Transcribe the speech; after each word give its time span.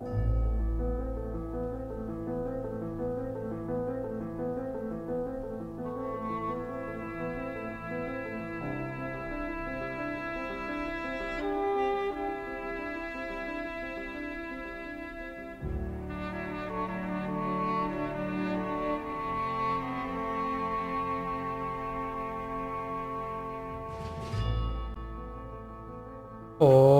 you 0.00 0.27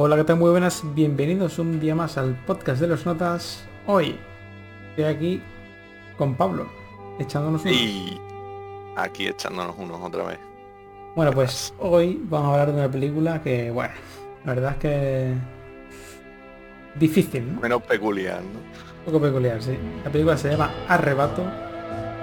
Hola, 0.08 0.16
¿qué 0.16 0.24
tal? 0.24 0.36
Muy 0.36 0.48
buenas, 0.48 0.82
bienvenidos 0.94 1.58
un 1.58 1.80
día 1.80 1.94
más 1.94 2.16
al 2.16 2.34
podcast 2.46 2.80
de 2.80 2.86
los 2.86 3.04
notas. 3.04 3.62
Hoy 3.86 4.16
estoy 4.88 5.04
aquí 5.04 5.42
con 6.16 6.34
Pablo, 6.34 6.66
echándonos 7.18 7.60
unos. 7.60 7.76
Y 7.76 8.18
aquí 8.96 9.26
echándonos 9.26 9.76
unos 9.76 10.00
otra 10.00 10.24
vez. 10.24 10.38
Bueno, 11.14 11.30
pues 11.32 11.74
hoy 11.78 12.18
vamos 12.24 12.48
a 12.48 12.52
hablar 12.52 12.72
de 12.72 12.78
una 12.80 12.90
película 12.90 13.42
que, 13.42 13.70
bueno, 13.70 13.92
la 14.46 14.54
verdad 14.54 14.72
es 14.72 14.78
que 14.78 15.34
difícil, 16.98 17.56
¿no? 17.56 17.60
Menos 17.60 17.82
peculiar, 17.82 18.40
¿no? 18.40 18.60
Un 18.60 19.04
poco 19.12 19.20
peculiar, 19.20 19.62
sí. 19.62 19.76
La 20.06 20.10
película 20.10 20.38
se 20.38 20.48
llama 20.52 20.70
Arrebato, 20.88 21.42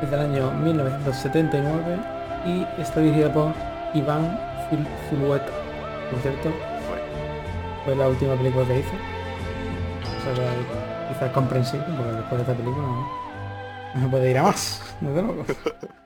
es 0.01 0.09
del 0.09 0.21
año 0.21 0.51
1979 0.53 1.99
y 2.47 2.81
está 2.81 2.99
dirigida 2.99 3.31
por 3.31 3.53
Iván 3.93 4.39
Zul- 4.71 4.87
Zulueta, 5.07 5.51
por 6.09 6.19
cierto, 6.21 6.49
fue 7.85 7.95
la 7.95 8.07
última 8.09 8.35
película 8.35 8.65
que 8.67 8.79
hice. 8.79 8.95
O 10.31 10.35
sea 10.35 11.07
quizás 11.09 11.31
comprensible, 11.31 11.85
porque 11.95 12.11
después 12.11 12.31
de 12.31 12.41
esta 12.51 12.53
película 12.55 12.85
no, 12.87 13.93
no 13.95 14.01
se 14.01 14.07
puede 14.09 14.31
ir 14.31 14.37
a 14.39 14.43
más, 14.43 14.95
desde 15.01 15.21
luego. 15.21 15.45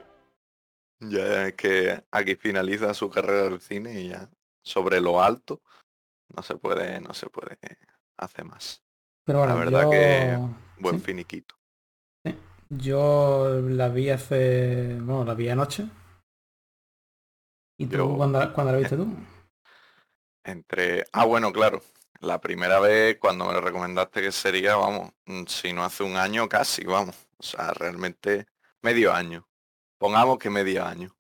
Ya 1.02 1.48
es 1.48 1.54
que 1.54 2.04
aquí 2.12 2.36
finaliza 2.36 2.94
su 2.94 3.10
carrera 3.10 3.44
del 3.44 3.62
cine 3.62 4.02
y 4.02 4.10
ya 4.10 4.30
sobre 4.62 5.00
lo 5.00 5.22
alto 5.24 5.62
no 6.36 6.44
se 6.44 6.58
puede, 6.58 7.00
no 7.00 7.14
se 7.14 7.30
puede 7.30 7.58
hacer 8.18 8.44
más. 8.44 8.84
Pero 9.24 9.40
bueno, 9.40 9.54
La 9.54 9.60
verdad 9.62 9.82
yo, 9.84 9.90
que 9.90 10.82
Buen 10.82 10.98
sí, 10.98 11.06
finiquito. 11.06 11.56
yo 12.70 13.62
la 13.62 13.88
vi 13.88 14.10
hace, 14.10 14.96
bueno, 15.00 15.24
la 15.24 15.34
vi 15.36 15.48
anoche. 15.48 15.86
¿Y 17.78 17.86
tú 17.88 17.96
Yo- 17.98 18.18
cuándo, 18.18 18.54
cuándo 18.54 18.74
la 18.74 18.80
viste 18.80 18.98
tú? 18.98 19.08
Entre. 20.50 21.06
Ah, 21.12 21.26
bueno, 21.26 21.52
claro. 21.52 21.82
La 22.22 22.42
primera 22.42 22.80
vez 22.80 23.18
cuando 23.20 23.46
me 23.46 23.54
lo 23.54 23.62
recomendaste 23.62 24.22
que 24.22 24.32
sería, 24.32 24.76
vamos, 24.76 25.12
mm, 25.26 25.44
si 25.48 25.72
no 25.72 25.86
hace 25.86 26.04
un 26.04 26.18
año 26.18 26.50
casi, 26.50 26.84
vamos. 26.84 27.16
O 27.38 27.44
sea, 27.44 27.72
realmente 27.74 28.48
medio 28.82 29.14
año. 29.14 29.48
Pongamos 29.98 30.38
que 30.38 30.50
medio 30.50 30.86
año. 30.86 31.16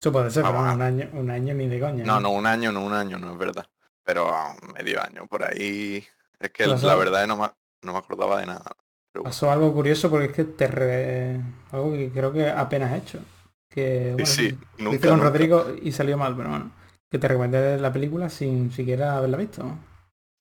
Eso 0.00 0.10
puede 0.10 0.30
ser, 0.30 0.42
pero 0.42 0.54
Vamos, 0.54 0.76
bueno, 0.76 0.94
un 0.94 1.00
año, 1.00 1.10
un 1.12 1.30
año 1.30 1.54
ni 1.54 1.68
de 1.68 1.78
coña. 1.78 2.04
No, 2.04 2.20
no, 2.20 2.30
un 2.30 2.46
año, 2.46 2.72
no 2.72 2.82
un 2.82 2.92
año, 2.92 3.18
no 3.18 3.32
es 3.32 3.38
verdad. 3.38 3.66
Pero 4.02 4.28
ah, 4.34 4.56
medio 4.74 5.02
año, 5.02 5.26
por 5.26 5.44
ahí. 5.44 6.04
Es 6.38 6.50
que 6.50 6.64
Pero 6.64 6.76
la 6.78 6.94
verdad 6.94 7.22
es 7.22 7.28
no 7.28 7.36
me, 7.36 7.48
no 7.82 7.92
me 7.92 7.98
acordaba 7.98 8.40
de 8.40 8.46
nada. 8.46 8.72
Pero. 9.12 9.24
Pasó 9.24 9.50
algo 9.50 9.72
curioso 9.72 10.08
porque 10.10 10.26
es 10.26 10.32
que 10.32 10.44
te 10.44 10.66
re... 10.66 11.40
algo 11.70 11.92
que 11.92 12.10
creo 12.10 12.32
que 12.32 12.48
apenas 12.48 12.92
he 12.92 12.96
hecho. 12.96 13.20
Que 13.68 14.12
bueno, 14.12 14.26
sí, 14.26 14.58
lo 14.78 14.84
nunca, 14.84 14.96
hice 14.96 15.08
con 15.08 15.18
nunca. 15.18 15.30
Rodrigo 15.30 15.66
y 15.80 15.92
salió 15.92 16.16
mal, 16.16 16.34
pero 16.36 16.48
bueno. 16.48 16.72
Que 17.10 17.18
te 17.18 17.28
recomendé 17.28 17.78
la 17.78 17.92
película 17.92 18.30
sin 18.30 18.70
siquiera 18.72 19.16
haberla 19.18 19.36
visto. 19.36 19.78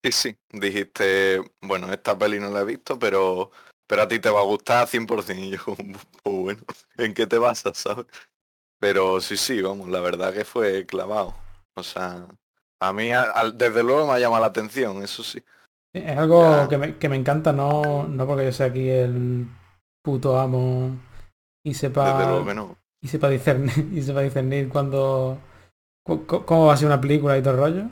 Sí, 0.03 0.11
sí. 0.11 0.37
Dijiste, 0.51 1.41
bueno, 1.61 1.91
esta 1.91 2.17
peli 2.17 2.39
no 2.39 2.49
la 2.49 2.61
he 2.61 2.65
visto, 2.65 2.97
pero, 2.97 3.51
pero 3.85 4.03
a 4.03 4.07
ti 4.07 4.19
te 4.19 4.29
va 4.29 4.39
a 4.39 4.43
gustar 4.43 4.87
100%. 4.87 5.43
Y 5.43 5.51
yo, 5.51 5.75
pues 6.23 6.35
bueno, 6.35 6.61
¿en 6.97 7.13
qué 7.13 7.27
te 7.27 7.37
basas, 7.37 7.77
sabes? 7.77 8.05
Pero 8.79 9.21
sí, 9.21 9.37
sí, 9.37 9.61
vamos, 9.61 9.89
la 9.89 10.01
verdad 10.01 10.33
que 10.33 10.45
fue 10.45 10.85
clavado. 10.85 11.35
O 11.75 11.83
sea, 11.83 12.27
a 12.81 12.93
mí 12.93 13.11
a- 13.11 13.51
desde 13.53 13.83
luego 13.83 14.07
me 14.07 14.13
ha 14.13 14.19
llamado 14.19 14.41
la 14.41 14.47
atención, 14.47 15.03
eso 15.03 15.23
sí. 15.23 15.43
Es 15.93 16.17
algo 16.17 16.67
que 16.69 16.77
me, 16.77 16.97
que 16.97 17.09
me 17.09 17.15
encanta, 17.15 17.51
no, 17.51 18.07
no 18.07 18.27
porque 18.27 18.45
yo 18.45 18.51
sea 18.51 18.67
aquí 18.67 18.87
el 18.89 19.47
puto 20.03 20.39
amo 20.39 20.91
y 21.63 21.73
sepa 21.75 22.25
luego 22.25 22.45
que 22.45 22.53
no. 22.53 22.77
y 23.01 23.07
sepa 23.09 23.29
discernir 23.29 23.89
y 23.93 24.01
sepa 24.03 24.21
discernir 24.21 24.69
cuando 24.69 25.39
cu- 25.39 25.39
cu- 25.39 25.48
cómo 26.27 26.67
va 26.67 26.73
a 26.73 26.77
ser 26.77 26.87
una 26.87 27.01
película 27.01 27.37
y 27.37 27.41
todo 27.41 27.53
el 27.53 27.59
rollo. 27.59 27.83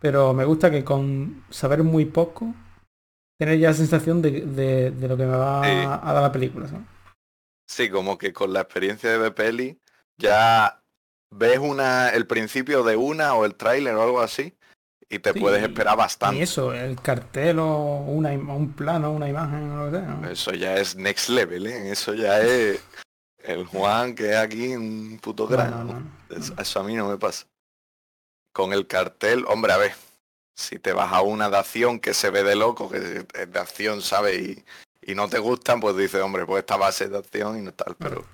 Pero 0.00 0.34
me 0.34 0.44
gusta 0.44 0.70
que 0.70 0.84
con 0.84 1.44
saber 1.50 1.82
muy 1.82 2.04
poco 2.04 2.54
tener 3.38 3.58
ya 3.58 3.68
la 3.70 3.74
sensación 3.74 4.20
de, 4.22 4.42
de- 4.42 4.90
de 4.90 5.08
lo 5.08 5.16
que 5.16 5.24
me 5.24 5.36
va 5.36 5.62
Sí. 5.64 5.70
a 6.02 6.12
dar 6.12 6.22
la 6.22 6.32
película. 6.32 6.68
¿sabes? 6.68 6.84
Sí, 7.68 7.88
como 7.90 8.18
que 8.18 8.32
con 8.32 8.52
la 8.52 8.60
experiencia 8.60 9.10
de 9.10 9.18
ver 9.18 9.34
peli 9.34 9.78
ya 10.18 10.80
ves 11.30 11.58
una, 11.58 12.10
el 12.10 12.26
principio 12.26 12.84
de 12.84 12.96
una 12.96 13.34
o 13.34 13.44
el 13.44 13.54
tráiler 13.54 13.94
o 13.94 14.02
algo 14.02 14.20
así 14.20 14.54
y 15.08 15.18
te 15.18 15.32
Sí, 15.32 15.40
puedes 15.40 15.62
esperar 15.62 15.94
Y 15.94 15.98
bastante. 15.98 16.42
eso, 16.42 16.72
el 16.74 17.00
cartel 17.00 17.58
o 17.58 17.96
una, 18.06 18.30
un 18.32 18.72
plano, 18.74 19.10
una 19.12 19.28
imagen 19.28 19.70
o 19.72 19.86
lo 19.86 19.90
que 19.92 19.98
sea. 19.98 20.06
¿no? 20.14 20.28
Eso 20.28 20.52
ya 20.52 20.76
es 20.76 20.94
next 20.96 21.28
level, 21.30 21.66
¿eh? 21.66 21.90
Eso 21.90 22.14
ya 22.14 22.40
es 22.40 22.80
el 23.38 23.64
Juan 23.66 24.14
que 24.14 24.30
es 24.30 24.36
aquí 24.36 24.74
un 24.76 25.18
puto 25.22 25.44
No, 25.44 25.50
grano. 25.56 25.84
no, 25.84 25.94
no, 25.94 26.02
Eso 26.36 26.80
a 26.80 26.84
mí 26.84 26.94
no 26.94 27.08
me 27.08 27.18
pasa. 27.18 27.46
Con 28.52 28.72
el 28.72 28.86
cartel, 28.86 29.44
hombre, 29.48 29.72
a 29.72 29.76
ver, 29.78 29.94
si 30.54 30.78
te 30.78 30.92
vas 30.92 31.12
a 31.12 31.22
una 31.22 31.50
de 31.50 31.58
acción 31.58 31.98
que 32.00 32.14
se 32.14 32.30
ve 32.30 32.42
de 32.42 32.54
loco, 32.54 32.88
que 32.88 33.26
es 33.34 33.52
de 33.52 33.58
acción, 33.58 34.00
¿sabes? 34.02 34.40
Y, 34.40 34.64
y 35.02 35.14
no 35.14 35.28
te 35.28 35.38
gustan, 35.38 35.80
pues 35.80 35.96
dices, 35.96 36.22
hombre, 36.22 36.46
pues 36.46 36.60
esta 36.60 36.76
base 36.76 37.08
de 37.08 37.18
acción 37.18 37.58
y 37.58 37.62
no 37.62 37.72
tal, 37.72 37.96
pero 37.96 38.24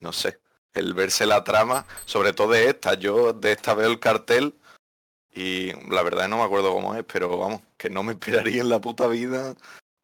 no 0.00 0.12
sé. 0.12 0.40
El 0.74 0.94
verse 0.94 1.26
la 1.26 1.44
trama, 1.44 1.86
sobre 2.06 2.32
todo 2.32 2.52
de 2.52 2.68
esta, 2.68 2.94
yo 2.94 3.32
de 3.32 3.52
esta 3.52 3.74
veo 3.74 3.90
el 3.90 4.00
cartel 4.00 4.54
y 5.30 5.72
la 5.90 6.02
verdad 6.02 6.28
no 6.28 6.38
me 6.38 6.44
acuerdo 6.44 6.72
cómo 6.72 6.94
es, 6.94 7.04
pero 7.04 7.36
vamos, 7.38 7.62
que 7.76 7.90
no 7.90 8.02
me 8.02 8.12
esperaría 8.18 8.62
en 8.62 8.68
la 8.68 8.80
puta 8.80 9.06
vida 9.06 9.54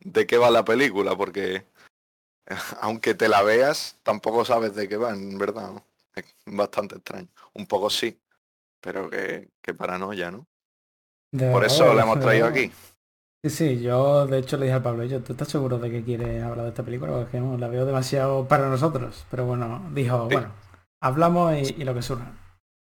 de 0.00 0.26
qué 0.26 0.38
va 0.38 0.50
la 0.50 0.64
película, 0.64 1.16
porque 1.16 1.66
aunque 2.80 3.14
te 3.14 3.28
la 3.28 3.42
veas, 3.42 3.96
tampoco 4.02 4.44
sabes 4.44 4.74
de 4.74 4.88
qué 4.88 4.96
va, 4.96 5.10
en 5.10 5.38
verdad. 5.38 5.72
¿no? 5.72 5.87
Es 6.20 6.34
bastante 6.46 6.96
extraño. 6.96 7.28
Un 7.54 7.66
poco 7.66 7.90
sí, 7.90 8.20
pero 8.80 9.10
que, 9.10 9.50
que 9.62 9.74
paranoia, 9.74 10.30
¿no? 10.30 10.48
De 11.32 11.46
Por 11.50 11.64
eso 11.64 11.94
de 11.94 12.02
hemos 12.02 12.20
traído 12.20 12.46
aquí. 12.46 12.72
Sí, 13.44 13.50
sí, 13.50 13.80
yo 13.82 14.26
de 14.26 14.38
hecho 14.38 14.56
le 14.56 14.66
dije 14.66 14.76
a 14.76 14.82
Pablo, 14.82 15.04
yo, 15.04 15.22
¿tú 15.22 15.32
estás 15.32 15.48
seguro 15.48 15.78
de 15.78 15.90
que 15.90 16.02
quieres 16.04 16.42
hablar 16.42 16.64
de 16.64 16.70
esta 16.70 16.82
película? 16.82 17.12
Porque 17.12 17.38
no, 17.40 17.56
la 17.56 17.68
veo 17.68 17.86
demasiado 17.86 18.48
para 18.48 18.68
nosotros. 18.68 19.24
Pero 19.30 19.46
bueno, 19.46 19.88
dijo, 19.94 20.28
Sí. 20.28 20.28
bueno, 20.28 20.52
hablamos 21.00 21.54
y, 21.54 21.82
y 21.82 21.84
lo 21.84 21.94
que 21.94 22.02
surja. 22.02 22.32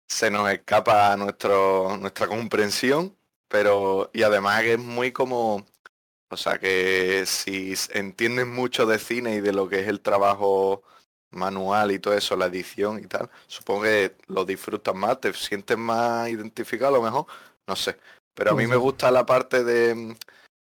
Se 0.09 0.31
nos 0.31 0.51
escapa 0.51 1.17
nuestro, 1.17 1.97
nuestra 1.99 2.27
comprensión, 2.29 3.17
pero 3.49 4.11
y 4.15 4.23
además 4.23 4.63
que 4.63 4.73
es 4.75 4.79
muy 4.79 5.13
como, 5.13 5.67
o 6.31 6.37
sea 6.37 6.59
que 6.59 7.25
si 7.27 7.75
entiendes 7.93 8.47
mucho 8.47 8.87
de 8.87 8.99
cine 8.99 9.37
y 9.37 9.41
de 9.43 9.53
lo 9.53 9.69
que 9.69 9.81
es 9.81 9.89
el 9.89 10.01
trabajo 10.03 10.83
manual 11.31 11.93
y 11.93 11.99
todo 11.99 12.15
eso, 12.15 12.37
la 12.37 12.47
edición 12.47 12.99
y 12.99 13.07
tal, 13.07 13.31
supongo 13.47 13.83
que 13.83 14.17
lo 14.29 14.45
disfrutas 14.45 14.95
más, 14.95 15.21
te 15.21 15.33
sientes 15.35 15.77
más 15.77 16.29
identificado 16.29 16.95
a 16.95 16.99
lo 16.99 17.05
mejor, 17.05 17.27
no 17.67 17.77
sé. 17.77 17.99
Pero 18.35 18.53
a 18.53 18.55
mí 18.55 18.67
me 18.67 18.77
gusta 18.77 19.11
la 19.11 19.27
parte 19.27 19.65
de 19.65 19.95
mm, 19.95 20.17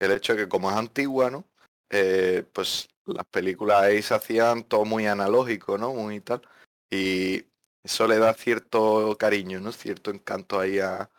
el 0.00 0.12
hecho 0.12 0.34
de 0.34 0.44
que 0.44 0.48
como 0.48 0.70
es 0.70 0.76
antigua, 0.76 1.30
¿no? 1.30 1.44
Eh, 1.90 2.44
pues 2.52 2.88
las 3.06 3.26
películas 3.26 3.82
ahí 3.82 4.02
se 4.02 4.14
hacían 4.14 4.64
todo 4.64 4.84
muy 4.84 5.06
analógico, 5.06 5.78
¿no? 5.78 5.94
Muy 5.94 6.20
tal. 6.20 6.42
Y 6.90 7.44
eso 7.82 8.06
le 8.06 8.18
da 8.18 8.34
cierto 8.34 9.16
cariño, 9.18 9.60
¿no? 9.60 9.72
Cierto 9.72 10.10
encanto 10.10 10.60
ahí 10.60 10.78
a, 10.78 11.10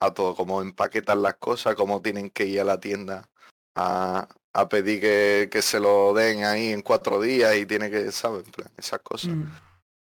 a 0.00 0.14
todo, 0.14 0.34
como 0.34 0.62
empaquetan 0.62 1.22
las 1.22 1.34
cosas, 1.34 1.74
cómo 1.74 2.00
tienen 2.02 2.30
que 2.30 2.46
ir 2.46 2.60
a 2.60 2.64
la 2.64 2.80
tienda 2.80 3.28
a, 3.74 4.28
a 4.60 4.68
pedir 4.68 5.00
que, 5.00 5.48
que 5.50 5.62
se 5.62 5.78
lo 5.80 6.12
den 6.14 6.44
ahí 6.44 6.72
en 6.72 6.82
cuatro 6.82 7.20
días 7.20 7.54
y 7.56 7.66
tiene 7.66 7.90
que, 7.90 8.10
¿sabes? 8.12 8.44
En 8.44 8.52
plan, 8.52 8.70
esas 8.76 9.00
cosas. 9.00 9.30
Mm. 9.30 9.44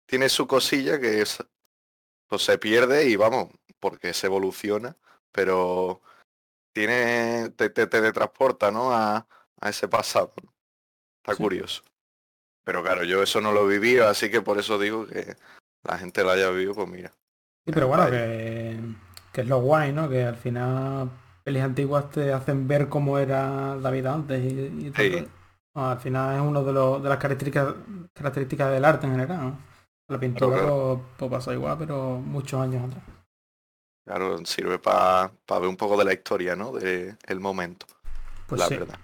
Tiene 0.07 0.29
su 0.29 0.47
cosilla 0.47 1.01
que 1.01 1.23
es, 1.23 1.39
pues 2.29 2.43
se 2.43 2.59
pierde 2.59 3.09
y 3.09 3.17
vamos, 3.17 3.49
porque 3.81 4.13
se 4.15 4.27
evoluciona, 4.27 4.97
pero 5.33 6.01
tiene, 6.73 7.51
te, 7.57 7.71
te 7.71 7.87
teletransporta, 7.87 8.71
¿no? 8.71 8.93
A, 8.93 9.27
a 9.61 9.69
ese 9.69 9.89
pasado. 9.89 10.33
¿no? 10.43 10.53
Está 11.23 11.35
Sí. 11.37 11.43
curioso. 11.43 11.83
Pero 12.65 12.83
claro, 12.83 13.05
yo 13.05 13.23
eso 13.23 13.41
no 13.41 13.53
lo 13.53 13.69
he 13.71 13.79
vivido, 13.79 14.09
así 14.09 14.31
que 14.31 14.41
por 14.41 14.59
eso 14.59 14.79
digo 14.79 15.07
que 15.07 15.37
la 15.83 15.99
gente 15.99 16.23
lo 16.23 16.31
haya 16.31 16.49
vivido, 16.51 16.75
pues 16.75 16.89
mira. 16.89 17.11
Sí, 17.67 17.73
pero 17.73 17.89
bueno, 17.89 18.11
que, 18.11 18.79
que 19.33 19.41
es 19.43 19.47
lo 19.49 19.61
guay, 19.61 19.93
¿no? 19.93 20.09
Que 20.09 20.25
al 20.25 20.37
final 20.37 21.11
pelis 21.45 21.63
antiguas 21.63 22.11
te 22.11 22.33
hacen 22.33 22.67
ver 22.67 22.89
cómo 22.89 23.19
era 23.19 23.77
la 23.77 23.91
vida 23.91 24.13
antes 24.15 24.41
y, 24.45 24.87
y 24.89 24.91
todo. 24.91 25.05
Sí. 25.05 25.11
Bueno, 25.75 25.91
al 25.91 26.01
final 26.01 26.37
es 26.37 26.41
uno 26.43 26.65
de, 26.65 26.73
los, 26.73 27.03
de 27.03 27.09
las 27.09 27.19
características 27.19 27.75
características 28.13 28.71
del 28.73 28.85
arte 28.85 29.07
en 29.07 29.13
general, 29.13 29.39
¿no? 29.39 29.59
La 30.09 30.21
pintura 30.21 30.57
claro. 30.57 30.97
pues, 30.97 31.01
pues 31.19 31.31
pasó 31.31 31.53
igual, 31.53 31.77
pero 31.79 32.19
muchos 32.19 32.61
años 32.61 32.85
atrás. 32.85 33.03
Claro, 34.05 34.45
sirve 34.45 34.79
para 34.79 35.33
ver 35.49 35.69
un 35.69 35.77
poco 35.77 35.97
de 35.97 36.05
la 36.05 36.13
historia, 36.13 36.55
¿no? 36.55 36.73
De 36.73 37.17
el 37.27 37.41
momento, 37.41 37.87
Pues 38.47 38.61
la 38.61 38.69
sí. 38.69 38.77
verdad. 38.77 38.99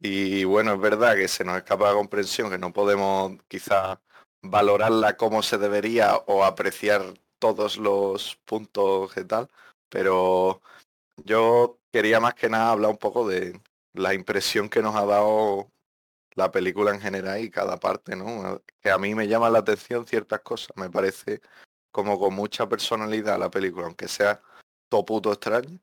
Y 0.00 0.44
bueno, 0.44 0.74
es 0.74 0.80
verdad 0.80 1.16
que 1.16 1.28
se 1.28 1.44
nos 1.44 1.56
escapa 1.56 1.88
la 1.88 1.94
comprensión, 1.94 2.50
que 2.50 2.58
no 2.58 2.72
podemos 2.72 3.32
quizás 3.48 3.98
valorarla 4.42 5.16
como 5.16 5.42
se 5.42 5.58
debería 5.58 6.16
o 6.26 6.44
apreciar 6.44 7.02
todos 7.38 7.78
los 7.78 8.36
puntos 8.44 9.16
y 9.16 9.24
tal, 9.24 9.48
pero 9.88 10.60
yo 11.24 11.78
quería 11.92 12.20
más 12.20 12.34
que 12.34 12.48
nada 12.48 12.70
hablar 12.72 12.90
un 12.90 12.98
poco 12.98 13.28
de 13.28 13.60
la 13.94 14.14
impresión 14.14 14.68
que 14.68 14.82
nos 14.82 14.94
ha 14.96 15.04
dado 15.04 15.70
la 16.34 16.50
película 16.50 16.94
en 16.94 17.00
general 17.00 17.42
y 17.42 17.50
cada 17.50 17.78
parte, 17.78 18.16
¿no? 18.16 18.62
Que 18.80 18.90
a 18.90 18.98
mí 18.98 19.14
me 19.14 19.28
llama 19.28 19.50
la 19.50 19.58
atención 19.60 20.06
ciertas 20.06 20.40
cosas, 20.40 20.70
me 20.76 20.90
parece 20.90 21.40
como 21.90 22.18
con 22.18 22.34
mucha 22.34 22.68
personalidad 22.68 23.38
la 23.38 23.50
película, 23.50 23.86
aunque 23.86 24.08
sea 24.08 24.40
todo 24.88 25.04
puto 25.04 25.32
extraño. 25.32 25.78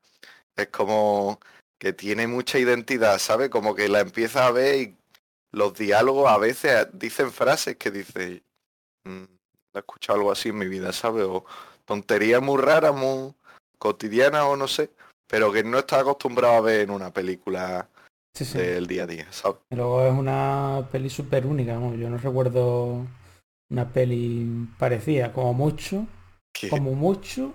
Es 0.56 0.68
como 0.68 1.40
que 1.78 1.92
tiene 1.92 2.26
mucha 2.26 2.58
identidad, 2.58 3.18
¿sabes? 3.18 3.50
Como 3.50 3.74
que 3.74 3.88
la 3.88 4.00
empieza 4.00 4.46
a 4.46 4.50
ver 4.50 4.76
y 4.80 4.96
los 5.52 5.74
diálogos 5.74 6.30
a 6.30 6.38
veces 6.38 6.88
dicen 6.92 7.30
frases 7.32 7.76
que 7.76 7.90
dice, 7.90 8.42
mm, 9.04 9.24
he 9.74 9.78
escuchado 9.78 10.18
algo 10.18 10.32
así 10.32 10.50
en 10.50 10.58
mi 10.58 10.68
vida, 10.68 10.92
¿sabes? 10.92 11.24
O 11.24 11.44
tonterías 11.84 12.42
muy 12.42 12.60
raras, 12.62 12.94
muy 12.94 13.34
cotidianas 13.78 14.44
o 14.44 14.56
no 14.56 14.68
sé, 14.68 14.90
pero 15.26 15.52
que 15.52 15.64
no 15.64 15.78
está 15.78 16.00
acostumbrado 16.00 16.54
a 16.54 16.60
ver 16.60 16.80
en 16.82 16.90
una 16.90 17.12
película 17.12 17.88
del 18.54 18.86
día 18.86 19.04
a 19.04 19.06
día, 19.06 19.26
¿sabes? 19.30 19.58
Luego 19.70 20.06
es 20.06 20.12
una 20.12 20.86
peli 20.92 21.08
súper 21.08 21.46
única, 21.46 21.74
¿no? 21.74 21.94
yo 21.94 22.10
no 22.10 22.18
recuerdo 22.18 23.06
una 23.70 23.88
peli 23.88 24.68
parecida, 24.78 25.32
como 25.32 25.54
mucho, 25.54 26.06
como 26.70 26.94
mucho, 26.94 27.54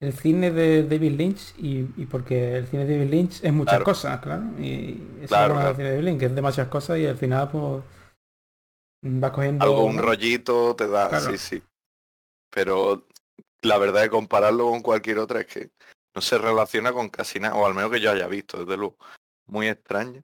el 0.00 0.12
cine 0.12 0.50
de 0.50 0.84
David 0.84 1.12
Lynch 1.12 1.54
y, 1.58 1.82
porque 2.06 2.56
el 2.56 2.66
cine 2.68 2.86
de 2.86 2.98
David 2.98 3.10
Lynch 3.10 3.44
es 3.44 3.52
muchas 3.52 3.82
cosas, 3.82 4.20
claro. 4.20 4.44
Y 4.58 5.00
es 5.20 5.28
claro, 5.28 5.54
cine 5.74 5.84
de 5.84 5.90
David 5.90 6.04
Lynch, 6.04 6.18
que 6.20 6.26
es 6.26 6.34
demasiadas 6.34 6.70
cosas 6.70 6.98
y 6.98 7.06
al 7.06 7.16
final 7.16 7.50
pues 7.50 7.82
va 9.04 9.32
cogiendo... 9.32 9.64
Algo, 9.64 9.84
un 9.84 9.98
rollito 9.98 10.74
te 10.74 10.88
da, 10.88 11.20
sí, 11.20 11.36
sí. 11.36 11.62
Pero 12.50 13.04
la 13.62 13.78
verdad 13.78 14.02
de 14.02 14.10
compararlo 14.10 14.70
con 14.70 14.80
cualquier 14.80 15.18
otra 15.18 15.40
es 15.40 15.46
que 15.46 15.70
no 16.18 16.22
se 16.22 16.36
relaciona 16.36 16.92
con 16.92 17.10
casi 17.10 17.38
nada, 17.38 17.54
o 17.54 17.64
al 17.64 17.74
menos 17.74 17.92
que 17.92 18.00
yo 18.00 18.10
haya 18.10 18.26
visto, 18.26 18.64
desde 18.64 18.76
luego. 18.76 18.96
Muy 19.46 19.68
extraña. 19.68 20.20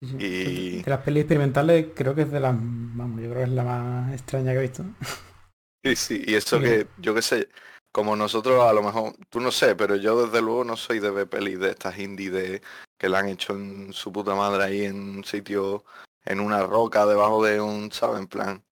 Y... 0.00 0.82
De 0.82 0.90
las 0.90 1.00
pelis 1.00 1.22
experimentales 1.22 1.88
creo 1.94 2.14
que 2.14 2.22
es 2.22 2.30
de 2.30 2.40
las, 2.40 2.54
vamos, 2.56 3.20
yo 3.20 3.28
creo 3.28 3.44
que 3.44 3.50
es 3.50 3.54
la 3.54 3.64
más 3.64 4.12
extraña 4.14 4.52
que 4.52 4.58
he 4.58 4.62
visto. 4.62 4.84
Sí, 5.84 5.96
sí, 5.96 6.24
y 6.26 6.34
eso 6.34 6.60
que, 6.60 6.86
yo 6.96 7.14
qué 7.14 7.20
sé, 7.20 7.50
como 7.92 8.16
nosotros 8.16 8.66
a 8.66 8.72
lo 8.72 8.82
mejor, 8.82 9.14
tú 9.28 9.38
no 9.38 9.50
sé, 9.50 9.76
pero 9.76 9.96
yo 9.96 10.26
desde 10.26 10.40
luego 10.40 10.64
no 10.64 10.78
soy 10.78 10.98
de 10.98 11.10
ver 11.10 11.28
pelis 11.28 11.60
de 11.60 11.70
estas 11.70 11.98
indie 11.98 12.30
de 12.30 12.62
que 12.98 13.10
la 13.10 13.18
han 13.18 13.28
hecho 13.28 13.52
en 13.52 13.92
su 13.92 14.10
puta 14.10 14.34
madre 14.34 14.64
ahí 14.64 14.84
en 14.86 15.18
un 15.18 15.24
sitio, 15.24 15.84
en 16.24 16.40
una 16.40 16.62
roca 16.62 17.04
debajo 17.04 17.44
de 17.44 17.60
un, 17.60 17.92
¿sabes? 17.92 18.20
En 18.20 18.28
plan, 18.28 18.64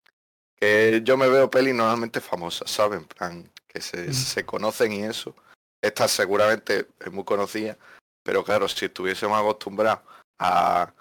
que 0.57 1.03
yo 1.05 1.19
me 1.19 1.29
veo 1.29 1.51
pelis 1.51 1.75
normalmente 1.75 2.23
famosas, 2.23 2.71
¿sabes? 2.71 3.01
En 3.01 3.07
plan, 3.07 3.53
que 3.69 3.83
se, 3.83 4.09
mm. 4.09 4.15
se 4.15 4.47
conocen 4.47 4.93
y 4.93 5.03
eso. 5.03 5.35
Esta 5.83 6.07
seguramente 6.07 6.87
es 7.01 7.13
muy 7.13 7.25
conocida, 7.25 7.77
pero 8.23 8.45
claro, 8.45 8.69
si 8.69 8.85
estuviésemos 8.85 9.39
acostumbrados 9.39 10.01
a, 10.39 10.93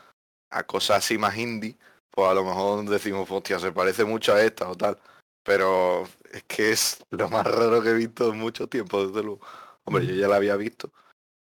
a 0.50 0.64
cosas 0.64 0.98
así 0.98 1.18
más 1.18 1.38
indie, 1.38 1.78
pues 2.10 2.28
a 2.28 2.34
lo 2.34 2.44
mejor 2.44 2.84
decimos, 2.90 3.30
hostia, 3.30 3.60
se 3.60 3.72
parece 3.72 4.04
mucho 4.04 4.34
a 4.34 4.42
esta 4.42 4.68
o 4.70 4.76
tal. 4.76 4.98
Pero 5.44 6.04
es 6.32 6.44
que 6.44 6.72
es 6.72 7.04
lo 7.10 7.30
más 7.30 7.46
raro 7.46 7.82
que 7.82 7.90
he 7.90 7.94
visto 7.94 8.32
en 8.32 8.40
mucho 8.40 8.68
tiempo, 8.68 9.06
desde 9.06 9.24
luego. 9.24 9.42
Hombre, 9.84 10.06
yo 10.06 10.14
ya 10.14 10.28
la 10.28 10.36
había 10.36 10.56
visto, 10.56 10.92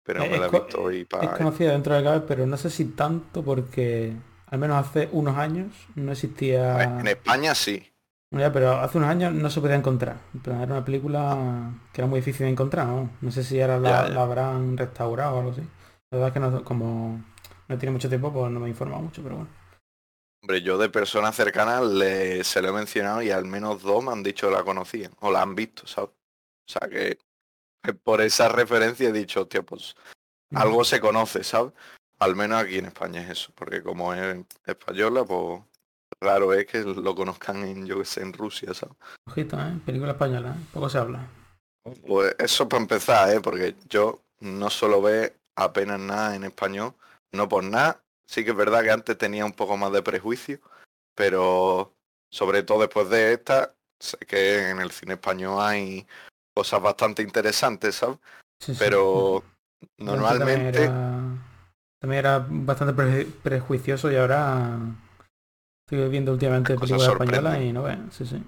pero 0.04 0.21
me 0.21 0.38
la 0.38 0.48
he 0.48 0.50
visto 0.50 0.81
hoy 0.81 1.06
para... 1.06 1.31
Es 1.31 1.38
conocida 1.38 1.71
dentro 1.71 1.95
de 1.95 2.04
CABE, 2.04 2.21
pero 2.21 2.48
no 2.48 2.57
sé 2.57 2.69
si 2.69 2.86
tanto 2.86 3.44
porque 3.44 4.16
al 4.48 4.60
menos 4.60 4.78
hace 4.78 5.10
unos 5.12 5.38
años 5.38 5.74
no 5.95 6.12
existía... 6.12 6.81
En 6.83 7.07
España 7.07 7.54
sí. 7.54 7.92
Ya, 8.31 8.51
pero 8.51 8.72
hace 8.74 8.98
unos 8.98 9.10
años 9.10 9.33
no 9.33 9.50
se 9.50 9.62
podía 9.62 9.75
encontrar. 9.75 10.18
Era 10.45 10.63
una 10.63 10.83
película 10.83 11.72
que 11.94 12.01
era 12.01 12.07
muy 12.07 12.19
difícil 12.19 12.45
de 12.45 12.51
encontrar, 12.51 12.88
¿no? 12.88 13.10
No 13.22 13.31
sé 13.31 13.44
si 13.44 13.62
ahora 13.62 13.80
la, 13.80 14.10
la, 14.10 14.24
habrán 14.24 14.77
restaurado 14.77 15.36
o 15.36 15.39
algo 15.39 15.51
así. 15.51 15.62
La 16.12 16.18
verdad 16.18 16.27
es 16.27 16.33
que 16.33 16.39
no, 16.39 16.63
como 16.63 17.24
no 17.68 17.77
tiene 17.77 17.94
mucho 17.94 18.10
tiempo, 18.10 18.33
pues 18.33 18.51
no 18.51 18.60
me 18.60 18.68
he 18.68 18.69
informado 18.69 19.01
mucho, 19.01 19.24
pero 19.24 19.36
bueno. 19.38 19.51
Hombre, 20.42 20.62
yo 20.62 20.77
de 20.77 20.89
personas 20.89 21.36
cercanas 21.36 21.83
le, 21.83 22.44
se 22.44 22.62
lo 22.62 22.69
he 22.69 22.74
mencionado 22.74 23.22
y 23.22 23.31
al 23.31 23.45
menos 23.45 23.81
dos 23.81 24.04
me 24.04 24.12
han 24.12 24.22
dicho 24.22 24.48
que 24.48 24.56
la 24.56 24.63
conocían 24.63 25.12
o 25.21 25.31
la 25.31 25.42
han 25.42 25.56
visto, 25.56 25.88
¿sabes? 25.88 26.12
O 26.12 26.71
sea 26.71 26.88
que 26.89 27.18
por 28.04 28.21
esa 28.21 28.50
referencia 28.50 29.10
he 29.10 29.12
dicho, 29.12 29.42
hostia, 29.42 29.63
pues 29.63 29.95
algo 30.54 30.83
se 30.83 31.00
conoce, 31.00 31.44
¿sabes? 31.44 31.74
Al 32.19 32.36
menos 32.36 32.62
aquí 32.62 32.78
en 32.78 32.86
España 32.86 33.21
es 33.21 33.30
eso, 33.30 33.51
porque 33.56 33.83
como 33.83 34.13
es 34.13 34.45
española, 34.66 35.25
pues 35.25 35.62
raro 36.21 36.53
es 36.53 36.65
que 36.65 36.83
lo 36.83 37.15
conozcan 37.15 37.63
en, 37.65 37.85
yo 37.85 38.00
que 38.00 38.06
sé, 38.06 38.21
en 38.21 38.33
Rusia, 38.33 38.73
¿sabes? 38.73 38.95
Ojito, 39.27 39.59
¿eh? 39.59 39.79
Película 39.85 40.12
española, 40.12 40.56
¿eh? 40.57 40.65
Poco 40.73 40.89
se 40.89 40.97
habla. 40.97 41.27
Pues 42.07 42.35
eso 42.39 42.67
para 42.67 42.81
empezar, 42.81 43.29
¿eh? 43.33 43.41
Porque 43.41 43.75
yo 43.89 44.21
no 44.39 44.69
solo 44.69 45.01
ve 45.01 45.35
apenas 45.56 46.00
nada 46.00 46.35
en 46.35 46.44
español, 46.44 46.94
no 47.31 47.47
por 47.47 47.63
nada, 47.63 48.01
sí 48.27 48.44
que 48.44 48.51
es 48.51 48.57
verdad 48.57 48.83
que 48.83 48.91
antes 48.91 49.17
tenía 49.17 49.45
un 49.45 49.53
poco 49.53 49.77
más 49.77 49.91
de 49.91 50.01
prejuicio, 50.01 50.59
pero 51.15 51.94
sobre 52.29 52.63
todo 52.63 52.81
después 52.81 53.09
de 53.09 53.33
esta, 53.33 53.73
sé 54.00 54.18
que 54.18 54.69
en 54.69 54.81
el 54.81 54.91
cine 54.91 55.13
español 55.13 55.57
hay 55.61 56.06
cosas 56.53 56.81
bastante 56.81 57.21
interesantes, 57.21 57.95
¿sabes? 57.95 58.18
pero 58.79 59.44
normalmente... 59.97 60.89
También 62.00 62.19
era, 62.19 62.45
bastante 62.47 63.25
prejuicioso 63.41 64.11
y 64.11 64.15
ahora 64.15 64.77
estoy 65.85 66.09
viendo 66.09 66.31
últimamente 66.31 66.75
películas 66.75 67.07
españolas 67.09 67.61
y 67.61 67.71
no 67.71 67.83
ve, 67.83 67.97
sí, 68.11 68.25
sí. 68.25 68.43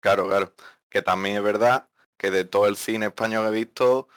Claro, 0.00 0.28
claro. 0.28 0.52
Que 0.88 1.02
también 1.02 1.36
es 1.36 1.42
verdad 1.42 1.88
que 2.16 2.30
de 2.30 2.44
todo 2.44 2.66
el 2.66 2.76
cine 2.76 3.06
español 3.06 3.44
que 3.44 3.56
he 3.56 3.64
visto, 3.64 4.08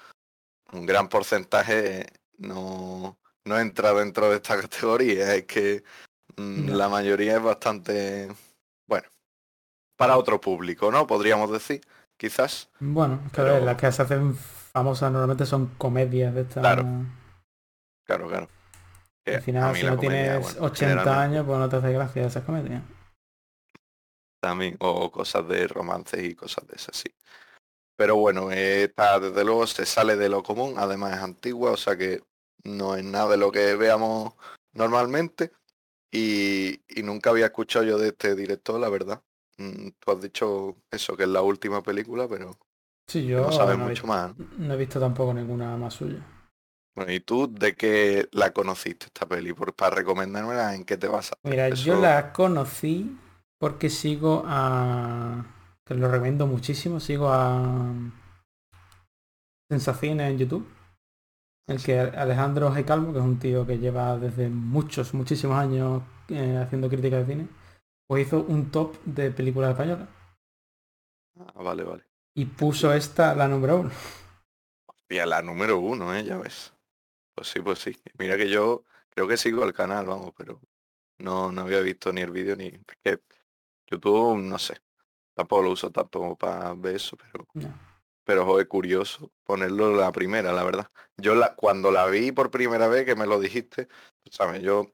un 0.71 0.85
gran 0.85 1.09
porcentaje 1.09 2.07
no, 2.37 3.17
no 3.45 3.59
entra 3.59 3.93
dentro 3.93 4.29
de 4.29 4.37
esta 4.37 4.57
categoría. 4.61 5.35
Es 5.35 5.45
que 5.45 5.83
mm, 6.37 6.69
la 6.69 6.89
mayoría 6.89 7.37
es 7.37 7.43
bastante, 7.43 8.29
bueno, 8.87 9.07
para 9.95 10.17
otro 10.17 10.41
público, 10.41 10.91
¿no? 10.91 11.05
Podríamos 11.05 11.51
decir, 11.51 11.81
quizás. 12.17 12.69
Bueno, 12.79 13.21
es 13.27 13.31
que 13.31 13.41
las 13.41 13.77
que 13.77 13.91
se 13.91 14.01
hacen 14.01 14.35
famosas 14.35 15.11
normalmente 15.11 15.45
son 15.45 15.67
comedias 15.77 16.33
de 16.33 16.41
esta... 16.41 16.61
Claro, 16.61 16.85
claro, 18.05 18.27
claro. 18.27 18.62
Al 19.25 19.41
final, 19.41 19.75
si 19.75 19.85
no 19.85 19.97
tienes 19.97 20.57
80 20.59 21.21
años, 21.21 21.45
pues 21.45 21.57
no 21.57 21.69
te 21.69 21.75
hace 21.77 21.93
gracia 21.93 22.27
esas 22.27 22.43
comedias. 22.43 22.83
También, 24.41 24.75
o 24.79 25.09
cosas 25.09 25.47
de 25.47 25.67
romances 25.67 26.21
y 26.23 26.35
cosas 26.35 26.67
de 26.67 26.75
esas, 26.75 26.97
sí. 26.97 27.09
Pero 27.95 28.17
bueno, 28.17 28.51
esta 28.51 29.19
desde 29.19 29.45
luego 29.45 29.65
se 29.67 29.85
sale 29.85 30.17
de 30.17 30.27
lo 30.27 30.43
común, 30.43 30.73
además 30.77 31.13
es 31.13 31.23
antigua, 31.23 31.71
o 31.71 31.77
sea 31.77 31.95
que 31.95 32.21
no 32.63 32.95
es 32.95 33.03
nada 33.03 33.31
de 33.31 33.37
lo 33.37 33.51
que 33.51 33.75
veamos 33.75 34.33
normalmente 34.73 35.51
y, 36.11 36.81
nunca 37.03 37.29
había 37.29 37.45
escuchado 37.45 37.85
yo 37.85 37.97
de 37.97 38.09
este 38.09 38.35
director, 38.35 38.79
la 38.79 38.89
verdad. 38.89 39.21
Mm, 39.57 39.89
tú 39.99 40.11
has 40.11 40.21
dicho 40.21 40.75
eso, 40.91 41.15
que 41.15 41.23
es 41.23 41.29
la 41.29 41.41
última 41.41 41.81
película, 41.81 42.27
pero 42.27 42.57
sí, 43.07 43.25
yo 43.25 43.41
no 43.41 43.51
sabes 43.51 43.77
mucho 43.77 44.07
más. 44.07 44.35
No 44.57 44.73
he 44.73 44.77
visto 44.77 44.99
tampoco 44.99 45.33
ninguna 45.33 45.77
más 45.77 45.93
suya. 45.93 46.23
Bueno, 46.95 47.11
¿y 47.11 47.19
tú 47.19 47.51
de 47.51 47.75
qué 47.75 48.29
la 48.31 48.51
conociste 48.51 49.07
esta 49.07 49.25
peli? 49.25 49.53
Por, 49.53 49.73
para 49.73 49.95
recomendármela, 49.95 50.75
¿en 50.75 50.85
qué 50.85 50.97
te 50.97 51.07
vas 51.07 51.31
a 51.31 51.35
Mira, 51.43 51.69
yo 51.69 51.99
la 51.99 52.33
conocí 52.33 53.17
porque 53.59 53.89
sigo 53.89 54.43
a... 54.45 55.45
que 55.85 55.95
lo 55.95 56.09
recomiendo 56.09 56.45
muchísimo, 56.47 56.99
sigo 56.99 57.29
a... 57.29 57.91
Sensaciones 59.69 60.31
en 60.31 60.37
YouTube 60.37 60.67
el 61.67 61.81
que 61.81 61.99
Alejandro 61.99 62.71
G. 62.71 62.85
Calvo, 62.85 63.13
que 63.13 63.19
es 63.19 63.25
un 63.25 63.39
tío 63.39 63.65
que 63.65 63.77
lleva 63.77 64.17
desde 64.17 64.49
muchos, 64.49 65.13
muchísimos 65.13 65.57
años 65.57 66.03
eh, 66.29 66.57
haciendo 66.61 66.89
crítica 66.89 67.17
de 67.17 67.25
cine, 67.25 67.47
pues 68.07 68.27
hizo 68.27 68.43
un 68.43 68.71
top 68.71 68.97
de 69.05 69.31
películas 69.31 69.71
españolas. 69.71 70.09
Ah, 71.39 71.63
vale, 71.63 71.83
vale. 71.83 72.03
Y 72.35 72.45
puso 72.45 72.93
esta 72.93 73.35
la 73.35 73.47
número 73.47 73.79
uno. 73.79 73.91
Hostia, 74.87 75.25
la 75.25 75.41
número 75.41 75.79
uno, 75.79 76.13
¿eh? 76.13 76.23
Ya 76.23 76.37
ves. 76.37 76.72
Pues 77.35 77.47
sí, 77.47 77.59
pues 77.61 77.79
sí. 77.79 77.97
Mira 78.17 78.37
que 78.37 78.49
yo 78.49 78.83
creo 79.09 79.27
que 79.27 79.37
sigo 79.37 79.63
el 79.63 79.73
canal, 79.73 80.05
vamos, 80.05 80.33
pero 80.37 80.61
no, 81.19 81.51
no 81.51 81.61
había 81.61 81.79
visto 81.81 82.11
ni 82.13 82.21
el 82.21 82.31
vídeo 82.31 82.55
ni... 82.55 82.71
Que 83.03 83.19
YouTube, 83.87 84.37
no 84.37 84.59
sé. 84.59 84.79
Tampoco 85.33 85.63
lo 85.63 85.71
uso 85.71 85.91
tampoco 85.91 86.35
para 86.37 86.73
ver 86.73 86.95
eso, 86.95 87.17
pero 87.17 87.47
pero 88.23 88.59
es 88.59 88.67
curioso 88.67 89.31
ponerlo 89.43 89.95
la 89.95 90.11
primera, 90.11 90.53
la 90.53 90.63
verdad. 90.63 90.89
Yo 91.17 91.35
la, 91.35 91.55
cuando 91.55 91.91
la 91.91 92.07
vi 92.07 92.31
por 92.31 92.51
primera 92.51 92.87
vez, 92.87 93.05
que 93.05 93.15
me 93.15 93.25
lo 93.25 93.39
dijiste, 93.39 93.87
sabes, 94.31 94.61
yo 94.61 94.87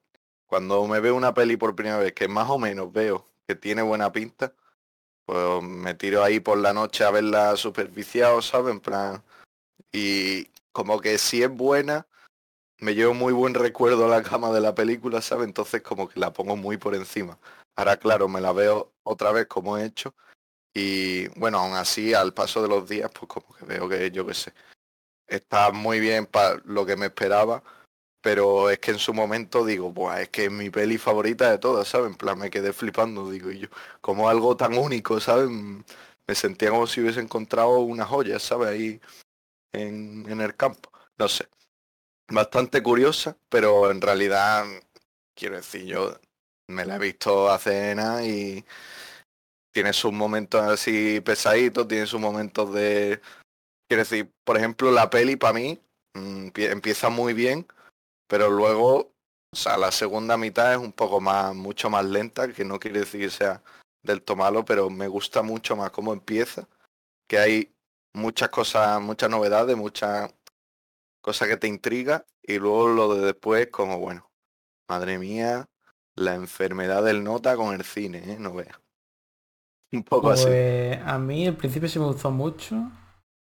cuando 0.47 0.85
me 0.87 0.99
veo 0.99 1.15
una 1.15 1.33
peli 1.33 1.57
por 1.57 1.75
primera 1.75 1.99
vez, 1.99 2.13
que 2.13 2.27
más 2.27 2.49
o 2.49 2.57
menos 2.57 2.91
veo 2.91 3.25
que 3.47 3.55
tiene 3.55 3.81
buena 3.81 4.11
pinta, 4.11 4.53
pues 5.25 5.61
me 5.63 5.93
tiro 5.93 6.23
ahí 6.23 6.39
por 6.39 6.57
la 6.57 6.73
noche 6.73 7.03
a 7.03 7.11
verla 7.11 7.55
superficiado, 7.55 8.41
¿sabes? 8.41 8.73
En 8.73 8.79
plan, 8.79 9.23
y 9.91 10.45
como 10.71 10.99
que 10.99 11.17
si 11.17 11.43
es 11.43 11.49
buena, 11.49 12.07
me 12.79 12.95
llevo 12.95 13.13
muy 13.13 13.33
buen 13.33 13.53
recuerdo 13.53 14.05
a 14.05 14.09
la 14.09 14.23
cama 14.23 14.51
de 14.51 14.61
la 14.61 14.73
película, 14.75 15.21
¿sabes? 15.21 15.47
Entonces 15.47 15.81
como 15.81 16.07
que 16.09 16.19
la 16.19 16.31
pongo 16.33 16.55
muy 16.55 16.77
por 16.77 16.95
encima. 16.95 17.37
Ahora, 17.75 17.97
claro, 17.97 18.27
me 18.27 18.41
la 18.41 18.51
veo 18.53 18.93
otra 19.03 19.31
vez 19.31 19.47
como 19.47 19.77
he 19.77 19.85
hecho. 19.85 20.15
Y 20.73 21.27
bueno, 21.39 21.59
aún 21.59 21.75
así, 21.75 22.13
al 22.13 22.33
paso 22.33 22.61
de 22.61 22.69
los 22.69 22.87
días, 22.87 23.11
pues 23.11 23.27
como 23.29 23.53
que 23.55 23.65
veo 23.65 23.89
que, 23.89 24.11
yo 24.11 24.25
qué 24.25 24.33
sé, 24.33 24.53
está 25.27 25.71
muy 25.71 25.99
bien 25.99 26.25
para 26.25 26.61
lo 26.65 26.85
que 26.85 26.95
me 26.97 27.07
esperaba. 27.07 27.63
Pero 28.21 28.69
es 28.69 28.79
que 28.79 28.91
en 28.91 28.99
su 28.99 29.13
momento 29.13 29.65
digo, 29.65 29.93
pues 29.93 30.21
es 30.21 30.29
que 30.29 30.45
es 30.45 30.51
mi 30.51 30.69
peli 30.69 30.97
favorita 30.97 31.51
de 31.51 31.57
todas, 31.59 31.87
¿sabes? 31.87 32.11
En 32.11 32.17
plan, 32.17 32.37
me 32.37 32.49
quedé 32.49 32.73
flipando, 32.73 33.29
digo 33.31 33.51
yo, 33.51 33.69
como 34.01 34.29
algo 34.29 34.57
tan 34.57 34.77
único, 34.77 35.19
¿sabes? 35.21 35.49
Me 35.49 36.35
sentía 36.35 36.69
como 36.71 36.87
si 36.87 37.01
hubiese 37.01 37.21
encontrado 37.21 37.79
una 37.79 38.05
joya, 38.05 38.39
¿sabes? 38.39 38.69
Ahí 38.69 39.01
en, 39.73 40.25
en 40.29 40.41
el 40.41 40.55
campo. 40.55 40.91
No 41.17 41.27
sé. 41.29 41.47
Bastante 42.31 42.83
curiosa, 42.83 43.37
pero 43.49 43.89
en 43.89 44.01
realidad, 44.01 44.63
quiero 45.35 45.55
decir, 45.55 45.85
yo 45.85 46.19
me 46.67 46.85
la 46.85 46.97
he 46.97 46.99
visto 46.99 47.49
hace 47.49 47.95
nada 47.95 48.23
y 48.23 48.63
tiene 49.73 49.93
sus 49.93 50.11
momentos 50.11 50.61
así 50.61 51.21
pesaditos, 51.21 51.87
tiene 51.87 52.05
sus 52.05 52.19
momentos 52.19 52.71
de... 52.73 53.19
Quiero 53.87 54.03
decir, 54.03 54.31
por 54.43 54.57
ejemplo, 54.57 54.91
la 54.91 55.09
peli 55.09 55.35
para 55.35 55.53
mí 55.53 55.79
mm, 56.13 56.49
empieza 56.55 57.09
muy 57.09 57.33
bien, 57.33 57.65
pero 58.27 58.51
luego, 58.51 59.11
o 59.51 59.55
sea, 59.55 59.77
la 59.77 59.91
segunda 59.91 60.37
mitad 60.37 60.73
es 60.73 60.77
un 60.77 60.91
poco 60.93 61.19
más, 61.19 61.55
mucho 61.55 61.89
más 61.89 62.05
lenta, 62.05 62.53
que 62.53 62.63
no 62.63 62.79
quiere 62.79 62.99
decir 62.99 63.21
que 63.21 63.31
sea 63.31 63.63
del 64.03 64.21
todo 64.21 64.37
malo, 64.37 64.63
pero 64.65 64.91
me 64.91 65.07
gusta 65.07 65.41
mucho 65.41 65.75
más 65.75 65.89
cómo 65.89 66.13
empieza, 66.13 66.67
que 67.27 67.39
hay 67.39 67.73
muchas 68.13 68.49
cosas, 68.49 69.01
muchas 69.01 69.31
novedades, 69.31 69.75
muchas 69.75 70.31
cosas 71.21 71.47
que 71.47 71.57
te 71.57 71.67
intriga, 71.67 72.25
y 72.41 72.59
luego 72.59 72.89
lo 72.89 73.15
de 73.15 73.25
después 73.25 73.67
como, 73.67 73.99
bueno, 73.99 74.29
madre 74.89 75.17
mía, 75.17 75.69
la 76.15 76.35
enfermedad 76.35 77.03
del 77.03 77.23
nota 77.23 77.55
con 77.55 77.73
el 77.73 77.83
cine, 77.83 78.33
¿eh? 78.33 78.37
no 78.39 78.53
veas. 78.53 78.79
Un 79.91 80.03
poco 80.03 80.31
así. 80.31 80.45
Pues, 80.45 80.99
a 81.03 81.17
mí 81.17 81.47
el 81.47 81.55
principio 81.55 81.89
sí 81.89 81.99
me 81.99 82.05
gustó 82.05 82.31
mucho. 82.31 82.91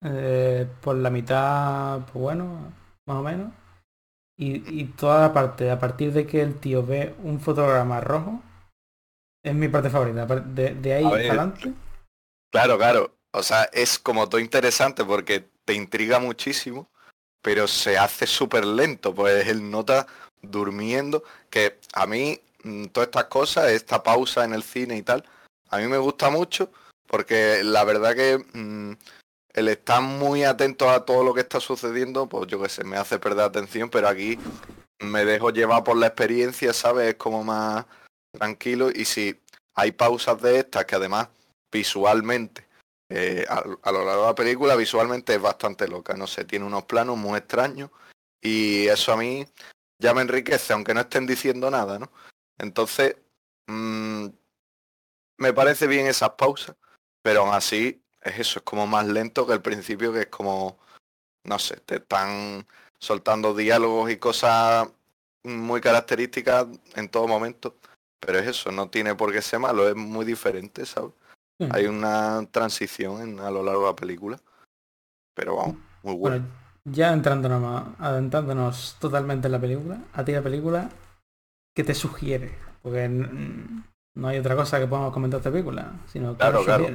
Eh, 0.03 0.67
por 0.81 0.95
la 0.97 1.09
mitad, 1.09 2.01
pues 2.01 2.13
bueno, 2.13 2.71
más 3.07 3.17
o 3.17 3.23
menos. 3.23 3.51
Y, 4.37 4.83
toda 4.97 5.21
la 5.21 5.33
parte, 5.33 5.71
a 5.71 5.79
partir 5.79 6.11
de 6.11 6.27
que 6.27 6.41
el 6.41 6.59
tío 6.59 6.85
ve 6.85 7.15
un 7.23 7.39
fotograma 7.39 8.01
rojo, 8.01 8.43
es 9.41 9.55
mi 9.55 9.69
parte 9.69 9.89
favorita. 9.89 10.25
De, 10.25 10.93
ahí 10.93 11.05
adelante. 11.05 11.73
Claro, 12.51 12.77
claro. 12.77 13.17
O 13.31 13.41
sea, 13.43 13.63
es 13.71 13.97
como 13.97 14.27
todo 14.27 14.41
interesante 14.41 15.05
porque 15.05 15.49
te 15.63 15.73
intriga 15.73 16.19
muchísimo, 16.19 16.89
pero 17.45 17.67
se 17.67 17.95
hace 17.95 18.25
súper 18.25 18.65
lento. 18.65 19.13
Pues 19.13 19.47
él 19.47 19.69
nota 19.69 20.07
durmiendo, 20.41 21.23
que 21.51 21.77
a 21.93 22.07
mí 22.07 22.41
mm, 22.63 22.85
todas 22.85 23.05
estas 23.09 23.25
cosas, 23.25 23.69
esta 23.69 24.01
pausa 24.01 24.43
en 24.45 24.53
el 24.55 24.63
cine 24.63 24.97
y 24.97 25.03
tal, 25.03 25.23
a 25.69 25.77
mí 25.77 25.87
me 25.87 25.99
gusta 25.99 26.31
mucho 26.31 26.71
porque 27.05 27.63
la 27.63 27.83
verdad 27.83 28.15
que 28.15 28.43
mm, 28.53 28.93
el 29.53 29.67
estar 29.67 30.01
muy 30.01 30.43
atento 30.43 30.89
a 30.89 31.05
todo 31.05 31.23
lo 31.23 31.35
que 31.35 31.41
está 31.41 31.59
sucediendo, 31.59 32.27
pues 32.27 32.47
yo 32.47 32.59
qué 32.59 32.67
sé, 32.67 32.83
me 32.83 32.97
hace 32.97 33.19
perder 33.19 33.45
atención, 33.45 33.91
pero 33.91 34.07
aquí 34.07 34.39
me 34.99 35.23
dejo 35.23 35.51
llevar 35.51 35.83
por 35.83 35.97
la 35.97 36.07
experiencia, 36.07 36.73
¿sabes? 36.73 37.09
Es 37.09 37.15
como 37.15 37.43
más 37.43 37.85
tranquilo 38.31 38.89
y 38.89 39.05
si 39.05 39.39
hay 39.75 39.91
pausas 39.91 40.41
de 40.41 40.57
estas 40.57 40.85
que 40.85 40.95
además 40.95 41.27
visualmente, 41.71 42.64
eh, 43.09 43.45
a, 43.47 43.91
lo 43.91 44.05
largo 44.05 44.21
de 44.21 44.27
la 44.27 44.35
película, 44.35 44.75
visualmente 44.75 45.35
es 45.35 45.41
bastante 45.41 45.87
loca, 45.87 46.15
no 46.15 46.27
sé, 46.27 46.45
tiene 46.45 46.65
unos 46.65 46.85
planos 46.85 47.17
muy 47.17 47.37
extraños 47.37 47.91
y 48.41 48.87
eso 48.87 49.13
a 49.13 49.17
mí 49.17 49.45
ya 49.99 50.13
me 50.13 50.21
enriquece, 50.21 50.73
aunque 50.73 50.93
no 50.93 51.01
estén 51.01 51.25
diciendo 51.27 51.69
nada, 51.69 51.99
¿no? 51.99 52.11
Entonces, 52.57 53.15
mmm, 53.67 54.27
me 55.37 55.53
parece 55.53 55.87
bien 55.87 56.07
esas 56.07 56.31
pausas, 56.31 56.75
pero 57.21 57.41
aún 57.41 57.53
así 57.53 58.01
es 58.21 58.39
eso, 58.39 58.59
es 58.59 58.63
como 58.65 58.87
más 58.87 59.07
lento 59.07 59.45
que 59.45 59.53
el 59.53 59.61
principio, 59.61 60.11
que 60.11 60.21
es 60.21 60.27
como, 60.27 60.79
no 61.43 61.59
sé, 61.59 61.77
te 61.77 61.95
están 61.97 62.67
soltando 62.99 63.53
diálogos 63.53 64.11
y 64.11 64.17
cosas 64.17 64.87
muy 65.43 65.81
características 65.81 66.67
en 66.95 67.09
todo 67.09 67.27
momento. 67.27 67.77
Pero 68.19 68.39
es 68.39 68.47
eso, 68.47 68.71
no 68.71 68.89
tiene 68.89 69.15
por 69.15 69.31
qué 69.31 69.41
ser 69.41 69.59
malo, 69.59 69.87
es 69.87 69.95
muy 69.95 70.25
diferente, 70.25 70.85
¿sabes? 70.85 71.11
Hmm. 71.59 71.69
Hay 71.71 71.85
una 71.85 72.45
transición 72.51 73.21
en, 73.21 73.39
a 73.39 73.49
lo 73.51 73.63
largo 73.63 73.81
de 73.81 73.87
la 73.87 73.95
película. 73.95 74.39
Pero 75.33 75.55
vamos, 75.55 75.77
muy 76.03 76.15
bueno. 76.15 76.37
bueno 76.37 76.65
ya 76.85 77.11
entrándonos, 77.11 77.99
adentrándonos 77.99 78.97
totalmente 78.99 79.47
en 79.47 79.51
la 79.51 79.59
película, 79.59 79.99
a 80.13 80.23
ti 80.23 80.31
la 80.31 80.43
película, 80.43 80.89
¿qué 81.75 81.83
te 81.83 81.95
sugiere? 81.95 82.57
Porque 82.83 83.09
no 83.09 84.27
hay 84.27 84.37
otra 84.37 84.55
cosa 84.55 84.79
que 84.79 84.87
podamos 84.87 85.11
comentar 85.11 85.39
esta 85.39 85.51
película, 85.51 85.93
sino 86.05 86.37
claro, 86.37 86.63
claro. 86.63 86.87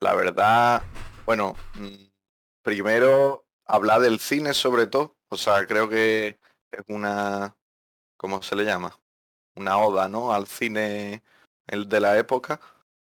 La 0.00 0.14
verdad, 0.14 0.82
bueno, 1.26 1.54
mm, 1.74 2.06
primero 2.62 3.44
hablar 3.66 4.00
del 4.00 4.18
cine 4.18 4.54
sobre 4.54 4.86
todo, 4.86 5.16
o 5.28 5.36
sea, 5.36 5.66
creo 5.66 5.88
que 5.88 6.38
es 6.72 6.84
una, 6.88 7.54
¿cómo 8.16 8.42
se 8.42 8.56
le 8.56 8.64
llama? 8.64 8.98
Una 9.54 9.76
oda, 9.78 10.08
¿no? 10.08 10.32
Al 10.32 10.46
cine 10.46 11.22
el 11.66 11.88
de 11.90 12.00
la 12.00 12.18
época, 12.18 12.58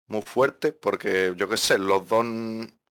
muy 0.07 0.21
fuerte, 0.21 0.71
porque 0.71 1.33
yo 1.35 1.49
qué 1.49 1.57
sé, 1.57 1.77
los 1.77 2.07
dos, 2.07 2.25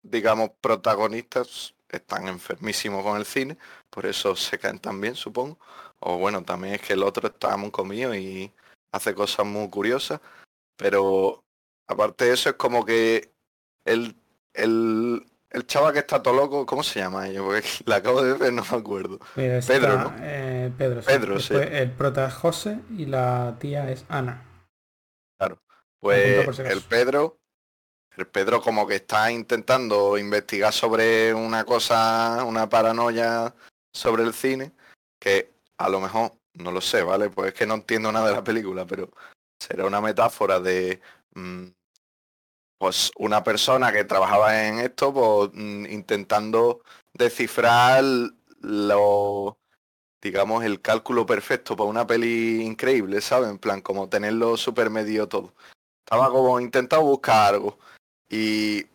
digamos, 0.02 0.50
protagonistas 0.60 1.74
están 1.88 2.28
enfermísimos 2.28 3.02
con 3.02 3.16
el 3.18 3.24
cine, 3.24 3.56
por 3.90 4.06
eso 4.06 4.34
se 4.36 4.58
caen 4.58 4.78
tan 4.78 5.00
bien, 5.00 5.14
supongo. 5.14 5.58
O 6.00 6.18
bueno, 6.18 6.42
también 6.42 6.74
es 6.74 6.82
que 6.82 6.94
el 6.94 7.02
otro 7.02 7.28
está 7.28 7.56
muy 7.56 7.70
comido 7.70 8.14
y 8.14 8.52
hace 8.92 9.14
cosas 9.14 9.46
muy 9.46 9.68
curiosas, 9.70 10.20
pero 10.76 11.44
aparte 11.86 12.26
de 12.26 12.34
eso 12.34 12.50
es 12.50 12.56
como 12.56 12.84
que 12.84 13.32
el, 13.84 14.16
el, 14.52 15.24
el 15.50 15.66
chaval 15.66 15.92
que 15.92 16.00
está 16.00 16.22
todo 16.22 16.34
loco, 16.34 16.66
¿cómo 16.66 16.82
se 16.82 17.00
llama 17.00 17.28
ello? 17.28 17.44
Porque 17.44 17.62
la 17.86 17.96
acabo 17.96 18.22
de 18.22 18.34
ver, 18.34 18.52
no 18.52 18.64
me 18.70 18.76
acuerdo. 18.76 19.18
Pedro, 19.34 19.98
¿no? 19.98 20.14
Eh, 20.20 20.72
Pedro, 20.76 21.00
Pedro, 21.02 21.40
sí. 21.40 21.54
El 21.54 21.92
prota 21.92 22.26
es 22.26 22.34
José 22.34 22.80
y 22.96 23.06
la 23.06 23.56
tía 23.58 23.90
es 23.90 24.04
Ana. 24.08 24.42
Pues 26.04 26.58
el 26.58 26.82
Pedro, 26.82 27.38
el 28.18 28.26
Pedro 28.26 28.60
como 28.60 28.86
que 28.86 28.96
está 28.96 29.32
intentando 29.32 30.18
investigar 30.18 30.70
sobre 30.70 31.32
una 31.32 31.64
cosa, 31.64 32.44
una 32.44 32.68
paranoia 32.68 33.54
sobre 33.90 34.22
el 34.22 34.34
cine, 34.34 34.72
que 35.18 35.54
a 35.78 35.88
lo 35.88 36.00
mejor 36.00 36.32
no 36.52 36.72
lo 36.72 36.82
sé, 36.82 37.02
¿vale? 37.02 37.30
Pues 37.30 37.48
es 37.48 37.54
que 37.54 37.66
no 37.66 37.76
entiendo 37.76 38.12
nada 38.12 38.28
de 38.28 38.34
la 38.34 38.44
película, 38.44 38.84
pero 38.84 39.12
será 39.58 39.86
una 39.86 40.02
metáfora 40.02 40.60
de 40.60 41.00
mm, 41.36 41.68
pues 42.76 43.10
una 43.16 43.42
persona 43.42 43.90
que 43.90 44.04
trabajaba 44.04 44.66
en 44.66 44.80
esto, 44.80 45.14
pues 45.14 45.52
mm, 45.54 45.86
intentando 45.86 46.82
descifrar 47.14 48.04
lo 48.60 49.56
digamos 50.20 50.64
el 50.64 50.82
cálculo 50.82 51.24
perfecto 51.24 51.74
para 51.76 51.88
una 51.88 52.06
peli 52.06 52.60
increíble, 52.60 53.22
¿sabes? 53.22 53.48
En 53.48 53.58
plan, 53.58 53.80
como 53.80 54.10
tenerlo 54.10 54.58
super 54.58 54.90
medio 54.90 55.28
todo. 55.28 55.54
Estaba 56.04 56.30
como 56.30 56.60
intentando 56.60 57.04
buscar 57.04 57.54
algo. 57.54 57.78
Y, 58.28 58.86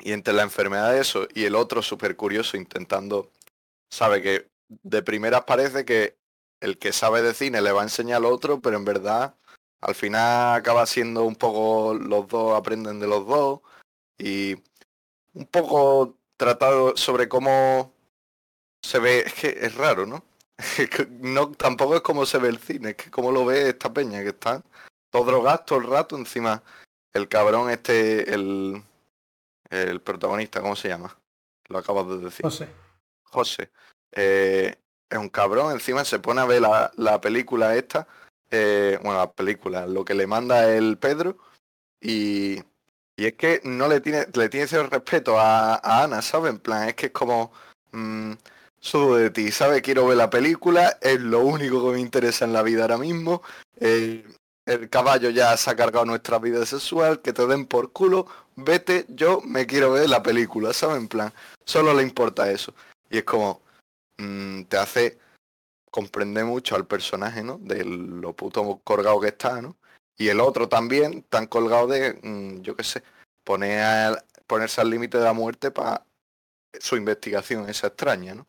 y 0.00 0.12
entre 0.12 0.34
la 0.34 0.42
enfermedad 0.42 0.92
de 0.92 1.00
eso 1.00 1.26
y 1.34 1.44
el 1.44 1.54
otro 1.54 1.82
súper 1.82 2.16
curioso 2.16 2.56
intentando, 2.56 3.30
sabe 3.90 4.22
que 4.22 4.48
de 4.68 5.02
primeras 5.02 5.44
parece 5.44 5.84
que 5.84 6.16
el 6.60 6.78
que 6.78 6.92
sabe 6.92 7.22
de 7.22 7.34
cine 7.34 7.62
le 7.62 7.72
va 7.72 7.80
a 7.80 7.84
enseñar 7.84 8.18
al 8.18 8.26
otro, 8.26 8.60
pero 8.60 8.76
en 8.76 8.84
verdad 8.84 9.34
al 9.80 9.94
final 9.94 10.56
acaba 10.56 10.86
siendo 10.86 11.24
un 11.24 11.36
poco 11.36 11.94
los 11.94 12.28
dos 12.28 12.56
aprenden 12.58 12.98
de 13.00 13.06
los 13.06 13.26
dos 13.26 13.60
y 14.18 14.56
un 15.34 15.46
poco 15.46 16.16
tratado 16.36 16.96
sobre 16.96 17.28
cómo 17.28 17.92
se 18.82 18.98
ve, 18.98 19.20
es 19.20 19.34
que 19.34 19.48
es 19.48 19.74
raro, 19.76 20.06
¿no? 20.06 20.24
no 21.20 21.52
tampoco 21.52 21.96
es 21.96 22.02
como 22.02 22.26
se 22.26 22.38
ve 22.38 22.48
el 22.48 22.58
cine, 22.58 22.90
es 22.90 22.96
que 22.96 23.10
como 23.10 23.30
lo 23.32 23.44
ve 23.44 23.70
esta 23.70 23.92
peña 23.92 24.22
que 24.22 24.30
está 24.30 24.62
todo 25.10 25.24
drogado 25.24 25.64
todo 25.66 25.78
el 25.78 25.86
rato 25.86 26.16
encima 26.16 26.62
el 27.12 27.28
cabrón 27.28 27.70
este 27.70 28.32
el 28.32 28.82
el 29.70 30.00
protagonista, 30.00 30.60
¿cómo 30.60 30.76
se 30.76 30.88
llama? 30.88 31.16
Lo 31.68 31.78
acabas 31.78 32.08
de 32.08 32.18
decir. 32.18 32.44
José. 32.44 32.68
José. 33.24 33.70
Eh, 34.12 34.74
es 35.10 35.18
un 35.18 35.28
cabrón, 35.28 35.72
encima 35.72 36.04
se 36.04 36.18
pone 36.18 36.40
a 36.40 36.46
ver 36.46 36.62
la, 36.62 36.90
la 36.96 37.20
película 37.20 37.76
esta, 37.76 38.06
eh, 38.50 38.98
bueno, 39.02 39.18
la 39.18 39.30
película, 39.30 39.86
lo 39.86 40.04
que 40.04 40.14
le 40.14 40.26
manda 40.26 40.70
el 40.74 40.98
Pedro, 40.98 41.38
y, 42.00 42.58
y 43.16 43.26
es 43.26 43.34
que 43.34 43.60
no 43.64 43.88
le 43.88 44.00
tiene, 44.00 44.26
le 44.32 44.48
tiene 44.48 44.64
ese 44.64 44.82
respeto 44.82 45.38
a, 45.38 46.02
Ana, 46.02 46.22
¿sabes? 46.22 46.52
En 46.52 46.58
plan, 46.58 46.88
es 46.88 46.94
que 46.94 47.06
es 47.06 47.12
como, 47.12 47.52
mmm, 47.92 48.32
de 48.92 49.30
ti, 49.30 49.50
¿sabes? 49.50 49.82
Quiero 49.82 50.06
ver 50.06 50.16
la 50.16 50.30
película, 50.30 50.98
es 51.00 51.20
lo 51.20 51.40
único 51.40 51.84
que 51.84 51.94
me 51.94 52.00
interesa 52.00 52.44
en 52.44 52.52
la 52.52 52.62
vida 52.62 52.82
ahora 52.82 52.98
mismo. 52.98 53.42
El 54.68 54.88
caballo 54.90 55.30
ya 55.30 55.56
se 55.56 55.70
ha 55.70 55.76
cargado 55.76 56.04
nuestra 56.04 56.38
vida 56.38 56.64
sexual, 56.66 57.20
que 57.20 57.32
te 57.32 57.46
den 57.46 57.66
por 57.66 57.92
culo, 57.92 58.26
vete, 58.56 59.06
yo 59.08 59.40
me 59.40 59.66
quiero 59.66 59.92
ver 59.92 60.08
la 60.08 60.22
película, 60.22 60.72
¿sabes? 60.72 60.98
En 60.98 61.08
plan, 61.08 61.32
solo 61.64 61.94
le 61.94 62.02
importa 62.02 62.50
eso. 62.50 62.74
Y 63.10 63.18
es 63.18 63.24
como, 63.24 63.62
Mm, 64.18 64.64
te 64.64 64.76
hace 64.76 65.18
comprender 65.90 66.44
mucho 66.44 66.76
al 66.76 66.86
personaje, 66.86 67.42
¿no? 67.42 67.58
De 67.58 67.84
lo 67.84 68.34
puto 68.34 68.80
colgado 68.84 69.20
que 69.20 69.28
está, 69.28 69.62
¿no? 69.62 69.76
Y 70.16 70.28
el 70.28 70.40
otro 70.40 70.68
también 70.68 71.22
tan 71.24 71.46
colgado 71.46 71.86
de, 71.88 72.14
mm, 72.22 72.62
yo 72.62 72.76
qué 72.76 72.84
sé, 72.84 73.02
poner 73.44 74.24
ponerse 74.46 74.80
al 74.80 74.90
límite 74.90 75.18
de 75.18 75.24
la 75.24 75.32
muerte 75.34 75.70
para 75.70 76.04
su 76.80 76.96
investigación 76.96 77.68
esa 77.68 77.88
extraña, 77.88 78.34
¿no? 78.34 78.48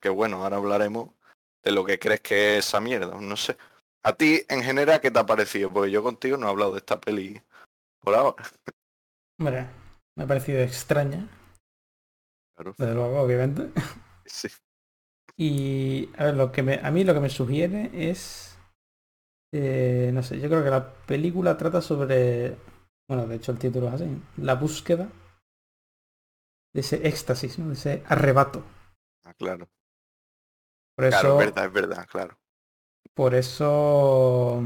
Que 0.00 0.08
bueno, 0.08 0.44
ahora 0.44 0.56
hablaremos 0.58 1.10
de 1.64 1.72
lo 1.72 1.84
que 1.84 1.98
crees 1.98 2.20
que 2.20 2.58
es 2.58 2.66
esa 2.66 2.80
mierda, 2.80 3.20
no 3.20 3.36
sé. 3.36 3.56
A 4.02 4.14
ti, 4.14 4.42
en 4.48 4.62
general, 4.62 5.00
¿qué 5.00 5.10
te 5.10 5.18
ha 5.18 5.26
parecido? 5.26 5.70
Porque 5.70 5.90
yo 5.90 6.02
contigo 6.02 6.36
no 6.36 6.46
he 6.46 6.50
hablado 6.50 6.72
de 6.72 6.78
esta 6.78 7.00
peli 7.00 7.40
por 8.00 8.14
ahora. 8.14 8.42
Hombre, 9.38 9.66
me 10.16 10.24
ha 10.24 10.26
parecido 10.26 10.60
extraña. 10.60 11.28
Claro. 12.56 12.74
Desde 12.78 12.94
luego, 12.94 13.20
obviamente. 13.20 13.70
Sí. 14.24 14.48
Y 15.36 16.10
a 16.18 16.26
ver, 16.26 16.34
lo 16.34 16.52
que 16.52 16.62
me, 16.62 16.74
a 16.74 16.90
mí 16.90 17.02
lo 17.02 17.14
que 17.14 17.20
me 17.20 17.30
sugiere 17.30 17.90
es, 17.94 18.58
eh, 19.52 20.10
no 20.12 20.22
sé, 20.22 20.38
yo 20.38 20.48
creo 20.48 20.62
que 20.62 20.70
la 20.70 20.92
película 20.92 21.56
trata 21.56 21.80
sobre, 21.80 22.56
bueno, 23.08 23.26
de 23.26 23.36
hecho 23.36 23.52
el 23.52 23.58
título 23.58 23.88
es 23.88 23.94
así, 23.94 24.22
la 24.36 24.54
búsqueda 24.54 25.08
de 26.74 26.80
ese 26.80 27.06
éxtasis, 27.08 27.58
¿no? 27.58 27.68
de 27.68 27.74
ese 27.74 28.02
arrebato. 28.06 28.62
Ah, 29.24 29.34
claro. 29.34 29.68
Por 30.94 31.06
eso, 31.06 31.20
Claro, 31.20 31.40
es 31.40 31.46
verdad, 31.46 31.64
es 31.64 31.72
verdad, 31.72 32.06
claro. 32.06 32.38
Por 33.14 33.34
eso 33.34 34.62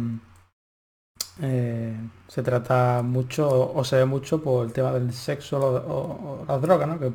eh, 1.42 1.96
se 2.28 2.42
trata 2.42 3.02
mucho 3.02 3.72
o 3.74 3.84
se 3.84 3.96
ve 3.96 4.04
mucho 4.04 4.42
por 4.42 4.66
el 4.66 4.72
tema 4.72 4.92
del 4.92 5.12
sexo 5.12 5.58
o, 5.58 5.76
o- 5.76 6.42
o 6.42 6.44
las 6.46 6.60
drogas, 6.62 6.88
¿no? 6.88 6.98
Que 6.98 7.12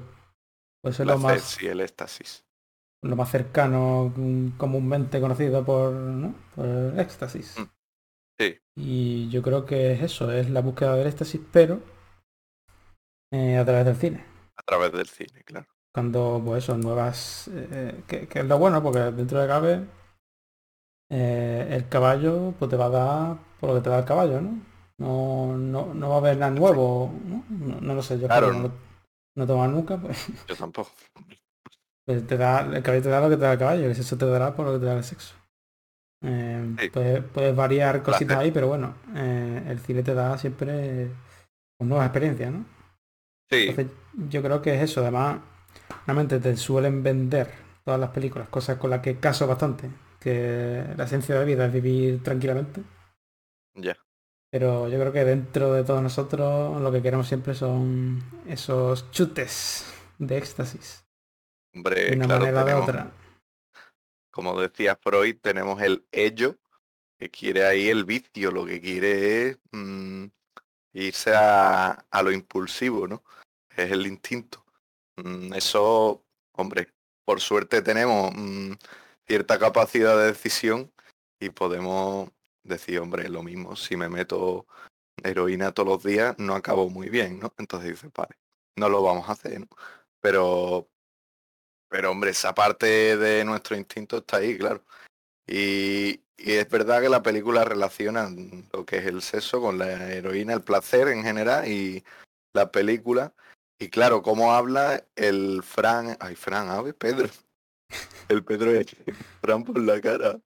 puede 0.81 0.95
ser 0.95 1.07
lo 1.07 1.17
más 1.17 1.41
sí, 1.41 1.67
el 1.67 1.81
éxtasis. 1.81 2.45
lo 3.01 3.15
más 3.17 3.29
cercano 3.29 4.13
mm, 4.15 4.51
comúnmente 4.57 5.19
conocido 5.19 5.65
por, 5.65 5.91
¿no? 5.93 6.33
por 6.55 6.65
el 6.65 6.99
éxtasis. 6.99 7.59
Mm. 7.59 7.69
Sí. 8.39 8.59
Y 8.75 9.29
yo 9.29 9.43
creo 9.43 9.63
que 9.67 9.91
es 9.93 10.01
eso, 10.01 10.31
es 10.31 10.49
la 10.49 10.61
búsqueda 10.61 10.95
del 10.95 11.05
éxtasis, 11.05 11.39
pero 11.51 11.81
eh, 13.31 13.57
a 13.57 13.65
través 13.65 13.85
del 13.85 13.95
cine. 13.95 14.25
A 14.57 14.61
través 14.61 14.91
del 14.91 15.07
cine, 15.09 15.43
claro. 15.43 15.67
Cuando, 15.93 16.41
pues 16.45 16.63
eso, 16.63 16.77
nuevas... 16.77 17.47
eh, 17.53 18.03
que, 18.07 18.27
que 18.27 18.39
es 18.39 18.45
lo 18.45 18.57
bueno, 18.59 18.81
porque 18.83 18.99
dentro 19.11 19.41
de 19.41 19.47
cabe 19.47 19.85
eh, 21.09 21.67
el 21.71 21.87
caballo 21.89 22.53
pues 22.59 22.69
te 22.69 22.77
va 22.77 22.85
a 22.85 22.89
dar 22.89 23.37
por 23.59 23.69
lo 23.69 23.75
que 23.75 23.81
te 23.81 23.89
da 23.89 23.99
el 23.99 24.05
caballo, 24.05 24.41
¿no? 24.41 24.59
No, 24.97 25.57
no, 25.57 25.93
no 25.93 26.09
va 26.09 26.15
a 26.15 26.17
haber 26.19 26.37
nada 26.37 26.51
nuevo, 26.51 27.11
¿no? 27.25 27.43
No, 27.49 27.79
no 27.81 27.93
lo 27.95 28.01
sé, 28.03 28.19
yo 28.19 28.27
Claro, 28.27 28.53
no, 28.53 28.71
no 29.35 29.47
tomo 29.47 29.67
nunca, 29.67 29.97
pues, 29.97 30.27
Yo 30.47 30.55
tampoco. 30.55 30.91
pues 32.05 32.25
te 32.27 32.37
da, 32.37 32.61
el 32.61 32.83
caballo 32.83 33.03
te 33.03 33.09
da 33.09 33.21
lo 33.21 33.29
que 33.29 33.37
te 33.37 33.43
da 33.43 33.53
el 33.53 33.59
caballo, 33.59 33.85
el 33.85 33.95
sexo 33.95 34.17
te 34.17 34.25
dará 34.25 34.53
por 34.55 34.65
lo 34.65 34.73
que 34.73 34.79
te 34.79 34.85
da 34.85 34.97
el 34.97 35.03
sexo. 35.03 35.35
Eh, 36.21 36.75
Sí. 36.77 36.89
puedes, 36.89 37.23
puedes 37.23 37.55
variar 37.55 38.03
cositas 38.03 38.37
ahí, 38.37 38.51
pero 38.51 38.67
bueno, 38.67 38.93
eh, 39.15 39.63
el 39.67 39.79
cine 39.79 40.03
te 40.03 40.13
da 40.13 40.37
siempre 40.37 41.07
pues, 41.77 41.87
nuevas 41.87 42.07
experiencias, 42.07 42.51
¿no? 42.51 42.65
Sí, 43.49 43.69
Entonces, 43.69 43.95
yo 44.29 44.43
creo 44.43 44.61
que 44.61 44.75
es 44.75 44.81
eso. 44.83 45.01
Además, 45.01 45.39
realmente 46.05 46.39
te 46.39 46.55
suelen 46.57 47.01
vender 47.03 47.51
todas 47.85 47.99
las 47.99 48.09
películas, 48.11 48.49
cosas 48.49 48.77
con 48.77 48.89
las 48.91 48.99
que 49.01 49.15
caso 49.17 49.47
bastante. 49.47 49.89
Que 50.19 50.83
la 50.97 51.05
esencia 51.05 51.35
de 51.35 51.41
la 51.41 51.45
vida 51.47 51.65
es 51.67 51.73
vivir 51.73 52.23
tranquilamente. 52.23 52.83
ya. 53.75 53.95
Pero 54.51 54.87
yo 54.89 54.99
creo 54.99 55.11
que 55.13 55.25
dentro 55.25 55.73
de 55.73 55.83
todos 55.83 56.01
nosotros 56.01 56.81
lo 56.81 56.91
que 56.91 57.01
queremos 57.01 57.27
siempre 57.27 57.53
son 57.53 58.23
esos 58.47 59.09
chutes 59.11 59.85
de 60.17 60.37
éxtasis. 60.37 61.05
Hombre, 61.73 62.01
De 62.05 62.15
una 62.15 62.27
claro, 62.27 62.29
manera 62.29 62.61
o 62.61 62.65
de 62.65 62.73
tenemos, 62.73 62.75
otra. 62.75 63.11
como 64.31 64.59
decía 64.59 64.95
Freud, 65.01 65.37
tenemos 65.41 65.81
el 65.81 66.05
ello, 66.11 66.57
que 67.17 67.29
quiere 67.29 67.65
ahí 67.65 67.89
el 67.89 68.05
vicio, 68.05 68.51
lo 68.51 68.65
que 68.65 68.81
quiere 68.81 69.49
es 69.49 69.59
mm, 69.71 70.25
irse 70.93 71.33
a, 71.35 71.91
a 72.09 72.23
lo 72.23 72.31
impulsivo, 72.31 73.07
¿no? 73.07 73.23
Es 73.75 73.91
el 73.91 74.07
instinto. 74.07 74.65
Mm, 75.17 75.53
eso, 75.53 76.25
hombre, 76.53 76.89
por 77.25 77.41
suerte 77.41 77.81
tenemos 77.81 78.31
mm, 78.35 78.73
cierta 79.29 79.59
capacidad 79.59 80.17
de 80.17 80.25
decisión 80.25 80.91
y 81.39 81.51
podemos 81.51 82.31
decir, 82.63 82.99
hombre, 82.99 83.29
lo 83.29 83.43
mismo, 83.43 83.75
si 83.75 83.95
me 83.95 84.09
meto 84.09 84.65
heroína 85.23 85.71
todos 85.71 85.89
los 85.89 86.03
días, 86.03 86.35
no 86.39 86.55
acabo 86.55 86.89
muy 86.89 87.09
bien, 87.09 87.39
¿no? 87.39 87.53
Entonces 87.59 87.91
dices, 87.91 88.11
vale, 88.11 88.35
no 88.75 88.89
lo 88.89 89.03
vamos 89.03 89.29
a 89.29 89.33
hacer, 89.33 89.59
¿no? 89.59 89.67
Pero, 90.19 90.89
pero 91.89 92.09
hombre, 92.09 92.31
esa 92.31 92.55
parte 92.55 93.17
de 93.17 93.45
nuestro 93.45 93.77
instinto 93.77 94.17
está 94.17 94.37
ahí, 94.37 94.57
claro. 94.57 94.83
Y, 95.45 96.23
y 96.35 96.53
es 96.53 96.67
verdad 96.67 96.99
que 96.99 97.09
la 97.09 97.21
película 97.21 97.63
relaciona 97.63 98.29
lo 98.73 98.83
que 98.83 98.97
es 98.97 99.05
el 99.05 99.21
sexo 99.21 99.61
con 99.61 99.77
la 99.77 100.11
heroína, 100.11 100.53
el 100.53 100.63
placer 100.63 101.07
en 101.09 101.23
general 101.23 101.67
y 101.67 102.03
la 102.53 102.71
película. 102.71 103.35
Y 103.77 103.89
claro, 103.89 104.23
cómo 104.23 104.53
habla 104.53 105.05
el 105.15 105.61
Fran, 105.61 106.17
ay 106.19 106.35
Fran, 106.35 106.69
a 106.69 106.81
ver, 106.81 106.95
Pedro. 106.95 107.29
El 108.29 108.43
Pedro 108.43 108.71
es 108.71 108.87
Fran 109.41 109.63
por 109.63 109.79
la 109.79 109.99
cara. 109.99 110.39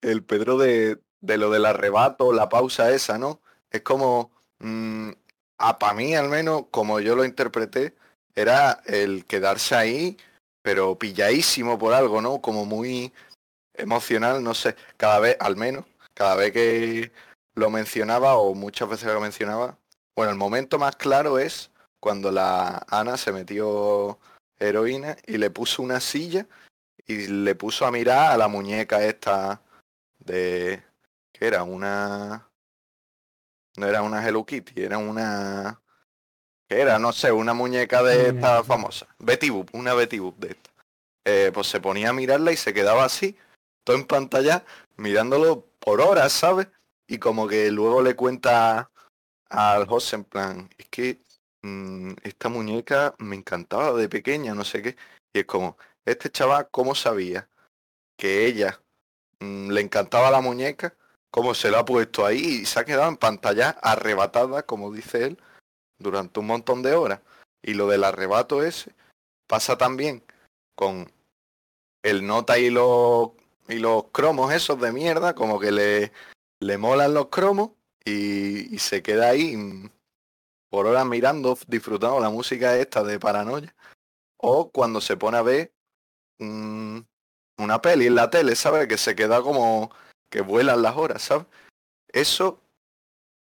El 0.00 0.24
Pedro 0.24 0.58
de, 0.58 0.98
de 1.20 1.38
lo 1.38 1.50
del 1.50 1.66
arrebato, 1.66 2.32
la 2.32 2.48
pausa 2.48 2.90
esa, 2.92 3.18
¿no? 3.18 3.40
Es 3.70 3.82
como, 3.82 4.30
mm, 4.58 5.10
a 5.58 5.78
para 5.78 5.94
mí 5.94 6.14
al 6.14 6.28
menos, 6.28 6.64
como 6.70 7.00
yo 7.00 7.14
lo 7.14 7.24
interpreté, 7.24 7.94
era 8.34 8.82
el 8.86 9.24
quedarse 9.26 9.74
ahí, 9.74 10.16
pero 10.62 10.98
pilladísimo 10.98 11.78
por 11.78 11.92
algo, 11.94 12.20
¿no? 12.22 12.40
Como 12.40 12.64
muy 12.64 13.12
emocional, 13.74 14.42
no 14.42 14.54
sé, 14.54 14.76
cada 14.96 15.20
vez, 15.20 15.36
al 15.40 15.56
menos, 15.56 15.84
cada 16.14 16.36
vez 16.36 16.52
que 16.52 17.12
lo 17.54 17.70
mencionaba 17.70 18.36
o 18.36 18.54
muchas 18.54 18.88
veces 18.88 19.12
lo 19.12 19.20
mencionaba, 19.20 19.78
bueno, 20.16 20.32
el 20.32 20.38
momento 20.38 20.78
más 20.78 20.96
claro 20.96 21.38
es 21.38 21.70
cuando 22.00 22.30
la 22.30 22.84
Ana 22.88 23.16
se 23.16 23.32
metió 23.32 24.18
heroína 24.58 25.16
y 25.26 25.38
le 25.38 25.50
puso 25.50 25.82
una 25.82 26.00
silla 26.00 26.46
y 27.06 27.26
le 27.26 27.54
puso 27.54 27.86
a 27.86 27.90
mirar 27.90 28.32
a 28.32 28.36
la 28.36 28.48
muñeca 28.48 29.04
esta 29.04 29.60
de 30.18 30.82
que 31.32 31.46
era 31.46 31.62
una 31.62 32.48
no 33.76 33.86
era 33.86 34.02
una 34.02 34.26
Hello 34.26 34.44
Kitty, 34.44 34.82
era 34.82 34.98
una 34.98 35.80
que 36.68 36.80
era, 36.80 36.98
no 36.98 37.12
sé, 37.12 37.30
una 37.32 37.52
muñeca 37.52 38.02
de 38.02 38.28
esta 38.28 38.64
famosa, 38.64 39.06
Betty 39.18 39.50
Boop, 39.50 39.74
una 39.74 39.94
Betty 39.94 40.18
Boop 40.18 40.38
de 40.38 40.48
esta. 40.48 40.70
Eh, 41.26 41.50
pues 41.52 41.66
se 41.66 41.80
ponía 41.80 42.10
a 42.10 42.12
mirarla 42.14 42.52
y 42.52 42.56
se 42.56 42.72
quedaba 42.72 43.04
así, 43.04 43.36
todo 43.82 43.96
en 43.96 44.06
pantalla, 44.06 44.64
mirándolo 44.96 45.66
por 45.78 46.00
horas, 46.00 46.32
¿sabes? 46.32 46.68
Y 47.06 47.18
como 47.18 47.48
que 47.48 47.70
luego 47.70 48.02
le 48.02 48.14
cuenta 48.16 48.90
al 49.50 49.86
José 49.86 50.16
en 50.16 50.24
plan, 50.24 50.70
es 50.78 50.88
que 50.88 51.20
mm, 51.62 52.12
esta 52.22 52.48
muñeca 52.48 53.14
me 53.18 53.36
encantaba 53.36 53.92
de 53.92 54.08
pequeña, 54.08 54.54
no 54.54 54.64
sé 54.64 54.82
qué. 54.82 54.96
Y 55.32 55.40
es 55.40 55.46
como, 55.46 55.76
este 56.04 56.30
chaval, 56.30 56.68
¿cómo 56.70 56.94
sabía 56.94 57.48
que 58.16 58.46
ella 58.46 58.80
mm, 59.40 59.70
le 59.70 59.80
encantaba 59.80 60.30
la 60.30 60.40
muñeca? 60.40 60.96
¿Cómo 61.30 61.54
se 61.54 61.70
la 61.70 61.80
ha 61.80 61.84
puesto 61.84 62.24
ahí 62.24 62.60
y 62.62 62.66
se 62.66 62.80
ha 62.80 62.84
quedado 62.84 63.08
en 63.08 63.16
pantalla 63.16 63.70
arrebatada, 63.82 64.64
como 64.64 64.92
dice 64.92 65.24
él, 65.24 65.42
durante 65.98 66.40
un 66.40 66.46
montón 66.46 66.82
de 66.82 66.94
horas? 66.94 67.20
Y 67.62 67.74
lo 67.74 67.88
del 67.88 68.04
arrebato 68.04 68.62
ese 68.62 68.94
pasa 69.46 69.76
también 69.76 70.22
con 70.76 71.12
el 72.02 72.26
nota 72.26 72.58
y 72.58 72.70
los, 72.70 73.30
y 73.68 73.78
los 73.78 74.04
cromos 74.12 74.52
esos 74.52 74.80
de 74.80 74.92
mierda, 74.92 75.34
como 75.34 75.58
que 75.58 75.72
le, 75.72 76.12
le 76.60 76.78
molan 76.78 77.14
los 77.14 77.28
cromos 77.28 77.70
y, 78.04 78.74
y 78.74 78.78
se 78.78 79.02
queda 79.02 79.30
ahí 79.30 79.56
mm, 79.56 79.90
por 80.68 80.86
horas 80.86 81.06
mirando, 81.06 81.58
disfrutando 81.66 82.20
la 82.20 82.30
música 82.30 82.76
esta 82.76 83.02
de 83.02 83.18
paranoia. 83.18 83.74
O 84.36 84.70
cuando 84.70 85.00
se 85.00 85.16
pone 85.16 85.38
a 85.38 85.42
ver 85.42 85.72
una 86.38 87.80
peli 87.82 88.06
en 88.06 88.14
la 88.14 88.30
tele, 88.30 88.56
¿sabes? 88.56 88.88
Que 88.88 88.98
se 88.98 89.14
queda 89.14 89.42
como 89.42 89.90
que 90.30 90.40
vuelan 90.40 90.82
las 90.82 90.96
horas, 90.96 91.22
¿sabes? 91.22 91.46
Eso 92.08 92.60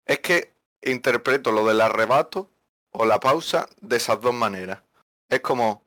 es 0.05 0.19
que 0.19 0.53
interpreto 0.81 1.51
lo 1.51 1.65
del 1.65 1.81
arrebato 1.81 2.49
o 2.91 3.05
la 3.05 3.19
pausa 3.19 3.69
de 3.81 3.97
esas 3.97 4.21
dos 4.21 4.33
maneras. 4.33 4.83
Es 5.29 5.41
como, 5.41 5.85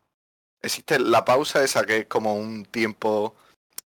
existe 0.62 0.98
la 0.98 1.24
pausa 1.24 1.62
esa 1.64 1.84
que 1.84 1.98
es 1.98 2.06
como 2.06 2.36
un 2.36 2.64
tiempo, 2.64 3.34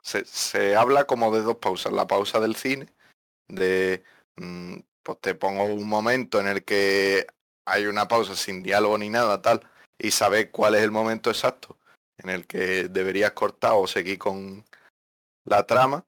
se, 0.02 0.24
se 0.24 0.76
habla 0.76 1.04
como 1.06 1.34
de 1.34 1.42
dos 1.42 1.56
pausas. 1.56 1.92
La 1.92 2.06
pausa 2.06 2.40
del 2.40 2.56
cine, 2.56 2.88
de, 3.48 4.04
mm, 4.36 4.78
pues 5.02 5.20
te 5.20 5.34
pongo 5.34 5.64
un 5.64 5.88
momento 5.88 6.40
en 6.40 6.48
el 6.48 6.64
que 6.64 7.26
hay 7.66 7.86
una 7.86 8.08
pausa 8.08 8.36
sin 8.36 8.62
diálogo 8.62 8.98
ni 8.98 9.10
nada 9.10 9.42
tal, 9.42 9.62
y 9.98 10.10
sabes 10.12 10.48
cuál 10.50 10.74
es 10.74 10.82
el 10.82 10.90
momento 10.90 11.30
exacto 11.30 11.78
en 12.22 12.30
el 12.30 12.46
que 12.46 12.88
deberías 12.88 13.32
cortar 13.32 13.72
o 13.74 13.86
seguir 13.86 14.18
con 14.18 14.64
la 15.44 15.66
trama. 15.66 16.04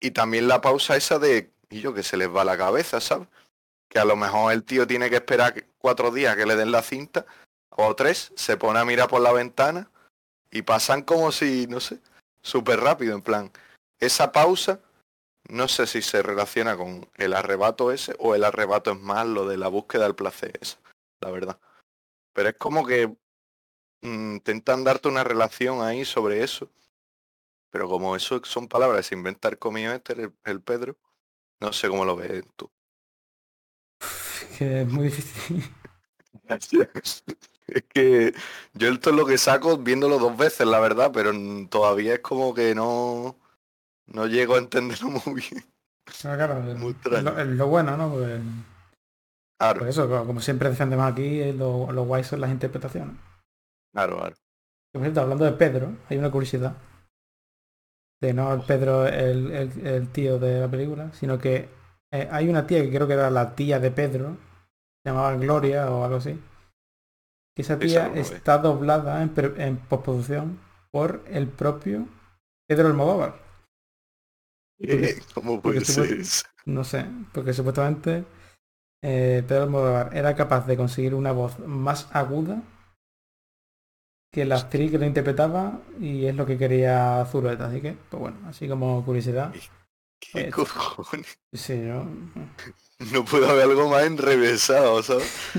Y 0.00 0.12
también 0.12 0.48
la 0.48 0.60
pausa 0.60 0.96
esa 0.96 1.18
de, 1.18 1.52
y 1.70 1.80
yo 1.80 1.94
que 1.94 2.02
se 2.02 2.16
les 2.16 2.34
va 2.34 2.44
la 2.44 2.56
cabeza, 2.56 3.00
¿sabes? 3.00 3.28
Que 3.88 3.98
a 3.98 4.04
lo 4.04 4.16
mejor 4.16 4.52
el 4.52 4.64
tío 4.64 4.86
tiene 4.86 5.10
que 5.10 5.16
esperar 5.16 5.66
cuatro 5.78 6.10
días 6.10 6.36
que 6.36 6.46
le 6.46 6.56
den 6.56 6.70
la 6.70 6.82
cinta, 6.82 7.26
o 7.70 7.94
tres, 7.94 8.32
se 8.34 8.56
pone 8.56 8.80
a 8.80 8.84
mirar 8.84 9.08
por 9.08 9.20
la 9.20 9.32
ventana 9.32 9.90
y 10.50 10.62
pasan 10.62 11.02
como 11.02 11.30
si, 11.30 11.66
no 11.68 11.78
sé, 11.78 12.00
súper 12.42 12.80
rápido, 12.80 13.14
en 13.14 13.22
plan. 13.22 13.52
esa 14.00 14.32
pausa, 14.32 14.80
no 15.48 15.68
sé 15.68 15.86
si 15.86 16.02
se 16.02 16.22
relaciona 16.22 16.76
con 16.76 17.08
el 17.16 17.34
arrebato 17.34 17.92
ese 17.92 18.14
o 18.18 18.34
el 18.34 18.44
arrebato 18.44 18.92
es 18.92 19.00
más 19.00 19.26
lo 19.26 19.46
de 19.46 19.56
la 19.56 19.68
búsqueda 19.68 20.04
del 20.04 20.14
placer 20.14 20.58
esa, 20.60 20.78
la 21.20 21.30
verdad. 21.30 21.60
Pero 22.32 22.48
es 22.50 22.56
como 22.56 22.84
que 22.86 23.16
intentan 24.02 24.84
darte 24.84 25.08
una 25.08 25.24
relación 25.24 25.82
ahí 25.82 26.04
sobre 26.04 26.42
eso. 26.44 26.70
Pero 27.70 27.88
como 27.88 28.14
eso 28.14 28.40
son 28.44 28.68
palabras, 28.68 29.06
se 29.06 29.14
inventa 29.14 29.48
el 29.48 29.58
comido 29.58 29.94
este, 29.94 30.12
el, 30.12 30.34
el 30.44 30.60
Pedro, 30.62 30.98
no 31.60 31.72
sé 31.72 31.88
cómo 31.88 32.04
lo 32.04 32.16
ves 32.16 32.44
tú. 32.56 32.70
Que 34.56 34.82
es 34.82 34.88
muy 34.88 35.04
difícil. 35.04 35.64
Es 37.68 37.84
que 37.92 38.34
yo 38.72 38.88
esto 38.88 39.10
es 39.10 39.16
lo 39.16 39.26
que 39.26 39.36
saco 39.36 39.76
viéndolo 39.76 40.18
dos 40.18 40.36
veces, 40.36 40.66
la 40.66 40.80
verdad, 40.80 41.10
pero 41.12 41.32
todavía 41.68 42.14
es 42.14 42.20
como 42.20 42.54
que 42.54 42.74
no, 42.74 43.38
no 44.06 44.26
llego 44.26 44.56
a 44.56 44.58
entenderlo 44.58 45.10
muy 45.26 45.42
bien. 45.42 45.64
Pero 46.22 46.36
claro, 46.36 46.62
Muy 46.72 46.94
es 47.10 47.20
lo, 47.20 47.38
es 47.38 47.46
lo 47.46 47.66
bueno, 47.68 47.96
¿no? 47.96 48.10
Pues, 48.10 48.40
Claro, 49.58 49.86
pues 49.86 49.90
eso, 49.90 50.08
co- 50.08 50.26
como 50.26 50.40
siempre 50.40 50.68
defendemos 50.70 51.10
aquí, 51.10 51.40
eh, 51.40 51.52
lo, 51.52 51.90
lo 51.92 52.04
guay 52.04 52.24
son 52.24 52.40
las 52.40 52.50
interpretaciones. 52.50 53.16
Claro, 53.92 54.16
claro. 54.18 54.34
Que, 54.92 54.98
por 54.98 55.02
cierto, 55.02 55.20
hablando 55.20 55.44
de 55.44 55.52
Pedro, 55.52 55.96
hay 56.08 56.18
una 56.18 56.30
curiosidad. 56.30 56.76
De 58.20 58.32
no 58.34 58.52
el 58.52 58.62
Pedro, 58.62 59.06
el, 59.06 59.52
el- 59.52 59.86
el 59.86 60.08
tío 60.12 60.38
de 60.38 60.60
la 60.60 60.68
película, 60.68 61.12
sino 61.12 61.38
que 61.38 61.68
eh, 62.12 62.28
hay 62.32 62.48
una 62.48 62.66
tía 62.66 62.82
que 62.82 62.90
creo 62.90 63.06
que 63.06 63.12
era 63.14 63.30
la 63.30 63.54
tía 63.54 63.78
de 63.78 63.90
Pedro, 63.92 64.36
se 65.04 65.10
llamaba 65.10 65.36
Gloria 65.36 65.90
o 65.90 66.04
algo 66.04 66.16
así. 66.16 66.38
Que 67.54 67.62
esa 67.62 67.78
tía 67.78 68.06
está 68.20 68.58
doblada 68.58 69.22
en, 69.22 69.32
en 69.60 69.76
postproducción 69.76 70.58
por 70.90 71.22
el 71.28 71.48
propio 71.48 72.06
Pedro 72.68 72.88
Almodóvar. 72.88 73.36
Porque- 74.78 75.20
¿Cómo 75.34 75.60
porque 75.60 75.80
puede 75.80 76.24
ser? 76.24 76.46
No 76.66 76.84
sé, 76.84 77.06
porque 77.32 77.52
supuestamente 77.52 78.24
eh, 79.02 79.44
Pedro 79.46 79.64
Almodóvar 79.64 80.16
era 80.16 80.34
capaz 80.34 80.66
de 80.66 80.76
conseguir 80.76 81.14
una 81.14 81.32
voz 81.32 81.58
más 81.60 82.08
aguda 82.14 82.62
que 84.30 84.44
la 84.44 84.56
actriz 84.56 84.90
que 84.90 84.98
lo 84.98 85.06
interpretaba 85.06 85.80
y 86.00 86.26
es 86.26 86.34
lo 86.34 86.44
que 86.46 86.58
quería 86.58 87.24
Zulueta. 87.30 87.66
Así 87.66 87.80
que, 87.80 87.92
pues 88.10 88.20
bueno, 88.20 88.38
así 88.48 88.68
como 88.68 89.04
curiosidad. 89.04 89.52
¿Qué 90.20 90.50
Pues- 90.54 90.72
cojones? 90.72 91.38
Sí, 91.52 91.86
yo... 91.86 92.04
No 93.12 93.24
puede 93.24 93.48
haber 93.48 93.62
algo 93.64 93.88
más 93.88 94.04
enrevesado, 94.04 95.02
¿sabes? 95.02 95.52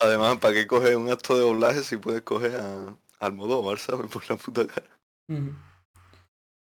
Además, 0.00 0.38
¿para 0.38 0.52
qué 0.54 0.66
coger 0.66 0.96
un 0.96 1.10
acto 1.10 1.34
de 1.36 1.42
doblaje 1.42 1.82
si 1.84 1.96
puedes 1.96 2.22
coger 2.22 2.56
a 2.56 2.96
Almodóvar, 3.20 3.78
¿sabes? 3.78 4.10
Por 4.10 4.28
la 4.28 4.36
puta 4.36 4.66
cara. 4.66 4.98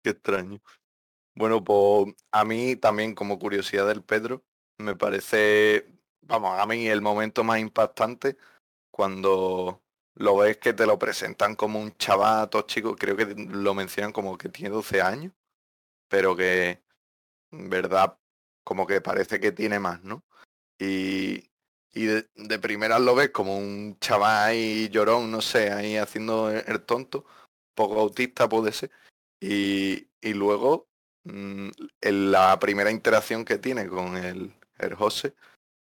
Qué 0.04 0.10
extraño. 0.10 0.60
Bueno, 1.36 1.64
pues 1.64 2.16
a 2.32 2.44
mí 2.44 2.76
también 2.76 3.14
como 3.14 3.38
curiosidad 3.38 3.88
del 3.88 4.02
Pedro, 4.04 4.44
me 4.80 4.96
parece, 4.96 5.86
vamos, 6.22 6.60
a 6.60 6.66
mí 6.66 6.88
el 6.88 7.02
momento 7.04 7.44
más 7.44 7.60
impactante 7.60 8.38
cuando 8.92 9.84
lo 10.18 10.38
ves 10.38 10.58
que 10.58 10.74
te 10.74 10.86
lo 10.86 10.98
presentan 11.00 11.56
como 11.56 11.80
un 11.80 11.96
chavato 11.98 12.64
chico, 12.64 12.96
creo 12.96 13.16
que 13.16 13.26
lo 13.36 13.74
mencionan 13.74 14.12
como 14.12 14.38
que 14.38 14.50
tiene 14.50 14.70
12 14.74 15.02
años, 15.02 15.34
pero 16.10 16.36
que 16.36 16.84
en 17.52 17.70
verdad 17.70 18.18
como 18.64 18.88
que 18.88 19.02
parece 19.02 19.40
que 19.40 19.52
tiene 19.52 19.80
más, 19.80 20.04
¿no? 20.04 20.24
Y, 20.80 21.50
y 21.94 22.06
de, 22.06 22.30
de 22.36 22.60
primeras 22.60 23.02
lo 23.02 23.16
ves 23.16 23.32
como 23.32 23.58
un 23.58 23.98
chaval 24.00 24.50
ahí 24.50 24.90
llorón, 24.90 25.32
no 25.32 25.42
sé, 25.42 25.72
ahí 25.72 25.98
haciendo 25.98 26.52
el 26.52 26.64
el 26.68 26.82
tonto, 26.86 27.26
poco 27.76 28.00
autista 28.00 28.50
puede 28.50 28.72
ser. 28.74 28.92
Y, 29.40 30.10
y 30.22 30.34
luego 30.34 30.88
mm, 31.26 31.70
en 32.02 32.32
la 32.32 32.60
primera 32.60 32.92
interacción 32.92 33.46
que 33.46 33.58
tiene 33.60 33.88
con 33.88 34.18
el, 34.18 34.54
el 34.80 34.96
José 34.96 35.36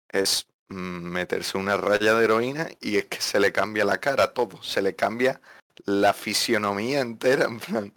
es 0.10 0.48
meterse 0.72 1.58
una 1.58 1.78
raya 1.78 2.14
de 2.14 2.24
heroína 2.24 2.70
y 2.80 2.98
es 2.98 3.06
que 3.06 3.22
se 3.22 3.40
le 3.40 3.52
cambia 3.52 3.86
la 3.86 4.00
cara 4.00 4.34
todo, 4.34 4.62
se 4.64 4.82
le 4.82 4.96
cambia 4.96 5.42
la 5.86 6.14
fisionomía 6.14 7.00
entera, 7.00 7.46
en 7.46 7.60
plan, 7.60 7.94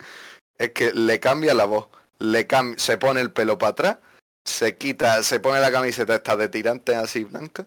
es 0.59 0.71
que 0.73 0.93
le 0.93 1.21
cambia 1.21 1.55
la 1.55 1.65
voz, 1.65 1.89
le 2.19 2.47
cam- 2.49 2.77
se 2.79 2.99
pone 2.99 3.21
el 3.21 3.33
pelo 3.33 3.59
para 3.59 3.71
atrás, 3.71 3.99
se 4.45 4.77
quita, 4.77 5.23
se 5.23 5.41
pone 5.41 5.61
la 5.61 5.73
camiseta 5.73 6.15
esta 6.17 6.37
de 6.37 6.49
tirantes 6.49 6.97
así 6.97 7.25
blanca 7.25 7.67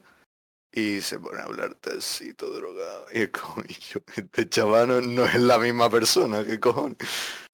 y 0.72 1.02
se 1.02 1.20
pone 1.20 1.40
a 1.40 1.44
hablarte 1.46 1.98
así 1.98 2.34
todo 2.34 2.54
drogado. 2.56 3.06
Y 3.14 3.24
es 3.24 3.30
como, 3.30 3.64
este 4.16 4.50
chaval 4.50 5.16
no, 5.16 5.26
es 5.26 5.36
la 5.36 5.58
misma 5.58 5.90
persona, 5.90 6.44
qué 6.46 6.60
cojones. 6.60 6.98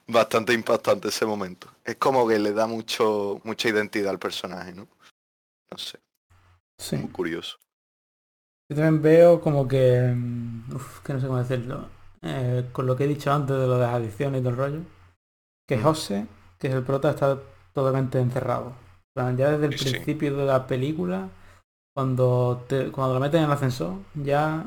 Bastante 0.06 0.52
impactante 0.52 1.08
ese 1.08 1.24
momento. 1.24 1.68
Es 1.82 1.96
como 1.96 2.28
que 2.28 2.38
le 2.38 2.52
da 2.52 2.66
mucho, 2.66 3.40
mucha 3.44 3.68
identidad 3.70 4.10
al 4.10 4.18
personaje, 4.18 4.74
¿no? 4.74 4.86
No 5.70 5.78
sé, 5.78 5.98
Sí. 6.78 6.96
muy 6.96 7.10
curioso. 7.10 7.56
Yo 8.70 8.76
también 8.76 9.02
veo 9.02 9.40
como 9.40 9.68
que... 9.68 10.12
mm, 10.14 10.74
Uf, 10.74 11.00
que 11.00 11.12
no 11.12 11.20
sé 11.20 11.26
cómo 11.26 11.38
decirlo. 11.38 11.88
eh, 12.22 12.68
con 12.72 12.86
lo 12.86 12.96
que 12.96 13.04
he 13.04 13.08
dicho 13.08 13.30
antes 13.32 13.54
de 13.56 13.66
lo 13.66 13.74
de 13.74 13.80
las 13.80 13.94
adicciones 13.94 14.40
y 14.40 14.42
todo 14.42 14.50
el 14.50 14.56
rollo. 14.56 14.80
Que 15.68 15.76
Mm. 15.76 15.82
José, 15.82 16.26
que 16.58 16.68
es 16.68 16.74
el 16.74 16.82
prota, 16.82 17.10
está 17.10 17.38
totalmente 17.74 18.18
encerrado. 18.20 18.74
Ya 19.16 19.50
desde 19.50 19.66
el 19.66 19.78
Sí, 19.78 19.78
sí. 19.78 19.92
principio 19.92 20.36
de 20.36 20.44
la 20.46 20.66
película, 20.66 21.28
cuando, 21.94 22.64
te, 22.68 22.90
cuando 22.90 23.14
lo 23.14 23.20
meten 23.20 23.40
en 23.40 23.46
el 23.46 23.52
ascensor, 23.52 23.94
ya 24.14 24.64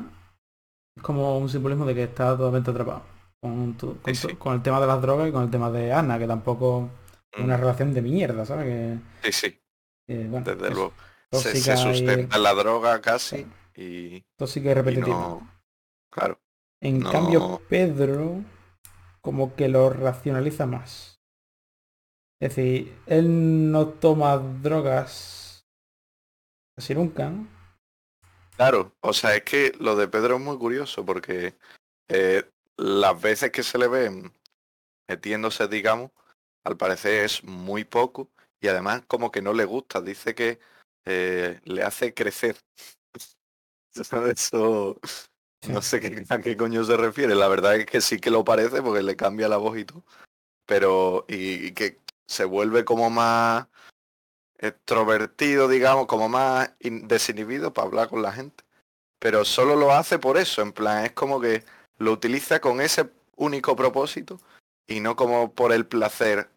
es 0.96 1.02
como 1.02 1.38
un 1.38 1.48
simbolismo 1.48 1.84
de 1.86 1.94
que 1.94 2.04
está 2.04 2.36
totalmente 2.36 2.70
atrapado. 2.70 3.02
Con, 3.40 3.74
tu- 3.76 3.98
con, 4.00 4.14
Sí, 4.14 4.20
tu- 4.22 4.28
sí. 4.28 4.36
con 4.36 4.54
el 4.54 4.62
tema 4.62 4.80
de 4.80 4.86
las 4.86 5.02
drogas 5.02 5.28
y 5.28 5.32
con 5.32 5.44
el 5.44 5.50
tema 5.50 5.70
de 5.70 5.92
Ana, 5.92 6.18
que 6.18 6.26
tampoco 6.26 6.88
es 7.36 7.44
una 7.44 7.56
Mm, 7.56 7.60
relación 7.60 7.94
de 7.94 8.02
mierda, 8.02 8.46
¿sabes? 8.46 8.64
Que, 8.66 8.98
Sí, 9.22 9.32
sí, 9.32 9.60
que, 10.06 10.26
bueno, 10.28 10.46
desde 10.46 10.68
es 10.68 10.74
luego. 10.74 10.92
Se, 11.30 11.54
se 11.54 11.54
tóxica 11.54 11.74
y- 11.74 11.76
sustenta 11.76 12.36
en 12.36 12.42
la 12.42 12.54
droga 12.54 13.00
casi 13.00 13.46
y, 13.76 14.24
tóxica 14.36 14.68
y 14.70 14.72
y 14.72 14.74
repetitiva. 14.74 15.10
no... 15.10 15.58
Claro, 16.10 16.40
En 16.80 17.00
No. 17.00 17.10
cambio, 17.10 17.60
Pedro 17.68 18.42
como 19.20 19.54
que 19.56 19.68
lo 19.68 19.90
racionaliza 19.90 20.64
más. 20.66 21.20
Es 22.40 22.54
decir, 22.54 22.96
él 23.06 23.70
no 23.72 23.88
toma 23.88 24.38
drogas 24.38 25.66
casi 26.76 26.94
nunca, 26.94 27.28
¿no? 27.30 27.46
Claro, 28.56 28.92
o 29.00 29.12
sea, 29.12 29.36
es 29.36 29.42
que 29.44 29.72
lo 29.78 29.96
de 29.96 30.08
Pedro 30.08 30.36
es 30.36 30.40
muy 30.40 30.56
curioso 30.58 31.04
porque 31.04 31.56
eh, 32.08 32.44
las 32.76 33.20
veces 33.20 33.50
que 33.52 33.62
se 33.62 33.78
le 33.78 33.88
ve 33.88 34.32
metiéndose, 35.08 35.68
digamos, 35.68 36.10
al 36.64 36.76
parecer 36.76 37.24
es 37.24 37.44
muy 37.44 37.84
poco 37.84 38.30
y 38.60 38.68
además 38.68 39.02
como 39.06 39.30
que 39.30 39.42
no 39.42 39.52
le 39.52 39.64
gusta, 39.64 40.00
dice 40.00 40.34
que 40.34 40.58
eh, 41.08 41.60
le 41.64 41.82
hace 41.82 42.12
crecer. 42.12 42.56
Eso 43.94 45.00
no 45.68 45.82
sé 45.82 46.00
qué, 46.00 46.24
a 46.28 46.38
qué 46.38 46.56
coño 46.56 46.84
se 46.84 46.96
refiere, 46.96 47.34
la 47.34 47.48
verdad 47.48 47.76
es 47.76 47.86
que 47.86 48.00
sí 48.00 48.20
que 48.20 48.30
lo 48.30 48.44
parece 48.44 48.80
porque 48.82 49.02
le 49.02 49.16
cambia 49.16 49.48
la 49.48 49.56
voz 49.56 49.76
y 49.78 49.84
todo, 49.84 50.04
pero 50.66 51.24
y, 51.28 51.66
y 51.66 51.72
que 51.72 51.98
se 52.26 52.44
vuelve 52.44 52.84
como 52.84 53.10
más 53.10 53.66
extrovertido, 54.58 55.68
digamos, 55.68 56.06
como 56.06 56.28
más 56.28 56.72
in- 56.80 57.08
desinhibido 57.08 57.72
para 57.72 57.88
hablar 57.88 58.08
con 58.08 58.22
la 58.22 58.32
gente. 58.32 58.64
Pero 59.18 59.44
solo 59.44 59.74
lo 59.74 59.92
hace 59.92 60.18
por 60.18 60.36
eso, 60.36 60.62
en 60.62 60.72
plan, 60.72 61.04
es 61.04 61.12
como 61.12 61.40
que 61.40 61.64
lo 61.98 62.12
utiliza 62.12 62.60
con 62.60 62.80
ese 62.80 63.10
único 63.36 63.74
propósito 63.74 64.38
y 64.86 65.00
no 65.00 65.16
como 65.16 65.52
por 65.52 65.72
el 65.72 65.86
placer. 65.86 66.50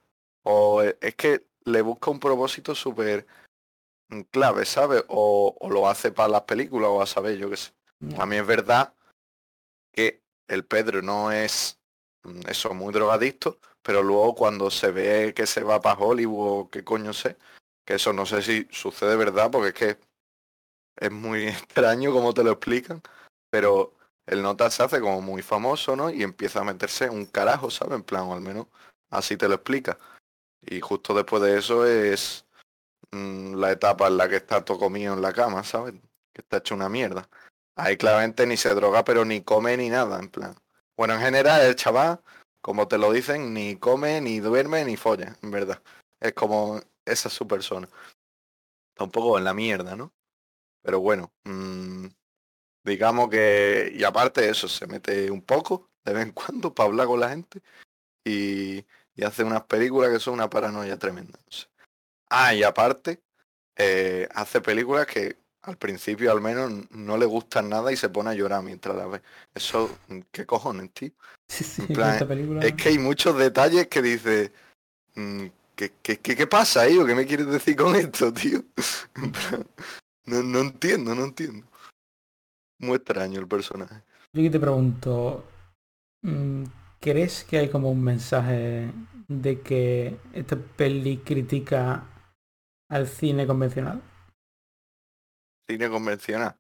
O 0.44 0.84
e- 0.84 0.98
es 1.02 1.16
que 1.16 1.46
le 1.66 1.82
busca 1.82 2.12
un 2.12 2.20
propósito 2.20 2.76
súper 2.76 3.26
clave, 4.32 4.66
¿sabes? 4.66 5.04
O, 5.08 5.56
o 5.60 5.70
lo 5.70 5.88
hace 5.88 6.12
para 6.12 6.30
las 6.30 6.42
películas 6.44 6.90
o 6.92 7.02
a 7.02 7.08
saber, 7.08 7.38
yo 7.38 7.50
qué 7.50 7.58
sé. 7.58 7.72
También 8.16 8.42
es 8.42 8.48
verdad 8.48 8.94
que 9.94 10.24
el 10.48 10.66
Pedro 10.66 11.02
no 11.02 11.32
es 11.32 11.80
mm, 12.24 12.42
eso, 12.48 12.74
muy 12.74 12.94
drogadicto, 12.94 13.60
pero 13.82 14.04
luego 14.04 14.36
cuando 14.36 14.72
se 14.72 14.92
ve 14.92 15.34
que 15.36 15.46
se 15.46 15.64
va 15.64 15.82
para 15.82 16.00
Hollywood 16.00 16.62
o 16.62 16.70
qué 16.70 16.84
coño 16.84 17.14
sé, 17.14 17.38
que 17.86 17.96
eso 17.96 18.14
no 18.14 18.26
sé 18.26 18.42
si 18.42 18.68
sucede 18.72 19.16
verdad, 19.16 19.52
porque 19.52 19.68
es 19.70 19.74
que 19.74 20.12
es 20.98 21.12
muy 21.12 21.48
extraño 21.48 22.12
como 22.12 22.34
te 22.34 22.44
lo 22.44 22.52
explican, 22.52 23.02
pero 23.50 23.94
el 24.26 24.42
nota 24.42 24.70
se 24.70 24.84
hace 24.84 25.00
como 25.00 25.22
muy 25.22 25.42
famoso, 25.42 25.96
¿no? 25.96 26.10
Y 26.10 26.24
empieza 26.24 26.62
a 26.62 26.64
meterse 26.64 27.10
un 27.10 27.26
carajo, 27.26 27.70
¿sabes? 27.70 27.96
En 27.96 28.04
plan, 28.04 28.24
o 28.24 28.34
al 28.34 28.42
menos 28.42 28.68
así 29.10 29.38
te 29.38 29.48
lo 29.48 29.56
explica. 29.56 29.98
Y 30.62 30.80
justo 30.80 31.14
después 31.14 31.42
de 31.42 31.58
eso 31.58 31.86
es 31.86 32.46
mm, 33.12 33.56
la 33.56 33.72
etapa 33.72 34.08
en 34.08 34.18
la 34.18 34.30
que 34.30 34.38
está 34.38 34.64
todo 34.64 34.80
comido 34.80 35.14
en 35.14 35.22
la 35.22 35.34
cama, 35.34 35.64
¿sabes? 35.64 35.94
Que 36.34 36.42
está 36.42 36.58
hecho 36.58 36.76
una 36.76 36.90
mierda. 36.90 37.30
Ahí 37.76 37.98
claramente 37.98 38.46
ni 38.46 38.58
se 38.58 38.74
droga, 38.76 39.04
pero 39.04 39.26
ni 39.26 39.42
come 39.42 39.78
ni 39.78 39.90
nada, 39.90 40.20
en 40.20 40.30
plan. 40.30 40.56
Bueno, 40.98 41.16
en 41.16 41.22
general 41.22 41.62
el 41.62 41.76
chaval, 41.76 42.22
como 42.62 42.88
te 42.88 42.98
lo 42.98 43.12
dicen, 43.12 43.54
ni 43.54 43.78
come, 43.78 44.22
ni 44.22 44.40
duerme, 44.40 44.86
ni 44.86 44.98
folla, 44.98 45.38
en 45.42 45.52
verdad. 45.52 45.82
Es 46.20 46.34
como 46.34 46.80
esa 47.06 47.30
es 47.30 47.34
su 47.34 47.48
persona. 47.48 47.90
Está 48.90 49.04
un 49.06 49.12
poco 49.12 49.38
en 49.38 49.44
la 49.44 49.54
mierda, 49.54 49.96
¿no? 49.96 50.14
Pero 50.84 51.00
bueno, 51.00 51.32
mm, 51.46 52.08
digamos 52.84 53.30
que, 53.30 53.92
y 53.96 54.04
aparte 54.04 54.42
de 54.42 54.50
eso, 54.50 54.68
se 54.68 54.88
mete 54.88 55.32
un 55.32 55.42
poco 55.42 55.90
de 56.06 56.14
vez 56.14 56.24
en 56.24 56.32
cuando 56.34 56.74
para 56.74 56.90
hablar 56.90 57.08
con 57.08 57.20
la 57.20 57.30
gente. 57.30 57.62
Y, 58.26 58.86
hace 59.24 59.44
unas 59.44 59.64
películas 59.66 60.10
que 60.10 60.20
son 60.20 60.36
una 60.36 60.50
paranoia 60.50 60.98
tremenda. 60.98 61.38
Ah, 62.34 62.54
y 62.54 62.64
aparte, 62.64 63.20
eh, 63.76 64.28
hace 64.34 64.62
películas 64.62 65.06
que 65.06 65.36
al 65.64 65.78
principio 65.78 66.32
al 66.32 66.40
menos 66.40 66.72
no 66.92 67.18
le 67.18 67.26
gustan 67.26 67.68
nada 67.68 67.92
y 67.92 67.98
se 67.98 68.08
pone 68.08 68.30
a 68.30 68.34
llorar 68.34 68.64
mientras 68.64 68.96
la 68.96 69.06
ve. 69.06 69.22
Eso, 69.54 69.98
¿qué 70.32 70.46
cojones, 70.46 70.92
tío? 70.94 71.12
Sí, 71.52 71.66
sí, 71.66 71.82
En 71.82 71.94
plan, 71.94 72.14
esta 72.14 72.26
película... 72.26 72.62
Es 72.62 72.74
que 72.76 72.88
hay 72.88 72.98
muchos 72.98 73.38
detalles 73.38 73.88
que 73.88 74.02
dice, 74.02 74.54
mm, 75.16 75.46
¿qué, 75.76 75.92
qué, 76.02 76.18
qué, 76.20 76.38
qué 76.38 76.48
pasa 76.48 76.84
ahí? 76.84 76.98
¿O 76.98 77.06
qué 77.06 77.14
me 77.14 77.26
quieres 77.26 77.48
decir 77.48 77.76
con 77.76 77.96
esto, 77.96 78.32
tío? 78.34 78.64
No, 80.24 80.44
no 80.44 80.60
entiendo, 80.60 81.16
no 81.16 81.26
entiendo. 81.26 81.66
Muy 82.78 82.96
extraño 82.96 83.40
el 83.40 83.48
personaje. 83.48 84.04
Yo 84.32 84.50
te 84.50 84.60
pregunto, 84.60 85.44
mm, 86.22 86.64
¿crees 87.00 87.44
que 87.44 87.58
hay 87.58 87.70
como 87.70 87.90
un 87.90 88.04
mensaje 88.04 88.92
de 89.28 89.62
que 89.62 90.20
esta 90.34 90.56
peli 90.56 91.18
critica 91.18 92.06
al 92.92 93.08
cine 93.08 93.48
convencional? 93.48 94.04
Cine 95.68 95.90
convencional. 95.90 96.56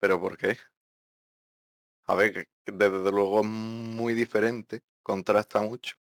¿Pero 0.00 0.20
por 0.20 0.36
qué? 0.36 0.58
A 2.06 2.14
ver, 2.14 2.46
desde 2.64 3.10
luego 3.10 3.40
es 3.40 3.46
muy 3.46 4.14
diferente, 4.14 4.82
contrasta 5.02 5.60
mucho. 5.62 5.96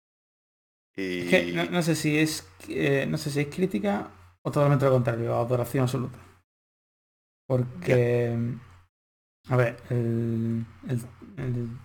Y 0.95 1.03
Es 1.19 1.27
que 1.27 1.51
no, 1.53 1.65
no 1.65 1.81
sé 1.81 1.95
si 1.95 2.17
es 2.17 2.47
eh, 2.69 3.05
no 3.09 3.17
sé 3.17 3.29
si 3.31 3.41
es 3.41 3.47
crítica 3.55 4.09
o 4.43 4.51
totalmente 4.51 4.85
lo 4.85 4.91
contrario, 4.91 5.35
adoración 5.35 5.83
absoluta. 5.83 6.17
Porque 7.47 8.37
a 9.49 9.55
ver, 9.57 9.77
el, 9.89 10.65
el- 10.87 11.01
el- 11.37 11.77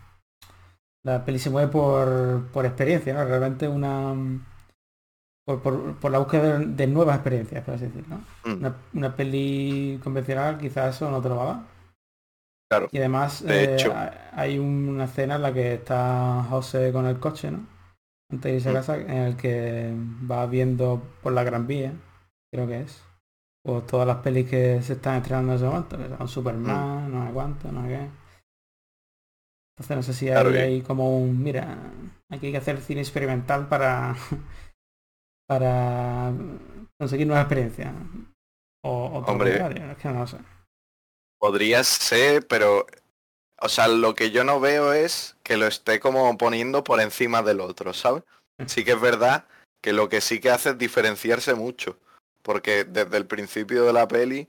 la 1.05 1.25
peli 1.25 1.39
se 1.39 1.51
mueve 1.51 1.71
por, 1.71 2.51
por 2.53 2.67
experiencia, 2.67 3.15
¿no? 3.15 3.25
Realmente 3.25 3.69
una 3.69 4.15
por, 5.45 5.61
por- 5.63 5.95
por 5.97 6.11
la 6.11 6.19
búsqueda 6.19 6.59
de, 6.59 6.67
de 6.67 6.87
nuevas 6.87 7.17
experiencias, 7.17 7.65
por 7.65 7.75
así 7.75 7.87
decirlo. 7.87 8.17
¿no? 8.45 8.51
Mm, 8.55 8.59
Una, 8.59 8.77
una 8.95 9.17
peli 9.17 10.01
convencional 10.03 10.59
quizás 10.59 10.97
eso 10.97 11.11
no 11.11 11.21
te 11.21 11.29
lo 11.29 11.37
va 11.37 11.43
a 11.43 11.47
dar. 11.55 11.63
Claro. 12.71 12.89
Y 12.91 12.99
además 12.99 13.43
De 13.45 13.77
eh, 13.77 14.11
hay 14.33 14.59
una 14.59 15.05
escena 15.05 15.35
en 15.37 15.43
la 15.43 15.53
que 15.53 15.75
está 15.75 16.47
José 16.49 16.91
con 16.93 17.07
el 17.07 17.19
coche, 17.21 17.51
¿no? 17.51 17.67
Antes 18.31 18.51
de 18.51 18.57
irse 18.57 18.69
a 18.71 18.73
Mm. 18.73 18.75
casa, 18.77 18.97
en 18.97 19.11
el 19.11 19.37
que 19.37 19.93
va 20.31 20.47
viendo 20.47 21.03
por 21.23 21.33
la 21.35 21.45
Gran 21.45 21.67
Vía, 21.67 21.93
creo 22.51 22.67
que 22.67 22.81
es. 22.81 23.03
Pues 23.65 23.87
todas 23.87 24.07
las 24.07 24.17
pelis 24.19 24.49
que 24.49 24.81
se 24.83 24.95
están 24.95 25.17
estrenando 25.17 25.53
en 25.53 25.57
ese 25.57 25.67
momento, 25.67 25.99
que 25.99 26.17
son 26.17 26.29
Superman, 26.29 27.09
Mm. 27.11 27.13
no 27.15 27.27
sé 27.27 27.33
cuánto, 27.35 27.73
no 27.73 27.83
sé 27.83 27.89
qué. 27.89 28.09
Entonces 29.77 29.97
no 29.97 30.03
sé 30.03 30.13
si 30.15 30.27
Claro 30.27 30.49
hay, 30.49 30.55
que- 30.55 30.61
hay 30.63 30.83
como 30.83 31.19
un, 31.19 31.43
mira, 31.43 31.77
aquí 32.31 32.47
hay 32.47 32.53
que 32.53 32.59
hacer 32.59 32.81
cine 32.81 33.01
experimental 33.03 33.69
para 33.69 34.15
para 35.53 36.33
conseguir 36.99 37.27
nuevas 37.27 37.45
experiencias. 37.45 37.93
O, 38.83 38.91
o 38.91 39.19
Hombre. 39.27 39.57
es 39.91 39.99
que 39.99 40.09
no 40.09 40.27
sé. 40.27 40.39
Podría 41.39 41.85
ser, 41.85 42.47
pero... 42.47 42.87
O 43.61 43.69
sea, 43.69 43.87
lo 43.87 44.15
que 44.15 44.31
yo 44.31 44.43
no 44.45 44.61
veo 44.61 44.93
es 44.93 45.37
que 45.45 45.57
lo 45.57 45.67
esté 45.67 46.01
como 46.01 46.37
poniendo 46.39 46.83
por 46.83 47.01
encima 47.01 47.43
del 47.43 47.61
otro, 47.61 47.93
¿sabes? 47.93 48.25
Sí 48.67 48.83
que 48.83 48.93
es 48.93 49.01
verdad 49.01 49.47
que 49.83 49.93
lo 49.93 50.09
que 50.09 50.21
sí 50.21 50.41
que 50.41 50.51
hace 50.51 50.71
es 50.71 50.79
diferenciarse 50.79 51.55
mucho. 51.55 51.99
Porque 52.43 52.85
desde 52.85 53.19
el 53.19 53.27
principio 53.27 53.85
de 53.85 53.93
la 53.93 54.09
peli, 54.09 54.49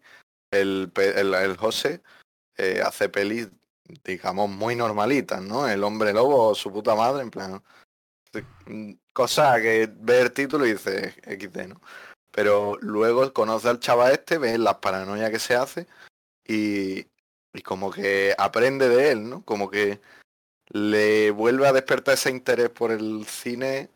el, 0.52 0.92
el, 0.96 1.34
el 1.34 1.58
José 1.58 2.02
eh, 2.58 2.82
hace 2.84 3.10
pelis, 3.10 3.50
digamos, 4.04 4.50
muy 4.50 4.76
normalitas, 4.76 5.42
¿no? 5.44 5.68
El 5.68 5.84
hombre 5.84 6.14
lobo, 6.14 6.56
su 6.56 6.72
puta 6.72 6.96
madre, 6.96 7.24
en 7.24 7.30
plan... 7.30 7.62
mm, 8.66 8.94
Cosa 9.14 9.62
que 9.62 9.90
ve 9.94 10.22
el 10.22 10.32
título 10.32 10.66
y 10.66 10.74
dice 10.74 11.16
XD, 11.24 11.68
¿no? 11.68 11.82
Pero 12.32 12.78
luego 12.82 13.32
conoce 13.32 13.70
al 13.70 13.80
chaval 13.80 14.14
este, 14.14 14.40
ve 14.40 14.58
las 14.58 14.76
paranoias 14.78 15.30
que 15.30 15.40
se 15.40 15.56
hace 15.56 15.88
y, 16.48 17.06
y 17.54 17.62
como 17.64 17.92
que 17.92 18.34
aprende 18.38 18.90
de 18.90 19.12
él, 19.12 19.30
¿no? 19.30 19.46
Como 19.46 19.70
que 19.70 20.02
le 20.70 21.32
vuelve 21.32 21.68
a 21.68 21.74
despertar 21.74 22.16
ese 22.16 22.32
interés 22.32 22.70
por 22.70 22.92
el 22.92 23.26
cine 23.28 23.90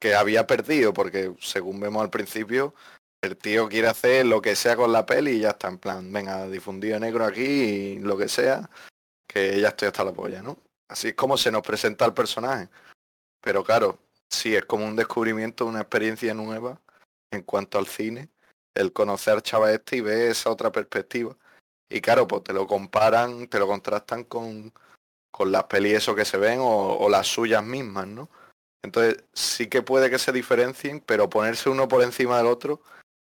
que 0.00 0.14
había 0.14 0.46
perdido, 0.46 0.92
porque 0.92 1.34
según 1.40 1.80
vemos 1.80 2.02
al 2.02 2.10
principio, 2.10 2.74
el 3.22 3.36
tío 3.36 3.68
quiere 3.68 3.88
hacer 3.88 4.26
lo 4.26 4.40
que 4.40 4.56
sea 4.56 4.76
con 4.76 4.92
la 4.92 5.06
peli 5.06 5.32
y 5.32 5.40
ya 5.40 5.50
está 5.50 5.68
en 5.68 5.78
plan, 5.78 6.12
venga, 6.12 6.48
difundido 6.48 6.98
negro 7.00 7.24
aquí 7.24 7.42
y 7.42 7.98
lo 7.98 8.16
que 8.16 8.28
sea, 8.28 8.70
que 9.26 9.60
ya 9.60 9.68
estoy 9.68 9.88
hasta 9.88 10.04
la 10.04 10.12
polla, 10.12 10.42
¿no? 10.42 10.56
Así 10.88 11.08
es 11.08 11.14
como 11.14 11.36
se 11.36 11.50
nos 11.50 11.62
presenta 11.62 12.04
el 12.04 12.14
personaje. 12.14 12.68
Pero 13.40 13.64
claro, 13.64 13.98
sí, 14.28 14.54
es 14.54 14.64
como 14.64 14.84
un 14.84 14.96
descubrimiento, 14.96 15.66
una 15.66 15.80
experiencia 15.80 16.34
nueva 16.34 16.80
en 17.30 17.42
cuanto 17.42 17.78
al 17.78 17.86
cine, 17.86 18.28
el 18.74 18.92
conocer 18.92 19.34
al 19.34 19.42
chaval 19.42 19.74
este 19.74 19.96
y 19.96 20.00
ver 20.00 20.30
esa 20.30 20.50
otra 20.50 20.72
perspectiva. 20.72 21.36
Y 21.90 22.00
claro, 22.00 22.26
pues 22.26 22.44
te 22.44 22.52
lo 22.52 22.66
comparan, 22.66 23.48
te 23.48 23.58
lo 23.58 23.66
contrastan 23.66 24.24
con, 24.24 24.72
con 25.30 25.52
las 25.52 25.64
pelis 25.64 25.94
eso 25.94 26.14
que 26.14 26.24
se 26.24 26.36
ven 26.36 26.60
o, 26.60 26.96
o 26.98 27.08
las 27.08 27.26
suyas 27.26 27.64
mismas, 27.64 28.06
¿no? 28.06 28.28
Entonces 28.82 29.24
sí 29.32 29.68
que 29.68 29.82
puede 29.82 30.10
que 30.10 30.18
se 30.18 30.32
diferencien, 30.32 31.00
pero 31.00 31.28
ponerse 31.28 31.68
uno 31.68 31.88
por 31.88 32.02
encima 32.02 32.38
del 32.38 32.46
otro, 32.46 32.80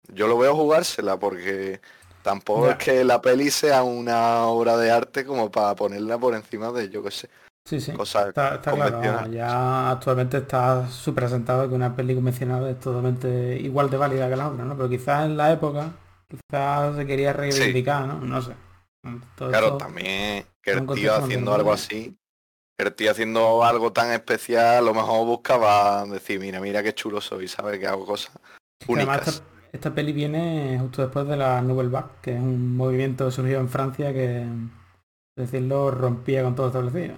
yo 0.09 0.27
lo 0.27 0.37
veo 0.37 0.55
jugársela 0.55 1.17
porque 1.17 1.81
tampoco 2.21 2.69
es 2.69 2.77
que 2.77 3.03
la 3.03 3.21
peli 3.21 3.51
sea 3.51 3.83
una 3.83 4.45
obra 4.47 4.77
de 4.77 4.91
arte 4.91 5.25
como 5.25 5.49
para 5.49 5.75
ponerla 5.75 6.17
por 6.17 6.35
encima 6.35 6.71
de, 6.71 6.89
yo 6.89 7.03
qué 7.03 7.11
sé, 7.11 7.29
Sí, 7.67 7.81
sí. 7.81 7.91
cosas 7.91 8.29
Está, 8.29 8.55
está 8.55 8.71
claro, 8.71 9.29
ya 9.29 9.91
actualmente 9.91 10.37
está 10.37 10.87
súper 10.87 11.25
asentado 11.25 11.67
que 11.67 11.75
una 11.75 11.93
peli 11.93 12.15
convencional 12.15 12.65
es 12.65 12.79
totalmente 12.79 13.57
igual 13.59 13.89
de 13.89 13.97
válida 13.97 14.29
que 14.29 14.37
la 14.37 14.47
otra, 14.47 14.63
¿no? 14.63 14.77
Pero 14.77 14.87
quizás 14.87 15.25
en 15.25 15.35
la 15.35 15.51
época, 15.51 15.91
quizás 16.29 16.95
se 16.95 17.05
quería 17.05 17.33
reivindicar, 17.33 18.07
¿no? 18.07 18.21
No 18.21 18.41
sé. 18.41 18.53
Todo 19.35 19.49
Claro, 19.49 19.75
también 19.75 20.45
que 20.61 20.71
el 20.71 20.87
tío 20.87 21.13
haciendo 21.13 21.53
algo 21.53 21.73
así, 21.73 22.17
el 22.77 22.93
tío 22.93 23.11
haciendo 23.11 23.65
algo 23.65 23.91
tan 23.91 24.13
especial, 24.13 24.77
a 24.77 24.81
lo 24.81 24.93
mejor 24.93 25.25
buscaba 25.25 26.05
decir, 26.05 26.39
mira, 26.39 26.61
mira 26.61 26.81
qué 26.81 26.95
chulo 26.95 27.19
soy, 27.19 27.49
¿sabes? 27.49 27.79
Que 27.79 27.87
hago 27.87 28.05
cosas 28.05 28.31
que 28.79 28.93
además 28.93 29.17
únicas. 29.17 29.27
esta, 29.27 29.45
esta 29.73 29.93
peli 29.93 30.13
viene 30.13 30.77
justo 30.79 31.01
después 31.01 31.27
de 31.27 31.35
la 31.35 31.61
Nouvelle 31.61 31.89
Vague, 31.89 32.11
que 32.21 32.33
es 32.33 32.39
un 32.39 32.77
movimiento 32.77 33.25
que 33.25 33.31
surgió 33.31 33.59
en 33.59 33.67
Francia 33.67 34.13
que, 34.13 34.45
decirlo, 35.35 35.91
rompía 35.91 36.43
con 36.43 36.55
todo 36.55 36.67
establecido. 36.67 37.15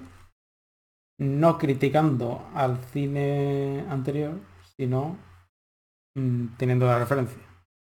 No 1.19 1.57
criticando 1.59 2.49
al 2.55 2.83
cine 2.85 3.85
anterior, 3.89 4.39
sino 4.77 5.17
mm, 6.15 6.57
teniendo 6.57 6.85
la 6.87 6.99
referencia 6.99 7.41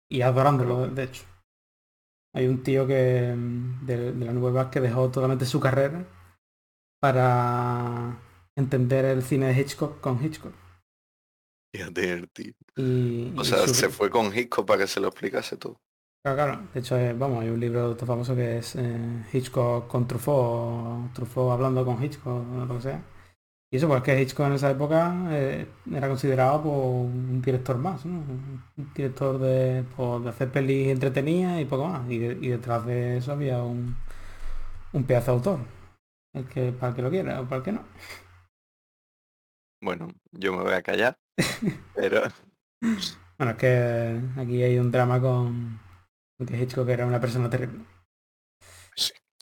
y 0.10 0.22
adorándolo, 0.22 0.88
de 0.88 1.04
hecho. 1.04 1.24
Hay 2.34 2.48
un 2.48 2.62
tío 2.64 2.86
que 2.86 3.34
mm, 3.36 3.86
de, 3.86 4.12
de 4.14 4.26
la 4.26 4.34
Vague 4.34 4.70
que 4.70 4.82
dejó 4.82 5.10
totalmente 5.10 5.46
su 5.46 5.60
carrera 5.60 6.06
para 7.02 8.20
entender 8.56 9.06
el 9.06 9.24
cine 9.24 9.48
de 9.54 9.62
Hitchcock 9.62 10.02
con 10.02 10.24
Hitchcock. 10.24 10.54
Fíjate, 11.72 12.28
tío. 12.34 12.54
Y, 12.78 13.34
O 13.38 13.44
y 13.44 13.46
sea, 13.46 13.68
su- 13.68 13.74
se 13.74 13.90
fue 13.90 14.10
con 14.12 14.36
Hitchcock 14.36 14.68
para 14.68 14.82
que 14.82 14.88
se 14.88 15.00
lo 15.02 15.10
explicase 15.10 15.58
todo. 15.58 15.82
Claro, 16.24 16.36
claro. 16.38 16.68
De 16.74 16.80
hecho, 16.80 16.98
eh, 16.98 17.14
vamos, 17.14 17.42
hay 17.44 17.50
un 17.50 17.60
libro 17.60 17.96
famoso 17.98 18.36
que 18.36 18.58
es 18.58 18.76
eh, 18.76 19.24
Hitchcock 19.32 19.88
con 19.88 20.08
Truffaut, 20.08 21.08
o 21.08 21.10
Truffaut 21.14 21.52
hablando 21.54 21.86
con 21.86 22.04
Hitchcock, 22.04 22.28
o 22.52 22.66
lo 22.66 22.76
que 22.76 22.82
sea. 22.82 23.04
Y 23.72 23.78
eso, 23.78 23.88
pues 23.88 24.04
que 24.04 24.22
Hitchcock 24.22 24.48
en 24.48 24.54
esa 24.54 24.72
época 24.72 25.14
eh, 25.32 25.68
era 25.92 26.08
considerado 26.08 26.62
pues, 26.64 26.76
un 26.76 27.42
director 27.42 27.78
más, 27.78 28.06
¿no? 28.06 28.20
Un 28.20 28.94
director 28.96 29.38
de, 29.40 29.84
pues, 29.96 30.24
de 30.24 30.30
hacer 30.30 30.52
pelis 30.52 30.88
entretenidas 30.90 31.60
y 31.62 31.66
poco 31.66 31.88
más. 31.88 32.10
Y, 32.10 32.20
de- 32.20 32.38
y 32.42 32.50
detrás 32.50 32.86
de 32.86 33.18
eso 33.18 33.34
había 33.34 33.62
un, 33.64 33.98
un 34.94 35.04
pedazo 35.06 35.32
de 35.32 35.38
autor. 35.38 35.60
El 36.34 36.48
que, 36.48 36.72
para 36.74 36.92
el 36.92 36.96
que 36.96 37.02
lo 37.04 37.10
quiera 37.12 37.42
o 37.42 37.46
para 37.46 37.58
el 37.58 37.64
que 37.64 37.72
no. 37.74 37.82
Bueno, 39.82 40.08
yo 40.32 40.52
me 40.54 40.64
voy 40.64 40.74
a 40.74 40.82
callar, 40.84 41.18
pero 41.94 42.24
Bueno, 43.38 43.52
es 43.54 43.58
que 43.58 44.22
aquí 44.38 44.64
hay 44.64 44.78
un 44.80 44.92
drama 44.92 45.22
con 45.22 45.80
que 46.48 46.62
Hitchcock 46.62 46.90
era 46.90 47.06
una 47.06 47.20
persona 47.22 47.50
terrible. 47.50 47.86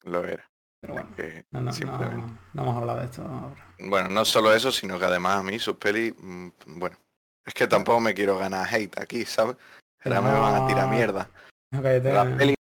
lo 0.04 0.24
era. 0.26 0.50
Pero 0.84 0.96
bueno, 0.96 1.10
que 1.16 1.46
no, 1.52 1.62
no, 1.62 1.72
no, 1.72 2.40
no 2.54 2.62
vamos 2.66 2.76
a 2.76 2.80
hablar 2.80 3.00
de 3.00 3.06
esto 3.06 3.22
ahora. 3.22 3.74
Bueno, 3.80 4.10
no 4.10 4.26
solo 4.26 4.54
eso, 4.54 4.70
sino 4.70 5.00
que 5.00 5.06
además 5.06 5.38
a 5.38 5.44
mí 5.44 5.58
sus 5.58 5.78
pelis, 5.78 6.14
mm, 6.20 6.50
bueno, 6.66 6.98
es 7.46 7.54
que 7.54 7.68
tampoco 7.68 8.02
me 8.02 8.14
quiero 8.14 8.38
ganar 8.38 8.68
hate 8.70 9.00
aquí, 9.00 9.24
¿sabes? 9.24 9.56
Ahora 10.04 10.20
me 10.22 10.34
van 10.38 10.56
a 10.62 10.68
tirar 10.68 10.88
No. 10.88 10.92
mierda. 10.94 11.30
No, 11.72 11.82
cállate. 11.82 12.14
Las 12.14 12.28
pelis, 12.38 12.56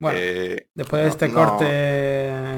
Bueno, 0.00 0.18
eh, 0.18 0.66
después 0.74 1.02
de 1.02 1.08
no- 1.08 1.12
este 1.12 1.28
no- 1.28 1.34
corte 1.34 2.54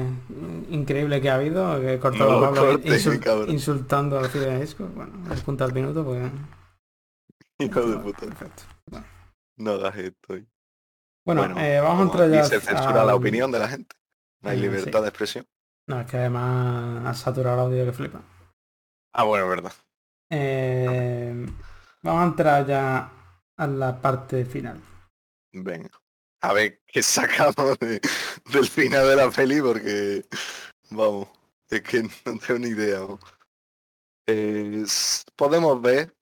increíble 0.69 1.19
que 1.21 1.29
ha 1.31 1.35
habido, 1.35 1.81
que 1.81 1.95
he 1.95 1.99
cortado 1.99 2.29
No 2.31 2.37
a 2.37 2.41
Pablo 2.53 2.61
corte, 2.79 3.51
insultando 3.51 4.17
al 4.19 4.31
de 4.31 4.63
Hitchcock, 4.63 4.93
bueno, 4.93 5.33
el 5.33 5.41
punto 5.41 5.65
al 5.65 5.73
minuto, 5.73 6.05
pues... 6.05 6.31
hijo 7.59 7.81
de 7.81 7.97
puta, 7.97 8.27
Perfecto. 8.27 8.63
no 9.57 9.71
hagas 9.71 9.97
esto. 9.97 10.35
Bueno, 11.25 11.41
Bueno, 11.41 11.59
eh, 11.59 11.81
vamos 11.81 11.99
a 11.99 12.03
entrar 12.03 12.29
ya... 12.31 12.39
aquí 12.41 12.49
se 12.49 12.61
censura 12.61 13.03
la 13.03 13.15
opinión 13.15 13.51
de 13.51 13.59
la 13.59 13.67
gente. 13.67 13.95
No 14.41 14.49
hay 14.49 14.57
Eh, 14.57 14.61
libertad 14.61 14.99
sí. 14.99 15.03
de 15.03 15.09
expresión. 15.09 15.47
No, 15.87 16.01
es 16.01 16.07
que 16.11 16.17
además 16.17 17.05
ha 17.05 17.13
saturado 17.13 17.55
el 17.55 17.65
audio 17.73 17.85
que 17.85 17.93
flipa. 17.93 18.21
Ah, 19.13 19.23
bueno, 19.23 19.47
verdad. 19.47 19.73
Eh, 20.29 21.45
vamos 22.03 22.21
a 22.21 22.25
entrar 22.27 22.67
ya 22.67 23.11
a 23.57 23.67
la 23.67 24.01
parte 24.01 24.45
final. 24.45 24.81
Venga. 25.53 25.89
A 26.41 26.53
ver 26.53 26.81
qué 26.85 27.01
sacamos 27.01 27.79
de- 27.79 28.01
del 28.51 28.67
final 28.67 29.07
de 29.07 29.15
la 29.15 29.31
peli 29.31 29.61
porque, 29.61 30.25
vamos, 30.91 31.29
es 31.69 31.81
que 31.81 32.03
no 32.03 32.37
tengo 32.39 32.59
ni 32.59 32.67
idea. 32.69 32.99
Eh, 34.27 34.85
podemos 35.35 35.81
ver, 35.81 36.15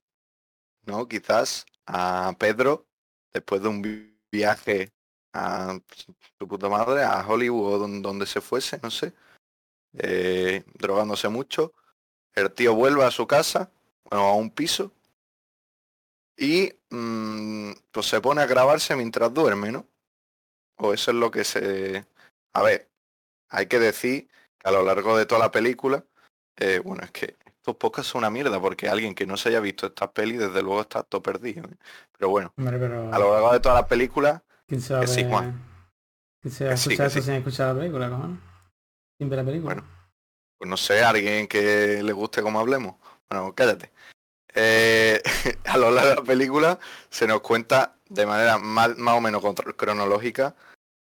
¿no? 0.86 1.08
Quizás 1.08 1.66
a 1.86 2.34
Pedro, 2.38 2.86
después 3.32 3.62
de 3.62 3.68
un 3.68 3.82
vi- 3.82 4.18
viaje 4.30 4.92
a 5.36 5.78
su 6.38 6.48
puta 6.48 6.68
madre, 6.68 7.02
a 7.02 7.26
Hollywood 7.26 7.74
o 7.74 7.78
don- 7.78 8.02
donde 8.02 8.26
se 8.26 8.40
fuese, 8.40 8.78
no 8.82 8.90
sé, 8.90 9.12
eh, 9.98 10.64
drogándose 10.74 11.28
mucho. 11.28 11.72
El 12.34 12.52
tío 12.52 12.74
vuelve 12.74 13.04
a 13.04 13.10
su 13.10 13.26
casa, 13.26 13.70
bueno, 14.04 14.26
a 14.26 14.34
un 14.34 14.50
piso, 14.50 14.92
y 16.36 16.72
mm, 16.90 17.72
pues 17.90 18.06
se 18.06 18.20
pone 18.20 18.42
a 18.42 18.46
grabarse 18.46 18.94
mientras 18.94 19.32
duerme, 19.32 19.72
¿no? 19.72 19.86
O 20.78 20.92
eso 20.92 21.10
es 21.10 21.16
lo 21.16 21.30
que 21.30 21.44
se... 21.44 22.04
A 22.52 22.62
ver, 22.62 22.90
hay 23.48 23.66
que 23.66 23.78
decir 23.78 24.28
que 24.58 24.68
a 24.68 24.72
lo 24.72 24.82
largo 24.82 25.16
de 25.16 25.24
toda 25.24 25.40
la 25.40 25.50
película, 25.50 26.04
eh, 26.56 26.80
bueno, 26.84 27.04
es 27.04 27.10
que 27.10 27.36
estos 27.46 27.76
podcasts 27.76 28.12
son 28.12 28.20
una 28.20 28.30
mierda 28.30 28.60
porque 28.60 28.88
alguien 28.88 29.14
que 29.14 29.26
no 29.26 29.36
se 29.38 29.48
haya 29.48 29.60
visto 29.60 29.86
estas 29.86 30.10
pelis, 30.10 30.38
desde 30.38 30.62
luego 30.62 30.82
está 30.82 31.02
todo 31.02 31.22
perdido. 31.22 31.64
¿eh? 31.64 31.76
Pero 32.12 32.28
bueno, 32.28 32.52
pero 32.78 33.14
a 33.14 33.18
lo 33.18 33.32
largo 33.32 33.52
de 33.52 33.60
toda 33.60 33.74
la 33.76 33.86
película, 33.86 34.44
¿quién 34.66 34.80
se 34.80 34.94
va 34.94 35.00
a 35.00 35.02
ver-. 35.02 35.54
¿Quién 36.42 36.52
se 36.52 36.64
va 36.64 36.70
a 36.70 36.74
Que 36.74 36.78
sí, 36.78 36.90
escuchar 36.90 37.06
que 37.06 37.06
eso 37.06 37.20
sí. 37.20 37.22
sin 37.22 37.34
escuchar 37.34 37.74
la 37.74 37.80
película, 37.80 38.10
cojones? 38.10 38.38
Sin 39.18 39.30
ver 39.30 39.38
la 39.38 39.44
película. 39.44 39.74
Bueno. 39.74 39.88
pues 40.58 40.70
no 40.70 40.76
sé, 40.76 41.02
alguien 41.02 41.48
que 41.48 42.02
le 42.02 42.12
guste 42.12 42.42
como 42.42 42.60
hablemos. 42.60 42.96
Bueno, 43.28 43.54
cállate. 43.54 43.92
Eh, 44.54 45.22
a 45.66 45.76
lo 45.76 45.90
largo 45.90 46.10
de 46.10 46.16
la 46.16 46.22
película 46.22 46.78
se 47.10 47.26
nos 47.26 47.40
cuenta 47.40 47.96
de 48.08 48.26
manera 48.26 48.58
más, 48.58 48.96
más 48.96 49.16
o 49.16 49.20
menos 49.20 49.42
cronológica 49.76 50.56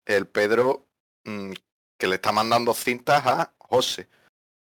el 0.07 0.27
Pedro 0.27 0.87
mm, 1.25 1.53
que 1.99 2.07
le 2.07 2.17
está 2.17 2.33
mandando 2.33 2.75
cintas 2.75 3.27
a 3.27 3.53
José 3.59 4.09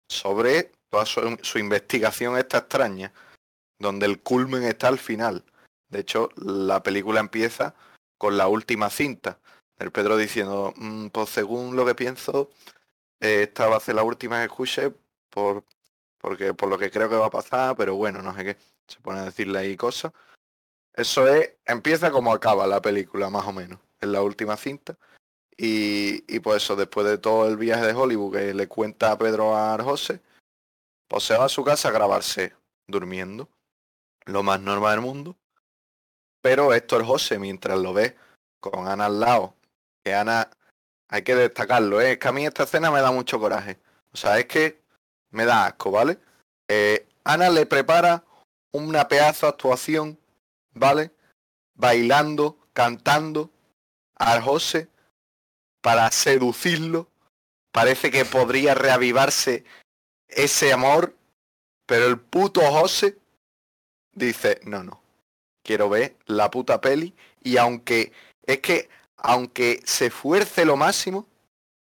sobre 0.09 0.71
toda 0.89 1.05
su, 1.05 1.37
su 1.41 1.59
investigación 1.59 2.37
esta 2.37 2.59
extraña, 2.59 3.13
donde 3.79 4.05
el 4.05 4.21
culmen 4.21 4.63
está 4.63 4.87
al 4.87 4.99
final. 4.99 5.43
De 5.89 5.99
hecho, 5.99 6.29
la 6.35 6.81
película 6.81 7.19
empieza 7.19 7.75
con 8.17 8.37
la 8.37 8.47
última 8.47 8.89
cinta. 8.89 9.39
El 9.79 9.91
Pedro 9.91 10.17
diciendo, 10.17 10.73
"Mm, 10.77 11.07
pues 11.09 11.29
según 11.29 11.75
lo 11.75 11.85
que 11.85 11.95
pienso, 11.95 12.49
eh, 13.19 13.43
esta 13.43 13.67
va 13.67 13.77
a 13.77 13.79
ser 13.79 13.95
la 13.95 14.03
última 14.03 14.39
que 14.39 14.45
escuche 14.45 14.93
por, 15.29 15.63
porque, 16.19 16.53
por 16.53 16.69
lo 16.69 16.77
que 16.77 16.91
creo 16.91 17.09
que 17.09 17.15
va 17.15 17.27
a 17.27 17.31
pasar, 17.31 17.75
pero 17.77 17.95
bueno, 17.95 18.21
no 18.21 18.35
sé 18.35 18.43
qué. 18.43 18.57
Se 18.87 18.99
pone 19.01 19.19
a 19.19 19.25
decirle 19.25 19.59
ahí 19.59 19.77
cosas. 19.77 20.13
Eso 20.93 21.27
es, 21.27 21.53
empieza 21.65 22.11
como 22.11 22.33
acaba 22.33 22.67
la 22.67 22.81
película, 22.81 23.29
más 23.29 23.45
o 23.45 23.53
menos, 23.53 23.79
en 24.01 24.11
la 24.11 24.21
última 24.23 24.57
cinta. 24.57 24.97
Y, 25.57 26.23
y 26.33 26.39
pues 26.39 26.63
eso, 26.63 26.75
después 26.75 27.07
de 27.07 27.17
todo 27.17 27.47
el 27.47 27.57
viaje 27.57 27.85
de 27.87 27.93
Hollywood 27.93 28.33
que 28.33 28.53
le 28.53 28.67
cuenta 28.67 29.11
a 29.11 29.17
Pedro 29.17 29.55
a 29.57 29.77
José, 29.83 30.21
pues 31.07 31.23
se 31.23 31.37
va 31.37 31.45
a 31.45 31.49
su 31.49 31.63
casa 31.63 31.89
a 31.89 31.91
grabarse 31.91 32.53
durmiendo. 32.87 33.49
Lo 34.25 34.43
más 34.43 34.59
normal 34.61 34.97
del 34.97 35.01
mundo. 35.05 35.37
Pero 36.41 36.73
Héctor 36.73 37.05
José, 37.05 37.39
mientras 37.39 37.77
lo 37.79 37.93
ve 37.93 38.15
con 38.59 38.87
Ana 38.87 39.05
al 39.05 39.19
lado, 39.19 39.55
que 40.03 40.13
Ana, 40.13 40.49
hay 41.09 41.23
que 41.23 41.35
destacarlo, 41.35 42.01
¿eh? 42.01 42.13
es 42.13 42.17
que 42.17 42.27
a 42.27 42.31
mí 42.31 42.45
esta 42.45 42.63
escena 42.63 42.91
me 42.91 43.01
da 43.01 43.11
mucho 43.11 43.39
coraje. 43.39 43.79
O 44.13 44.17
sea, 44.17 44.39
es 44.39 44.45
que 44.45 44.81
me 45.31 45.45
da 45.45 45.65
asco, 45.65 45.91
¿vale? 45.91 46.19
Eh, 46.67 47.07
Ana 47.23 47.49
le 47.49 47.65
prepara 47.65 48.23
una 48.71 49.07
pedazo 49.07 49.45
de 49.45 49.51
actuación, 49.51 50.19
¿vale? 50.73 51.11
Bailando, 51.75 52.57
cantando 52.73 53.51
a 54.15 54.41
José 54.41 54.89
para 55.81 56.11
seducirlo. 56.11 57.09
Parece 57.71 58.11
que 58.11 58.25
podría 58.25 58.73
reavivarse 58.73 59.65
ese 60.27 60.73
amor, 60.73 61.15
pero 61.85 62.07
el 62.07 62.19
puto 62.19 62.61
José 62.61 63.17
dice, 64.13 64.59
no, 64.63 64.83
no, 64.83 65.01
quiero 65.67 65.89
ver 65.89 66.15
la 66.25 66.49
puta 66.49 66.79
peli 66.79 67.13
y 67.43 67.57
aunque 67.57 68.13
es 68.43 68.59
que 68.59 68.89
aunque 69.17 69.81
se 69.85 70.07
esfuerce 70.07 70.63
lo 70.63 70.77
máximo, 70.77 71.27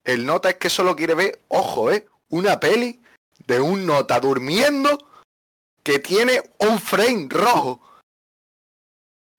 el 0.04 0.26
nota 0.26 0.50
es 0.50 0.56
que 0.56 0.68
solo 0.68 0.96
quiere 0.96 1.14
ver, 1.14 1.40
ojo, 1.48 1.92
eh, 1.92 2.06
una 2.30 2.59
peli 2.59 3.00
de 3.46 3.61
un 3.61 3.87
nota 3.87 4.18
durmiendo 4.18 4.98
que 5.83 5.98
tiene 5.98 6.42
un 6.59 6.80
frame 6.80 7.28
rojo. 7.30 7.80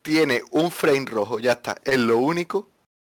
Tiene 0.03 0.41
un 0.51 0.71
frame 0.71 1.05
rojo, 1.05 1.39
ya 1.39 1.53
está. 1.53 1.75
Es 1.83 1.97
lo 1.97 2.17
único 2.17 2.69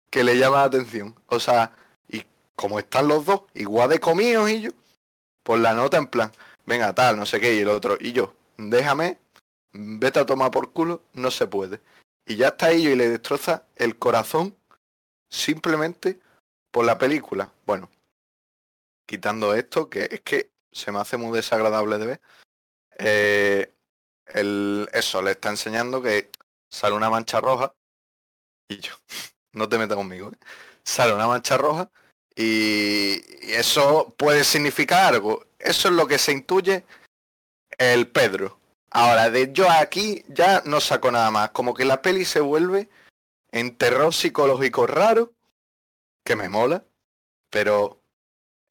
que 0.10 0.24
le 0.24 0.38
llama 0.38 0.58
la 0.58 0.64
atención. 0.64 1.16
O 1.28 1.40
sea, 1.40 1.72
y 2.10 2.24
como 2.56 2.80
están 2.80 3.08
los 3.08 3.26
dos, 3.26 3.42
igual 3.54 3.90
de 3.90 4.00
comidos 4.00 4.50
y 4.50 4.62
yo, 4.62 4.72
pues 5.44 5.62
la 5.62 5.74
nota 5.74 5.98
en 5.98 6.08
plan, 6.08 6.32
venga 6.66 6.94
tal, 6.94 7.18
no 7.18 7.26
sé 7.26 7.40
qué, 7.40 7.56
y 7.56 7.60
el 7.60 7.70
otro, 7.70 7.98
y 8.00 8.12
yo, 8.12 8.34
déjame, 8.58 9.20
vete 9.76 10.20
a 10.20 10.26
tomar 10.26 10.52
por 10.52 10.72
culo, 10.72 11.04
no 11.14 11.32
se 11.32 11.48
puede. 11.48 11.82
Y 12.26 12.38
ya 12.38 12.50
está 12.50 12.72
ello 12.72 12.90
y 12.90 12.96
le 12.96 13.10
destroza 13.10 13.68
el 13.76 13.98
corazón 13.98 14.56
simplemente 15.30 16.20
por 16.72 16.86
la 16.86 16.98
película. 16.98 17.52
Bueno, 17.66 17.90
quitando 19.06 19.54
esto, 19.54 19.90
que 19.90 20.08
es 20.12 20.22
que 20.22 20.52
se 20.72 20.92
me 20.92 21.00
hace 21.00 21.18
muy 21.18 21.36
desagradable 21.36 21.98
de 21.98 22.06
ver. 22.06 22.22
eh, 22.98 23.72
el, 24.28 24.90
eso, 24.94 25.22
le 25.22 25.32
está 25.32 25.50
enseñando 25.50 26.02
que 26.02 26.32
sale 26.70 26.96
una 26.96 27.10
mancha 27.10 27.40
roja. 27.42 27.76
Y 28.70 28.80
yo, 28.80 28.94
no 29.54 29.70
te 29.70 29.78
metas 29.78 29.98
conmigo. 29.98 30.32
¿eh? 30.32 30.38
Sale 30.84 31.14
una 31.14 31.28
mancha 31.28 31.58
roja 31.58 31.92
y, 32.36 33.22
y 33.48 33.54
eso 33.54 34.14
puede 34.18 34.44
significar 34.44 35.14
algo. 35.14 35.46
Eso 35.60 35.90
es 35.90 35.94
lo 35.94 36.08
que 36.08 36.18
se 36.18 36.32
intuye 36.32 36.86
el 37.78 38.08
Pedro. 38.08 38.60
Ahora, 38.98 39.30
de 39.30 39.52
yo 39.52 39.70
aquí 39.70 40.24
ya 40.30 40.64
no 40.66 40.80
saco 40.80 41.12
nada 41.12 41.30
más. 41.30 41.50
Como 41.50 41.74
que 41.74 41.84
la 41.84 42.02
peli 42.02 42.24
se 42.24 42.40
vuelve 42.40 42.88
en 43.52 43.76
terror 43.76 44.14
psicológico 44.14 44.88
raro, 44.88 45.34
que 46.24 46.38
me 46.38 46.48
mola, 46.48 46.86
pero 47.50 48.02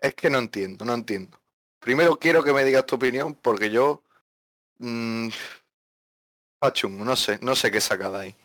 es 0.01 0.15
que 0.15 0.31
no 0.31 0.39
entiendo, 0.39 0.87
no 0.87 0.95
entiendo. 0.95 1.39
Primero 1.79 2.19
quiero 2.19 2.43
que 2.43 2.55
me 2.55 2.65
digas 2.65 2.87
tu 2.87 2.97
opinión, 2.97 3.35
porque 3.35 3.71
yo... 3.71 4.03
Mmm, 4.79 5.29
chungo, 6.73 7.05
no 7.05 7.17
sé, 7.17 7.39
no 7.43 7.55
sé 7.55 7.71
qué 7.71 7.83
saca 7.83 8.09
de 8.09 8.19
ahí. 8.19 8.37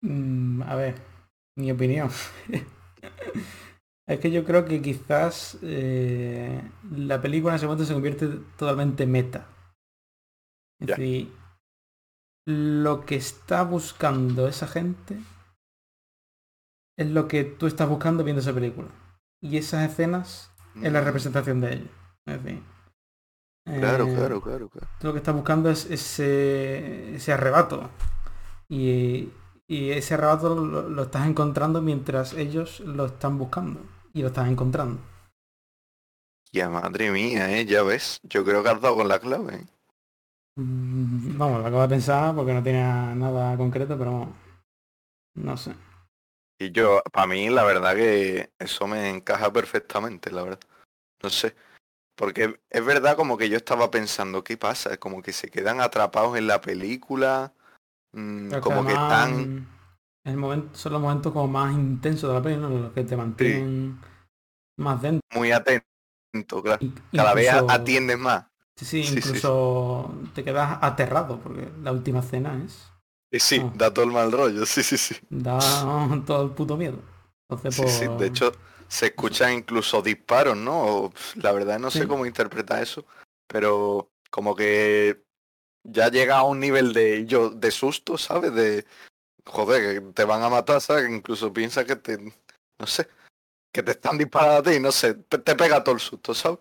Mm, 0.00 0.62
a 0.62 0.74
ver, 0.74 0.96
mi 1.54 1.70
opinión. 1.70 2.10
es 4.08 4.18
que 4.18 4.32
yo 4.32 4.44
creo 4.44 4.64
que 4.64 4.82
quizás 4.82 5.56
eh, 5.62 6.60
la 6.90 7.22
película 7.22 7.52
en 7.52 7.56
ese 7.58 7.66
momento 7.66 7.84
se 7.84 7.94
convierte 7.94 8.26
totalmente 8.58 9.06
meta. 9.06 9.54
Ya. 10.80 10.96
decir, 10.96 11.32
lo 12.46 13.04
que 13.04 13.16
está 13.16 13.62
buscando 13.64 14.48
esa 14.48 14.66
gente 14.66 15.18
es 16.96 17.08
lo 17.10 17.28
que 17.28 17.44
tú 17.44 17.66
estás 17.66 17.88
buscando 17.88 18.24
viendo 18.24 18.40
esa 18.40 18.52
película. 18.54 18.88
Y 19.42 19.56
esas 19.56 19.90
escenas 19.90 20.50
es 20.80 20.92
la 20.92 21.00
Mm, 21.00 21.04
representación 21.04 21.60
de 21.60 21.74
ello. 21.74 21.88
Decir, 22.26 22.62
Claro, 23.78 24.08
eh, 24.08 24.14
claro, 24.14 24.40
claro, 24.40 24.68
claro. 24.68 24.88
tú 24.98 25.06
lo 25.08 25.12
que 25.12 25.18
estás 25.18 25.34
buscando 25.34 25.70
es 25.70 25.86
ese, 25.90 27.14
ese 27.16 27.32
arrebato. 27.32 27.90
Y, 28.68 29.30
y 29.68 29.90
ese 29.90 30.14
arrebato 30.14 30.54
lo, 30.54 30.88
lo 30.88 31.02
estás 31.04 31.26
encontrando 31.28 31.82
mientras 31.82 32.34
ellos 32.34 32.80
lo 32.80 33.06
están 33.06 33.38
buscando. 33.38 33.80
Y 34.12 34.22
lo 34.22 34.28
estás 34.28 34.48
encontrando. 34.48 35.00
Ya 36.52 36.70
madre 36.70 37.10
mía, 37.10 37.50
eh, 37.58 37.66
ya 37.66 37.82
ves. 37.82 38.18
Yo 38.22 38.44
creo 38.44 38.62
que 38.62 38.70
has 38.70 38.80
dado 38.80 38.96
con 38.96 39.08
la 39.08 39.18
clave. 39.20 39.66
Mm, 40.56 41.36
Vamos, 41.36 41.60
lo 41.60 41.66
acabo 41.66 41.82
de 41.82 41.88
pensar 41.88 42.34
porque 42.34 42.54
no 42.54 42.62
tenía 42.62 43.14
nada 43.14 43.56
concreto, 43.56 43.98
pero 43.98 44.12
vamos, 44.12 44.36
no 45.34 45.56
sé. 45.56 45.74
Y 46.60 46.70
yo, 46.70 47.02
para 47.12 47.26
mí, 47.26 47.48
la 47.50 47.64
verdad 47.64 47.96
que 47.96 48.52
eso 48.58 48.86
me 48.86 49.10
encaja 49.10 49.52
perfectamente, 49.52 50.30
la 50.30 50.44
verdad. 50.44 50.60
No 51.22 51.30
sé. 51.30 51.56
Porque 52.16 52.60
es 52.70 52.84
verdad 52.84 53.16
como 53.16 53.36
que 53.36 53.48
yo 53.48 53.56
estaba 53.56 53.90
pensando, 53.90 54.44
¿qué 54.44 54.56
pasa? 54.56 54.96
Como 54.98 55.20
que 55.20 55.32
se 55.32 55.50
quedan 55.50 55.80
atrapados 55.80 56.36
en 56.38 56.46
la 56.46 56.60
película. 56.60 57.52
mm, 58.12 58.54
es 58.54 58.60
como 58.60 58.86
que 58.86 58.92
además, 58.92 59.28
están... 59.28 59.68
el 60.24 60.36
momento, 60.36 60.76
son 60.76 60.92
los 60.92 61.02
momentos 61.02 61.32
como 61.32 61.48
más 61.48 61.74
intensos 61.74 62.30
de 62.30 62.34
la 62.36 62.42
peli, 62.42 62.56
¿no? 62.56 62.68
Los 62.68 62.92
que 62.92 63.02
te 63.02 63.16
mantienen 63.16 63.98
más 64.78 65.02
dentro. 65.02 65.20
muy 65.32 65.50
atentos, 65.50 66.62
claro. 66.62 66.82
Cada 67.12 67.34
vez 67.34 67.48
atienden 67.48 68.20
más. 68.20 68.46
Sí, 68.76 68.84
sí, 68.84 69.04
Sí, 69.04 69.08
sí, 69.14 69.20
sí. 69.22 69.28
incluso 69.28 70.14
te 70.34 70.42
quedas 70.42 70.78
aterrado 70.82 71.38
porque 71.40 71.70
la 71.82 71.92
última 71.92 72.20
escena 72.20 72.60
es... 72.64 72.88
Y 73.30 73.40
sí, 73.40 73.60
Ah. 73.62 73.72
da 73.76 73.92
todo 73.92 74.04
el 74.04 74.10
mal 74.12 74.30
rollo, 74.32 74.66
sí, 74.66 74.82
sí, 74.82 74.96
sí. 74.96 75.16
Da 75.30 75.58
todo 76.26 76.42
el 76.44 76.50
puto 76.50 76.76
miedo. 76.76 76.98
Entonces, 77.48 77.74
Sí, 77.74 77.98
sí. 77.98 78.06
pues, 78.06 78.18
De 78.20 78.26
hecho, 78.26 78.52
se 78.88 79.06
escuchan 79.06 79.52
incluso 79.52 80.02
disparos, 80.02 80.56
¿no? 80.56 81.12
La 81.36 81.52
verdad 81.52 81.78
no 81.78 81.90
sé 81.90 82.06
cómo 82.08 82.26
interpretar 82.26 82.82
eso, 82.82 83.04
pero 83.46 84.10
como 84.30 84.54
que 84.56 85.22
ya 85.84 86.08
llega 86.10 86.38
a 86.38 86.42
un 86.44 86.58
nivel 86.60 86.92
de 86.92 87.26
yo 87.26 87.50
de 87.50 87.70
susto, 87.70 88.18
¿sabes? 88.18 88.54
De 88.54 88.84
joder, 89.46 90.00
que 90.00 90.12
te 90.12 90.24
van 90.24 90.42
a 90.42 90.48
matar, 90.48 90.80
¿sabes? 90.80 91.06
Que 91.06 91.14
incluso 91.14 91.52
piensa 91.52 91.84
que 91.84 91.96
te, 91.96 92.18
no 92.18 92.86
sé, 92.86 93.08
que 93.72 93.82
te 93.82 93.92
están 93.92 94.16
disparando 94.18 94.58
a 94.58 94.72
ti, 94.72 94.80
no 94.80 94.90
sé, 94.92 95.14
te, 95.14 95.38
te 95.38 95.54
pega 95.54 95.84
todo 95.84 95.94
el 95.94 96.00
susto, 96.00 96.34
¿sabes? 96.34 96.58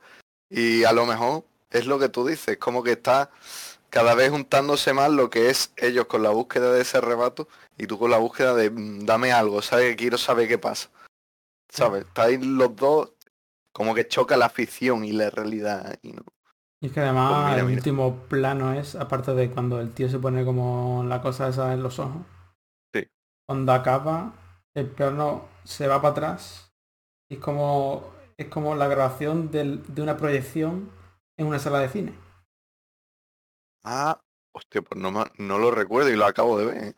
Y 0.50 0.84
a 0.84 0.92
lo 0.92 1.06
mejor 1.06 1.46
es 1.74 1.86
lo 1.88 2.00
que 2.00 2.10
tú 2.10 2.26
dices, 2.26 2.58
como 2.58 2.84
que 2.84 2.94
está 2.94 3.30
cada 3.90 4.16
vez 4.16 4.32
juntándose 4.32 4.94
más 4.94 5.12
lo 5.12 5.30
que 5.30 5.50
es 5.50 5.72
ellos 5.78 6.06
con 6.06 6.24
la 6.24 6.30
búsqueda 6.32 6.72
de 6.72 6.82
ese 6.82 6.98
arrebato 6.98 7.48
y 7.78 7.86
tú 7.88 8.00
con 8.00 8.10
la 8.12 8.18
búsqueda 8.18 8.56
de 8.56 8.70
mm, 8.72 9.06
dame 9.06 9.32
algo, 9.32 9.62
¿sabes? 9.62 9.96
Quiero 9.96 10.18
saber 10.18 10.48
qué 10.48 10.58
pasa. 10.58 10.90
¿Sabes? 11.70 12.06
Estáis 12.06 12.46
los 12.46 12.76
dos 12.76 13.14
como 13.72 13.96
que 13.96 14.08
choca 14.08 14.38
la 14.38 14.50
ficción 14.50 15.04
y 15.04 15.12
la 15.12 15.30
realidad 15.32 15.98
y 16.04 16.12
no. 16.12 16.24
Y 16.82 16.88
es 16.88 16.92
que 16.92 17.00
además 17.00 17.32
Pues 17.34 17.46
mira, 17.46 17.60
el 17.62 17.66
mira. 17.66 17.78
último 17.78 18.16
plano 18.28 18.74
es, 18.74 18.96
aparte 18.96 19.34
de 19.34 19.50
cuando 19.50 19.80
el 19.80 19.92
tío 19.92 20.10
se 20.10 20.20
pone 20.20 20.44
como 20.46 21.04
la 21.08 21.22
cosa 21.22 21.48
esa 21.48 21.74
en 21.74 21.82
los 21.82 21.98
ojos. 21.98 22.22
Sí. 22.94 23.08
Cuando 23.48 23.72
acaba, 23.74 24.34
el 24.76 24.88
plano 24.88 25.46
se 25.64 25.88
va 25.88 26.02
para 26.02 26.12
atrás. 26.12 26.72
Y 27.30 27.36
es 27.36 27.40
como, 27.40 28.14
es 28.38 28.48
como 28.48 28.76
la 28.76 28.88
grabación 28.88 29.50
del- 29.50 29.82
de 29.96 30.02
una 30.02 30.18
proyección 30.18 30.92
en 31.44 31.50
una 31.50 31.60
sala 31.60 31.80
de 31.80 31.90
cine. 31.90 32.14
Ah, 33.84 34.20
hostia, 34.54 34.82
pues 34.82 35.00
no, 35.00 35.12
no 35.38 35.58
lo 35.60 35.72
recuerdo 35.72 36.10
y 36.10 36.16
lo 36.16 36.26
acabo 36.26 36.58
de 36.58 36.66
ver. 36.66 36.84
¿eh? 36.84 36.94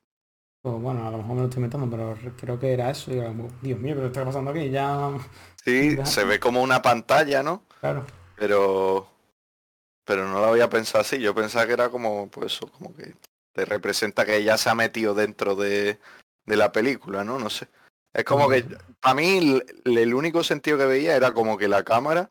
Pues 0.61 0.75
bueno, 0.81 1.07
a 1.07 1.11
lo 1.11 1.17
mejor 1.17 1.35
me 1.35 1.41
lo 1.41 1.47
estoy 1.47 1.59
inventando, 1.63 1.89
pero 1.89 2.15
re- 2.15 2.33
creo 2.35 2.59
que 2.59 2.73
era 2.73 2.89
eso. 2.89 3.11
Y 3.13 3.17
era 3.17 3.27
como, 3.29 3.49
Dios 3.61 3.79
mío, 3.79 3.95
pero 3.95 4.07
¿qué 4.07 4.19
está 4.19 4.25
pasando 4.25 4.51
aquí? 4.51 4.69
Ya, 4.69 5.11
Sí, 5.63 5.95
Ya. 5.97 6.05
se 6.05 6.23
ve 6.23 6.39
como 6.39 6.61
una 6.61 6.81
pantalla, 6.81 7.43
¿no? 7.43 7.63
claro. 7.79 8.05
Pero 8.35 9.07
pero 10.07 10.27
no 10.27 10.39
lo 10.39 10.45
había 10.45 10.69
pensado 10.69 11.01
así. 11.01 11.19
Yo 11.19 11.33
pensaba 11.33 11.65
que 11.65 11.73
era 11.73 11.89
como, 11.89 12.29
pues 12.29 12.53
eso, 12.53 12.67
como 12.71 12.93
que 12.95 13.15
te 13.53 13.65
representa 13.65 14.23
que 14.25 14.35
ella 14.37 14.55
se 14.57 14.69
ha 14.69 14.75
metido 14.75 15.15
dentro 15.15 15.55
de, 15.55 15.99
de 16.45 16.55
la 16.55 16.71
película, 16.71 17.23
¿no? 17.23 17.39
No 17.39 17.49
sé. 17.49 17.67
Es 18.13 18.23
como 18.23 18.47
que, 18.47 18.63
para 19.01 19.15
mí, 19.15 19.63
el, 19.83 19.97
el 19.97 20.13
único 20.13 20.43
sentido 20.43 20.77
que 20.77 20.85
veía 20.85 21.15
era 21.15 21.33
como 21.33 21.57
que 21.57 21.67
la 21.67 21.83
cámara 21.83 22.29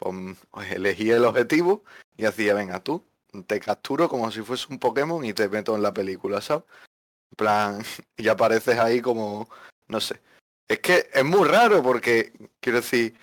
pues, 0.00 0.38
pues, 0.50 0.72
elegía 0.72 1.16
el 1.16 1.24
objetivo 1.24 1.84
y 2.16 2.24
hacía, 2.24 2.54
venga, 2.54 2.80
tú, 2.80 3.04
te 3.46 3.60
capturo 3.60 4.08
como 4.08 4.30
si 4.30 4.42
fuese 4.42 4.66
un 4.70 4.78
Pokémon 4.78 5.24
y 5.24 5.32
te 5.32 5.48
meto 5.48 5.76
en 5.76 5.82
la 5.82 5.92
película, 5.92 6.40
¿sabes? 6.40 6.64
En 7.30 7.36
plan, 7.36 7.82
y 8.16 8.28
apareces 8.28 8.78
ahí 8.78 9.00
como, 9.00 9.48
no 9.88 10.00
sé. 10.00 10.20
Es 10.68 10.80
que 10.80 11.08
es 11.12 11.24
muy 11.24 11.46
raro 11.48 11.82
porque, 11.82 12.32
quiero 12.60 12.80
decir, 12.80 13.16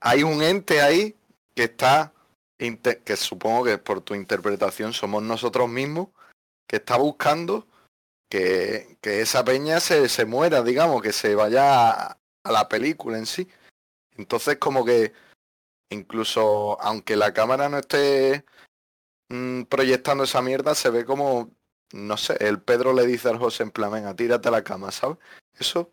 hay 0.00 0.22
un 0.22 0.42
ente 0.42 0.80
ahí 0.80 1.16
que 1.54 1.64
está, 1.64 2.12
que 2.58 3.16
supongo 3.16 3.64
que 3.64 3.78
por 3.78 4.02
tu 4.02 4.14
interpretación 4.14 4.92
somos 4.92 5.22
nosotros 5.22 5.68
mismos, 5.68 6.08
que 6.66 6.76
está 6.76 6.96
buscando 6.96 7.66
que, 8.28 8.98
que 9.00 9.22
esa 9.22 9.44
peña 9.44 9.80
se, 9.80 10.08
se 10.08 10.24
muera, 10.26 10.62
digamos, 10.62 11.02
que 11.02 11.12
se 11.12 11.34
vaya 11.34 11.92
a 12.46 12.52
la 12.52 12.68
película 12.68 13.18
en 13.18 13.26
sí. 13.26 13.48
Entonces 14.16 14.58
como 14.58 14.84
que 14.84 15.12
incluso 15.90 16.80
aunque 16.80 17.16
la 17.16 17.32
cámara 17.32 17.68
no 17.68 17.78
esté 17.78 18.44
mm, 19.28 19.62
proyectando 19.62 20.24
esa 20.24 20.42
mierda, 20.42 20.74
se 20.74 20.90
ve 20.90 21.04
como, 21.04 21.50
no 21.92 22.16
sé, 22.16 22.36
el 22.40 22.60
Pedro 22.60 22.92
le 22.92 23.06
dice 23.06 23.28
al 23.28 23.38
José 23.38 23.62
en 23.62 23.70
plan, 23.70 23.92
venga, 23.92 24.14
tírate 24.14 24.48
a 24.48 24.52
la 24.52 24.64
cama, 24.64 24.90
¿sabes? 24.90 25.18
Eso 25.58 25.90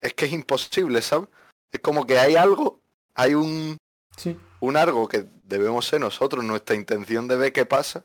es 0.00 0.14
que 0.14 0.26
es 0.26 0.32
imposible, 0.32 1.02
¿sabes? 1.02 1.28
Es 1.70 1.80
como 1.80 2.06
que 2.06 2.18
hay 2.18 2.36
algo, 2.36 2.80
hay 3.14 3.34
un, 3.34 3.76
Sí. 4.16 4.38
un 4.60 4.76
algo 4.76 5.08
que 5.08 5.26
debemos 5.44 5.86
ser 5.86 6.00
nosotros, 6.00 6.44
nuestra 6.44 6.76
intención 6.76 7.28
de 7.28 7.36
ver 7.36 7.52
qué 7.52 7.64
pasa, 7.64 8.04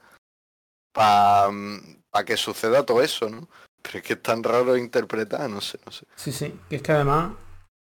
para 0.94 2.26
que 2.26 2.38
suceda 2.38 2.86
todo 2.86 3.02
eso, 3.02 3.30
¿no? 3.30 3.48
Pero 3.82 4.00
es 4.00 4.04
que 4.04 4.14
es 4.14 4.22
tan 4.22 4.44
raro 4.44 4.76
interpretar, 4.78 5.50
no 5.50 5.62
sé, 5.62 5.80
no 5.86 5.92
sé. 5.92 6.06
Sí, 6.16 6.32
sí. 6.32 6.60
Que 6.70 6.78
es 6.78 6.82
que 6.82 6.92
además 6.92 7.36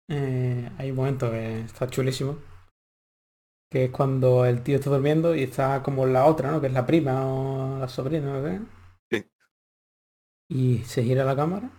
eh, 0.08 0.70
hay 0.78 0.90
un 0.90 0.96
momento 0.96 1.30
que 1.30 1.60
está 1.60 1.88
chulísimo. 1.88 2.38
Que 3.70 3.84
es 3.84 3.90
cuando 3.90 4.44
el 4.44 4.62
tío 4.62 4.76
está 4.76 4.90
durmiendo 4.90 5.34
y 5.34 5.44
está 5.44 5.82
como 5.82 6.04
la 6.06 6.26
otra, 6.26 6.50
¿no? 6.50 6.60
Que 6.60 6.66
es 6.66 6.72
la 6.72 6.86
prima 6.86 7.24
o 7.26 7.78
la 7.78 7.88
sobrina, 7.88 8.38
¿no? 8.38 8.44
¿Qué? 8.44 8.60
Sí. 9.10 9.30
Y 10.48 10.78
se 10.84 11.04
gira 11.04 11.24
la 11.24 11.36
cámara 11.36 11.70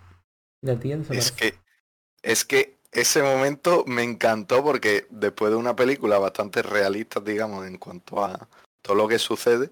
y 0.61 0.67
la 0.67 0.79
tía 0.79 0.97
Es 1.09 1.31
que, 1.31 1.55
es 2.21 2.45
que 2.45 2.79
ese 2.91 3.21
momento 3.21 3.83
me 3.87 4.03
encantó 4.03 4.63
porque 4.63 5.07
después 5.09 5.51
de 5.51 5.57
una 5.57 5.75
película 5.75 6.19
bastante 6.19 6.61
realista, 6.61 7.19
digamos, 7.19 7.65
en 7.65 7.77
cuanto 7.77 8.23
a 8.23 8.47
todo 8.81 8.95
lo 8.95 9.07
que 9.07 9.19
sucede, 9.19 9.71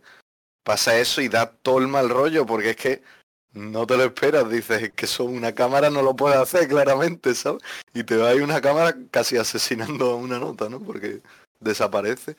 pasa 0.64 1.00
eso 1.00 1.22
y 1.22 1.30
da 1.30 1.52
todo 1.52 1.80
el 1.80 1.88
mal 1.88 2.10
rollo 2.10 2.46
porque 2.46 2.72
es 2.72 2.76
que 2.76 3.02
no 3.54 3.88
te 3.88 3.98
lo 3.98 4.04
esperas, 4.04 4.50
dices 4.50 4.84
es 4.84 4.94
que 4.94 5.06
eso 5.06 5.24
una 5.26 5.54
cámara 5.54 5.90
no 5.90 6.02
lo 6.02 6.16
puede 6.16 6.36
hacer 6.36 6.68
claramente, 6.68 7.34
¿sabes? 7.34 7.64
Y 7.94 8.04
te 8.04 8.16
va 8.16 8.30
ahí 8.30 8.40
una 8.40 8.62
cámara 8.62 8.96
casi 9.12 9.38
asesinando 9.38 10.12
a 10.12 10.16
una 10.16 10.40
nota, 10.40 10.70
¿no? 10.70 10.80
Porque 10.80 11.22
desaparece. 11.60 12.38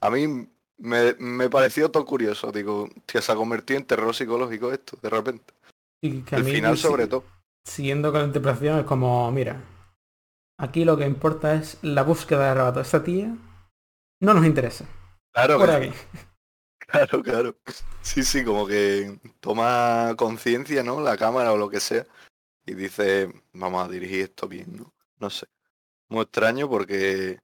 A 0.00 0.10
mí 0.10 0.48
me, 0.78 1.14
me 1.18 1.50
pareció 1.50 1.90
todo 1.90 2.04
curioso, 2.04 2.52
digo, 2.52 2.88
tío, 3.06 3.20
se 3.22 3.32
ha 3.32 3.36
convertido 3.36 3.78
en 3.80 3.86
terror 3.86 4.14
psicológico 4.14 4.72
esto, 4.72 4.96
de 5.02 5.10
repente. 5.10 5.54
Y 6.02 6.22
que 6.22 6.36
a 6.36 6.38
El 6.38 6.44
mí, 6.44 6.50
final 6.52 6.76
si- 6.76 6.82
sobre 6.82 7.06
todo. 7.06 7.24
Siguiendo 7.64 8.12
con 8.12 8.20
la 8.22 8.26
interpretación 8.28 8.78
es 8.78 8.84
como, 8.86 9.30
mira, 9.30 9.62
aquí 10.58 10.84
lo 10.84 10.96
que 10.96 11.06
importa 11.06 11.54
es 11.54 11.78
la 11.82 12.02
búsqueda 12.02 12.44
de 12.44 12.50
arrebato. 12.50 12.80
Esta 12.80 13.02
tía 13.04 13.36
no 14.20 14.34
nos 14.34 14.46
interesa. 14.46 14.86
Claro, 15.32 15.58
Por 15.58 15.70
aquí. 15.70 15.90
Claro, 16.90 17.22
claro. 17.22 17.56
Sí, 18.00 18.22
sí, 18.22 18.42
como 18.42 18.66
que 18.66 19.20
toma 19.40 20.14
conciencia, 20.16 20.82
¿no? 20.82 21.02
La 21.02 21.18
cámara 21.18 21.52
o 21.52 21.58
lo 21.58 21.68
que 21.68 21.80
sea. 21.80 22.06
Y 22.64 22.72
dice, 22.74 23.30
vamos 23.52 23.84
a 23.84 23.88
dirigir 23.90 24.22
esto 24.22 24.48
bien, 24.48 24.74
¿no? 24.74 24.94
No 25.18 25.28
sé. 25.28 25.46
Muy 26.08 26.22
extraño 26.22 26.66
porque 26.70 27.40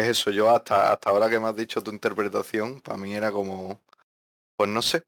es 0.00 0.06
eso. 0.08 0.30
Yo 0.30 0.50
hasta, 0.54 0.92
hasta 0.92 1.10
ahora 1.10 1.28
que 1.28 1.38
me 1.40 1.48
has 1.48 1.56
dicho 1.56 1.82
tu 1.82 1.90
interpretación, 1.90 2.80
para 2.80 2.98
mí 2.98 3.14
era 3.14 3.30
como, 3.32 3.80
pues 4.56 4.70
no 4.70 4.82
sé, 4.82 5.02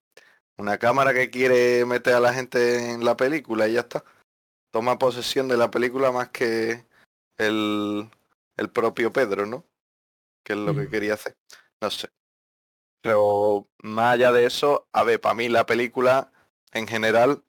una 0.58 0.78
cámara 0.78 1.12
que 1.14 1.30
quiere 1.30 1.84
meter 1.86 2.14
a 2.14 2.20
la 2.20 2.32
gente 2.34 2.90
en 2.92 3.04
la 3.04 3.16
película 3.16 3.66
y 3.68 3.74
ya 3.74 3.80
está. 3.80 4.04
Toma 4.72 4.98
posesión 4.98 5.48
de 5.48 5.56
la 5.56 5.70
película 5.70 6.12
más 6.12 6.28
que 6.30 6.84
el, 7.38 8.08
el 8.56 8.70
propio 8.70 9.12
Pedro, 9.12 9.46
¿no? 9.46 9.64
Que 10.44 10.52
es 10.52 10.58
lo 10.58 10.74
que 10.74 10.82
Ujú. 10.82 10.90
quería 10.90 11.14
hacer. 11.14 11.34
No 11.80 11.90
sé. 11.90 12.08
Pero 13.02 13.66
más 13.82 14.14
allá 14.14 14.30
de 14.32 14.44
eso, 14.44 14.86
a 14.92 15.02
ver, 15.04 15.20
para 15.20 15.34
mí 15.34 15.48
la 15.48 15.64
película 15.66 16.30
en 16.72 16.86
general 16.86 17.42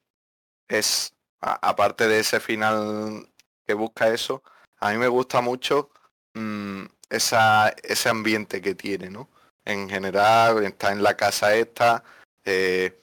es, 0.70 1.14
a- 1.42 1.68
aparte 1.70 2.08
de 2.08 2.20
ese 2.20 2.39
final 2.39 3.30
que 3.68 3.74
busca 3.74 4.08
eso, 4.10 4.42
a 4.80 4.92
mí 4.92 4.98
me 4.98 5.10
gusta 5.10 5.42
mucho 5.42 5.89
mm, 6.34 6.86
esa, 7.12 7.70
ese 7.84 8.09
ambiente 8.09 8.62
que 8.62 8.74
tiene, 8.76 9.09
¿no? 9.09 9.30
En 9.66 9.89
general, 9.89 10.64
está 10.66 10.91
en 10.91 11.03
la 11.03 11.16
casa 11.16 11.53
esta, 11.55 12.03
eh, 12.45 12.99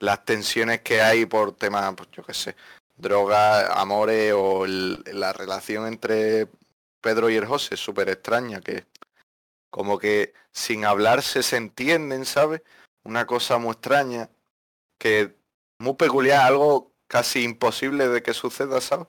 las 0.00 0.24
tensiones 0.24 0.80
que 0.80 1.00
hay 1.02 1.26
por 1.26 1.52
temas, 1.54 1.94
pues 1.96 2.08
yo 2.12 2.24
qué 2.24 2.34
sé, 2.34 2.56
drogas, 2.96 3.70
amores 3.74 4.32
o 4.34 4.64
el- 4.64 5.02
la 5.12 5.32
relación 5.32 5.86
entre 5.86 6.48
Pedro 7.00 7.30
y 7.30 7.36
el 7.36 7.46
José 7.46 7.76
súper 7.76 8.08
extraña, 8.08 8.60
que 8.60 8.86
como 9.70 9.98
que 9.98 10.32
sin 10.52 10.84
hablarse 10.84 11.42
se 11.42 11.56
entienden, 11.56 12.24
¿sabes? 12.26 12.62
Una 13.04 13.26
cosa 13.26 13.58
muy 13.58 13.72
extraña, 13.72 14.28
que 14.98 15.36
muy 15.78 15.94
peculiar, 15.94 16.46
algo 16.46 16.92
casi 17.06 17.42
imposible 17.44 18.08
de 18.08 18.22
que 18.22 18.34
suceda, 18.34 18.80
¿sabes? 18.80 19.06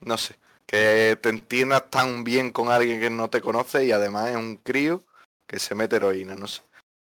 No 0.00 0.18
sé, 0.18 0.36
que 0.66 1.18
te 1.20 1.28
entiendas 1.28 1.90
tan 1.90 2.24
bien 2.24 2.50
con 2.50 2.70
alguien 2.70 3.00
que 3.00 3.10
no 3.10 3.28
te 3.30 3.40
conoce 3.40 3.84
y 3.84 3.92
además 3.92 4.30
es 4.30 4.36
un 4.36 4.56
crío 4.56 5.02
que 5.46 5.58
se 5.58 5.74
mete 5.74 5.96
heroína, 5.96 6.34
no 6.34 6.46
sé. 6.46 6.62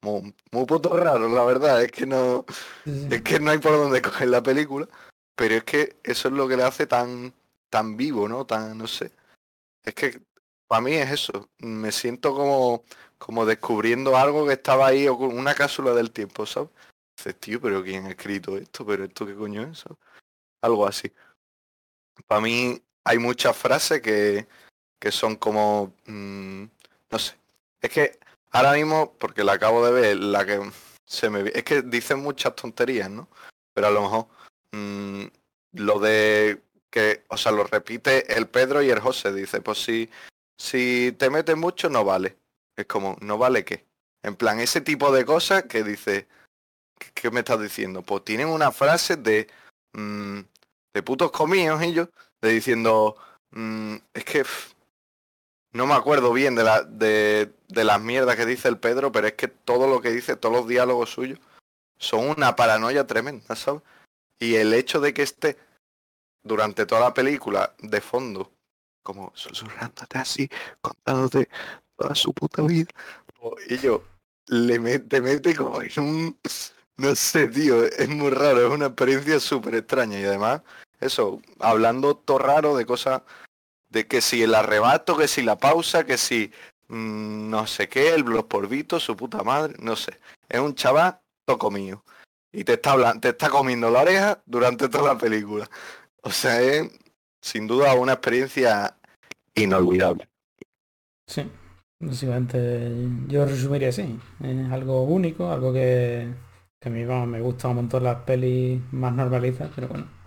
Muy, 0.03 0.35
muy 0.51 0.67
puto 0.67 0.97
raro, 0.97 1.29
la 1.29 1.45
verdad, 1.45 1.83
es 1.83 1.93
que 1.93 2.07
no, 2.07 2.45
Sí, 2.85 3.07
sí. 3.09 3.15
es 3.15 3.23
que 3.23 3.39
no 3.39 3.53
hay 3.53 3.59
por 3.59 3.73
dónde 3.73 4.03
coger 4.03 4.29
la 4.29 4.43
película, 4.43 4.89
pero 5.37 5.55
es 5.55 5.65
que 5.65 5.97
eso 6.03 6.29
es 6.29 6.35
lo 6.35 6.49
que 6.49 6.57
le 6.57 6.65
hace 6.65 6.87
tan, 6.87 7.33
tan 7.71 7.97
vivo, 7.97 8.29
¿no? 8.29 8.45
Tan, 8.45 8.77
no 8.77 8.89
sé. 8.89 9.13
Es 9.85 9.95
que 9.95 10.21
para 10.67 10.81
mí 10.81 10.95
es 10.95 11.11
eso. 11.11 11.49
Me 11.59 11.93
siento 11.93 12.35
como, 12.35 12.85
como 13.19 13.47
descubriendo 13.47 14.17
algo 14.17 14.47
que 14.47 14.55
estaba 14.55 14.89
ahí, 14.89 15.07
o 15.07 15.17
con 15.17 15.37
una 15.37 15.55
cápsula 15.55 15.93
del 15.93 16.11
tiempo, 16.11 16.47
¿sabes? 16.47 16.71
Dices, 17.17 17.39
tío, 17.39 17.61
pero 17.61 17.83
¿quién 17.85 18.07
ha 18.07 18.11
escrito 18.11 18.57
esto? 18.57 18.85
¿Pero 18.85 19.05
esto 19.05 19.27
qué 19.27 19.35
coño 19.35 19.63
es? 19.63 19.79
¿sabes? 19.81 19.99
Algo 20.63 20.87
así. 20.87 21.13
Para 22.27 22.41
mí 22.41 22.83
hay 23.05 23.19
muchas 23.19 23.57
frases 23.57 24.01
que, 24.01 24.47
que 24.99 25.13
son 25.13 25.37
como, 25.37 25.95
mm, 26.07 26.65
no 27.11 27.19
sé. 27.19 27.37
Es 27.81 27.91
que 27.91 28.19
ahora 28.51 28.73
mismo, 28.75 29.15
porque 29.19 29.45
la 29.45 29.55
acabo 29.55 29.85
de 29.85 29.93
ver, 29.93 30.17
la 30.19 30.47
que 30.47 30.61
se 31.07 31.31
me... 31.31 31.51
Es 31.55 31.65
que 31.65 31.83
dicen 31.83 32.21
muchas 32.21 32.55
tonterías, 32.55 33.11
¿no? 33.11 33.29
Pero 33.75 33.89
a 33.89 33.91
lo 33.91 34.03
mejor 34.03 34.27
mm, 34.73 35.25
lo 35.73 35.99
de 35.99 36.63
que, 36.91 37.25
o 37.29 37.37
sea, 37.37 37.53
lo 37.53 37.65
repite 37.65 38.37
el 38.37 38.47
Pedro 38.49 38.83
y 38.83 38.91
el 38.91 39.01
José. 39.01 39.33
Dice, 39.33 39.61
pues 39.61 39.83
si, 39.83 40.09
si 40.59 41.15
te 41.19 41.31
metes 41.31 41.57
mucho 41.57 41.89
no 41.89 42.05
vale. 42.05 42.37
Es 42.77 42.87
como, 42.87 43.17
¿no 43.21 43.39
vale 43.39 43.65
qué? 43.65 43.87
En 44.23 44.37
plan, 44.37 44.61
ese 44.61 44.81
tipo 44.81 45.13
de 45.13 45.25
cosas 45.25 45.65
que 45.65 45.83
dice, 45.83 46.29
¿qué, 46.99 47.09
qué 47.15 47.31
me 47.31 47.41
estás 47.41 47.61
diciendo? 47.61 48.03
Pues 48.03 48.25
tienen 48.25 48.49
una 48.49 48.71
frase 48.71 49.17
de, 49.17 49.49
mm, 49.95 50.41
de 50.95 51.03
putos 51.03 51.33
comidos 51.33 51.83
ellos, 51.83 52.09
de 52.43 52.51
diciendo, 52.51 53.17
mm, 53.53 53.97
es 54.13 54.25
que 54.25 54.45
no 55.73 55.87
me 55.87 55.95
acuerdo 55.95 56.33
bien 56.33 56.55
de, 56.55 56.65
la, 56.65 56.83
de, 56.83 57.55
las 57.69 58.01
mierdas 58.01 58.37
que 58.37 58.45
dice 58.45 58.69
el 58.69 58.79
Pedro, 58.79 59.11
pero 59.11 59.27
es 59.29 59.35
que 59.35 59.49
todo 59.49 59.87
lo 59.89 60.03
que 60.03 60.11
dice, 60.11 60.37
todos 60.37 60.55
los 60.55 60.69
diálogos 60.69 61.11
suyos, 61.11 61.39
son 61.97 62.29
una 62.29 62.57
paranoia 62.57 63.07
tremenda, 63.07 63.57
¿sabes? 63.57 63.83
Y 64.39 64.57
el 64.57 64.75
hecho 64.75 65.01
de 65.01 65.15
que 65.15 65.23
esté 65.23 65.57
durante 66.43 66.85
toda 66.85 67.01
la 67.01 67.15
película 67.15 67.75
de 67.79 68.01
fondo, 68.01 68.53
como 69.05 69.33
susurrándote 69.35 70.19
así, 70.19 70.51
contándote 70.81 71.49
toda 71.97 72.15
su 72.15 72.35
puta 72.35 72.63
vida, 72.63 72.91
y 73.69 73.79
yo 73.79 74.03
le 74.49 74.79
me- 74.81 74.99
te 74.99 75.21
mete 75.21 75.55
como 75.55 75.81
en 75.81 75.91
un, 75.99 76.39
no 76.97 77.15
sé, 77.15 77.47
tío, 77.49 77.85
es 77.85 78.09
muy 78.09 78.31
raro, 78.31 78.67
es 78.67 78.73
una 78.73 78.87
experiencia 78.87 79.39
súper 79.39 79.77
extraña 79.77 80.19
y 80.19 80.25
además, 80.25 80.63
eso, 81.03 81.41
hablando 81.61 82.17
todo 82.17 82.39
raro 82.39 82.77
de 82.77 82.87
cosas, 82.87 83.23
de 83.91 84.07
que 84.07 84.21
si 84.21 84.43
el 84.43 84.55
arrebato, 84.55 85.17
que 85.17 85.29
si 85.29 85.43
la 85.43 85.59
pausa, 85.59 86.05
que 86.05 86.17
si 86.17 86.51
mm, 86.89 87.51
no 87.51 87.67
sé 87.67 87.89
qué, 87.89 88.15
el 88.15 88.23
los 88.23 88.45
porbitos, 88.45 89.03
su 89.03 89.17
puta 89.17 89.43
madre, 89.43 89.75
no 89.81 89.97
sé, 89.97 90.19
es 90.49 90.61
un 90.61 90.75
chaval 90.75 91.21
toco 91.45 91.71
mío 91.71 92.03
y 92.53 92.65
te 92.65 92.75
está 92.75 92.93
hablando, 92.93 93.21
te 93.21 93.31
está 93.31 93.49
comiendo 93.49 93.91
la 93.91 94.03
oreja 94.03 94.43
durante 94.47 94.89
toda 94.89 95.15
la 95.15 95.19
película. 95.19 95.69
O 96.23 96.31
sea, 96.31 96.61
es 96.61 96.91
sin 97.41 97.67
duda 97.67 97.95
una 97.95 98.13
experiencia 98.13 98.97
inolvidable. 99.55 100.29
Sí, 101.27 101.51
básicamente 101.99 102.91
yo 103.27 103.45
resumiría 103.45 103.89
así. 103.89 104.19
Es 104.43 104.71
algo 104.71 105.03
único, 105.05 105.51
algo 105.51 105.73
que, 105.73 106.29
a 106.85 106.89
mí 106.91 107.05
me 107.05 107.41
gusta 107.41 107.69
un 107.69 107.77
montón 107.77 108.05
las 108.05 108.21
pelis 108.21 108.81
más 108.93 109.15
normalistas, 109.15 109.71
pero 109.75 109.89
bueno. 109.89 110.22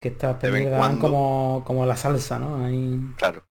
Que 0.00 0.08
estas 0.08 0.40
le 0.42 0.70
dan 0.70 0.98
como, 0.98 1.64
como 1.66 1.84
la 1.84 1.96
salsa, 1.96 2.38
¿no? 2.38 2.64
Ahí 2.64 3.00
Claro, 3.16 3.44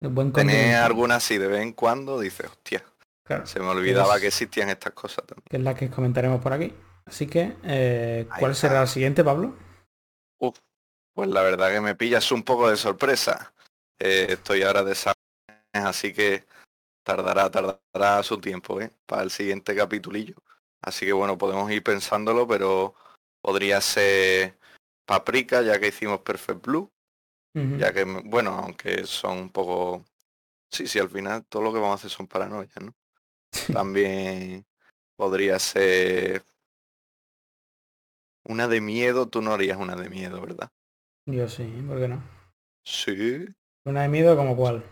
buen 0.00 0.32
tener 0.32 0.76
alguna 0.76 1.16
así 1.16 1.38
de 1.38 1.46
vez 1.46 1.60
en 1.62 1.72
cuando, 1.72 2.18
dices, 2.18 2.46
hostia, 2.46 2.84
Claro, 3.24 3.46
se 3.46 3.60
me 3.60 3.66
olvidaba 3.68 4.14
Es- 4.16 4.20
que 4.22 4.26
existían 4.28 4.70
estas 4.70 4.92
cosas 4.92 5.24
también. 5.26 5.44
que 5.48 5.56
es 5.56 5.62
la 5.62 5.74
que 5.74 5.88
comentaremos 5.90 6.40
por 6.40 6.52
aquí. 6.52 6.74
Así 7.04 7.26
que, 7.26 7.56
eh, 7.62 8.28
¿cuál 8.38 8.54
será 8.54 8.82
el 8.82 8.88
siguiente, 8.88 9.22
Pablo? 9.22 9.54
Uf, 10.40 10.58
pues 11.14 11.28
la 11.28 11.42
verdad 11.42 11.70
que 11.70 11.80
me 11.80 11.94
pillas 11.94 12.30
un 12.32 12.42
poco 12.42 12.68
de 12.68 12.76
sorpresa. 12.76 13.54
Eh, 13.98 14.26
estoy 14.30 14.62
ahora 14.62 14.82
de 14.82 14.92
exámenes, 14.92 15.16
así 15.72 16.12
que 16.12 16.44
tardará, 17.04 17.50
tardará 17.50 18.22
su 18.22 18.38
tiempo, 18.38 18.80
¿eh? 18.80 18.90
Para 19.06 19.22
el 19.22 19.30
siguiente 19.30 19.74
capitulillo. 19.76 20.34
Así 20.82 21.06
que 21.06 21.12
bueno, 21.12 21.38
podemos 21.38 21.70
ir 21.70 21.82
pensándolo, 21.82 22.46
pero 22.46 22.94
podría 23.40 23.80
ser 23.80 24.57
Paprika, 25.08 25.62
ya 25.62 25.80
que 25.80 25.88
hicimos 25.88 26.20
Perfect 26.20 26.66
Blue. 26.66 26.92
Ya 27.54 27.92
que, 27.92 28.04
bueno, 28.04 28.50
aunque 28.50 29.04
son 29.04 29.38
un 29.38 29.50
poco... 29.50 30.04
Sí, 30.70 30.86
sí, 30.86 31.00
al 31.00 31.08
final 31.08 31.44
todo 31.46 31.62
lo 31.62 31.72
que 31.72 31.80
vamos 31.80 31.92
a 31.92 31.94
hacer 31.94 32.10
son 32.10 32.28
paranoias, 32.28 32.80
¿no? 32.80 32.94
También 33.72 34.66
podría 35.16 35.58
ser... 35.58 36.44
Una 38.44 38.68
de 38.68 38.80
miedo, 38.82 39.28
tú 39.28 39.40
no 39.40 39.54
harías 39.54 39.78
una 39.78 39.96
de 39.96 40.10
miedo, 40.10 40.40
¿verdad? 40.40 40.70
Yo 41.26 41.48
sí, 41.48 41.64
¿por 41.86 41.98
qué 41.98 42.08
no? 42.08 42.22
Sí. 42.84 43.46
Una 43.84 44.02
de 44.02 44.08
miedo 44.08 44.36
como 44.36 44.56
cuál. 44.56 44.84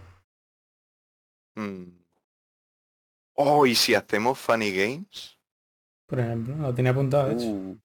Mm. 1.55 1.91
Oh, 3.35 3.67
¿y 3.67 3.75
si 3.75 3.95
hacemos 3.95 4.39
Funny 4.39 4.73
Games? 4.73 5.39
Por 6.07 6.21
ejemplo, 6.21 6.57
lo 6.57 6.75
tenía 6.75 6.93
apuntado, 6.93 7.29
de 7.29 7.35
hecho. 7.35 7.47
Uh, 7.47 7.79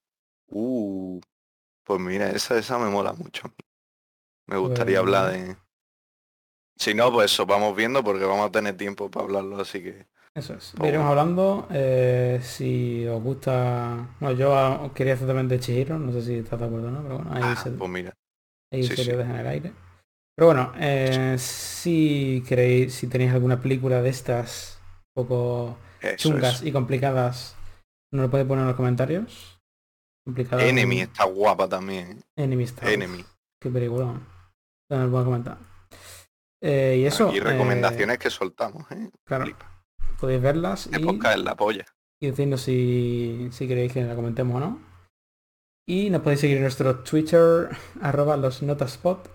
uh. 0.48 1.22
Pues 1.84 2.00
mira, 2.00 2.30
esa, 2.32 2.58
esa 2.58 2.78
me 2.78 2.90
mola 2.90 3.14
mucho. 3.14 3.54
Me 4.48 4.58
gustaría 4.58 5.00
Pues- 5.02 5.16
hablar 5.16 5.32
de... 5.32 5.58
Si 6.78 6.96
no, 6.96 7.12
pues 7.12 7.32
eso, 7.32 7.46
vamos 7.46 7.76
viendo 7.76 8.04
porque 8.04 8.26
vamos 8.26 8.48
a 8.48 8.52
tener 8.52 8.76
tiempo 8.76 9.10
para 9.12 9.26
hablarlo, 9.26 9.62
así 9.62 9.84
que... 9.84 10.08
Eso 10.34 10.54
es. 10.56 10.74
Pues 10.78 10.90
Iremos 10.90 11.08
hablando. 11.10 11.68
eh, 11.72 12.40
si 12.42 13.06
os 13.06 13.22
gusta. 13.22 14.16
Bueno, 14.20 14.38
yo 14.38 14.92
quería 14.94 15.14
hacer 15.16 15.28
también 15.28 15.50
de 15.50 15.60
Chihiro, 15.60 16.00
no 16.00 16.12
sé 16.14 16.22
si 16.22 16.36
estás 16.36 16.60
de 16.60 16.66
acuerdo, 16.68 16.90
¿no? 16.90 17.04
Pero 17.04 17.16
bueno, 17.18 17.34
ahí 17.34 17.42
Ah, 17.44 17.56
se, 17.62 17.72
pues 17.72 17.90
mira. 17.90 18.14
ahí 18.72 18.84
sí, 18.84 18.96
se 18.96 19.04
sí. 19.04 19.10
en 19.12 19.32
el 19.32 19.46
aire. 19.48 19.74
Pero 20.36 20.48
bueno, 20.48 20.72
eh, 20.78 21.36
si 21.38 22.44
queréis, 22.48 22.94
si 22.96 23.08
tenéis 23.08 23.34
alguna 23.34 23.60
película 23.60 24.02
de 24.02 24.10
estas 24.10 24.80
un 25.16 25.26
poco 25.26 25.78
Eso 26.00 26.16
chungas 26.30 26.64
y 26.64 26.72
complicadas, 26.72 27.58
nos 28.14 28.24
lo 28.24 28.32
podéis 28.32 28.48
poner 28.48 28.62
en 28.62 28.68
los 28.70 28.78
comentarios. 28.78 29.51
Complicada. 30.26 30.64
Enemy 30.66 31.02
está 31.02 31.26
guapa 31.26 31.68
también. 31.68 32.24
Enemy 32.36 32.64
está. 32.64 32.92
Enemy. 32.92 33.24
Qué 33.60 33.70
película. 33.70 34.20
Comentar. 34.90 35.58
Eh, 36.62 36.98
y 37.00 37.06
eso. 37.06 37.34
Y 37.34 37.38
eh, 37.38 37.42
recomendaciones 37.42 38.18
que 38.20 38.30
soltamos, 38.30 38.90
¿eh? 38.92 39.10
claro, 39.26 39.46
Flipa. 39.46 39.84
podéis 40.20 40.42
verlas 40.42 40.88
y 40.92 40.96
es 40.96 41.40
la 41.40 41.56
polla. 41.56 41.86
y 42.22 42.28
decirnos 42.28 42.62
si, 42.62 43.50
si 43.52 43.68
queréis 43.68 43.94
que 43.94 44.04
la 44.04 44.16
comentemos 44.16 44.58
o 44.58 44.60
no. 44.60 44.80
Y 45.88 46.10
nos 46.10 46.22
podéis 46.22 46.42
seguir 46.42 46.58
en 46.58 46.64
nuestro 46.64 47.00
Twitter, 47.00 47.70
arroba 48.02 48.38
los 48.38 48.62
notaspot, 48.62 49.28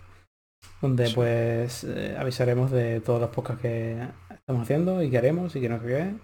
donde 0.80 1.08
Sí. 1.08 1.14
pues 1.14 1.82
eh, 1.84 2.16
avisaremos 2.18 2.70
de 2.70 3.00
todos 3.00 3.20
los 3.20 3.30
podcasts 3.30 3.62
que 3.62 4.06
estamos 4.30 4.62
haciendo 4.62 5.02
y 5.02 5.10
que 5.10 5.18
haremos 5.18 5.56
y 5.56 5.60
que 5.60 5.68
no 5.68 5.80
sé 5.80 5.86
qué. 5.86 6.14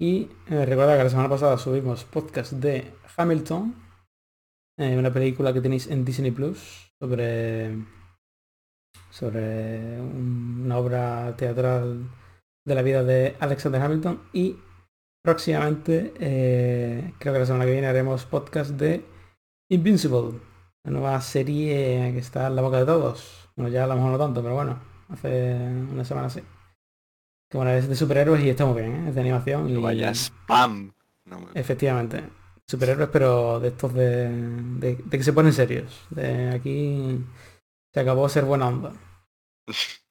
Y 0.00 0.28
eh, 0.50 0.66
recuerda 0.66 0.96
que 0.96 1.04
la 1.04 1.10
semana 1.10 1.28
pasada 1.28 1.56
subimos 1.58 2.04
podcast 2.04 2.52
de 2.54 2.90
Hamilton, 3.16 3.74
eh, 4.78 4.96
una 4.98 5.12
película 5.12 5.52
que 5.52 5.60
tenéis 5.60 5.86
en 5.88 6.04
Disney 6.04 6.30
Plus 6.30 6.90
sobre 7.00 7.76
sobre 9.10 10.00
un- 10.00 10.62
una 10.64 10.78
obra 10.78 11.34
teatral 11.36 12.08
de 12.66 12.74
la 12.74 12.82
vida 12.82 13.02
de 13.04 13.36
Alexander 13.40 13.82
Hamilton 13.82 14.20
y 14.32 14.56
próximamente 15.24 16.12
eh, 16.18 17.12
creo 17.18 17.32
que 17.32 17.38
la 17.40 17.46
semana 17.46 17.64
que 17.64 17.72
viene 17.72 17.86
haremos 17.86 18.24
podcast 18.24 18.70
de 18.72 19.04
Invincible 19.70 20.38
la 20.84 20.90
nueva 20.92 21.20
serie 21.20 22.10
que 22.12 22.18
está 22.18 22.46
en 22.48 22.56
la 22.56 22.62
boca 22.62 22.78
de 22.78 22.86
todos 22.86 23.48
bueno 23.56 23.70
ya 23.70 23.84
a 23.84 23.86
lo 23.86 23.94
mejor 23.96 24.12
no 24.12 24.18
tanto 24.18 24.42
pero 24.42 24.54
bueno 24.54 24.78
hace 25.08 25.54
una 25.90 26.04
semana 26.04 26.28
sí 26.30 26.40
que 27.50 27.56
bueno 27.58 27.70
es 27.72 27.88
de 27.88 27.94
superhéroes 27.94 28.42
y 28.42 28.50
está 28.50 28.64
muy 28.66 28.80
bien 28.80 28.92
¿eh? 28.94 29.08
es 29.10 29.14
de 29.14 29.20
animación 29.20 29.68
y 29.68 29.76
Vaya 29.76 30.10
spam. 30.14 30.92
No 31.26 31.38
me- 31.40 31.46
efectivamente 31.54 32.24
superhéroes 32.68 33.08
pero 33.12 33.60
de 33.60 33.68
estos 33.68 33.92
de, 33.94 34.28
de, 34.78 34.96
de 34.96 35.18
que 35.18 35.24
se 35.24 35.32
ponen 35.32 35.52
serios 35.52 36.06
de 36.10 36.50
aquí 36.50 37.18
se 37.92 38.00
acabó 38.00 38.28
ser 38.28 38.44
buena 38.44 38.68
onda 38.68 38.92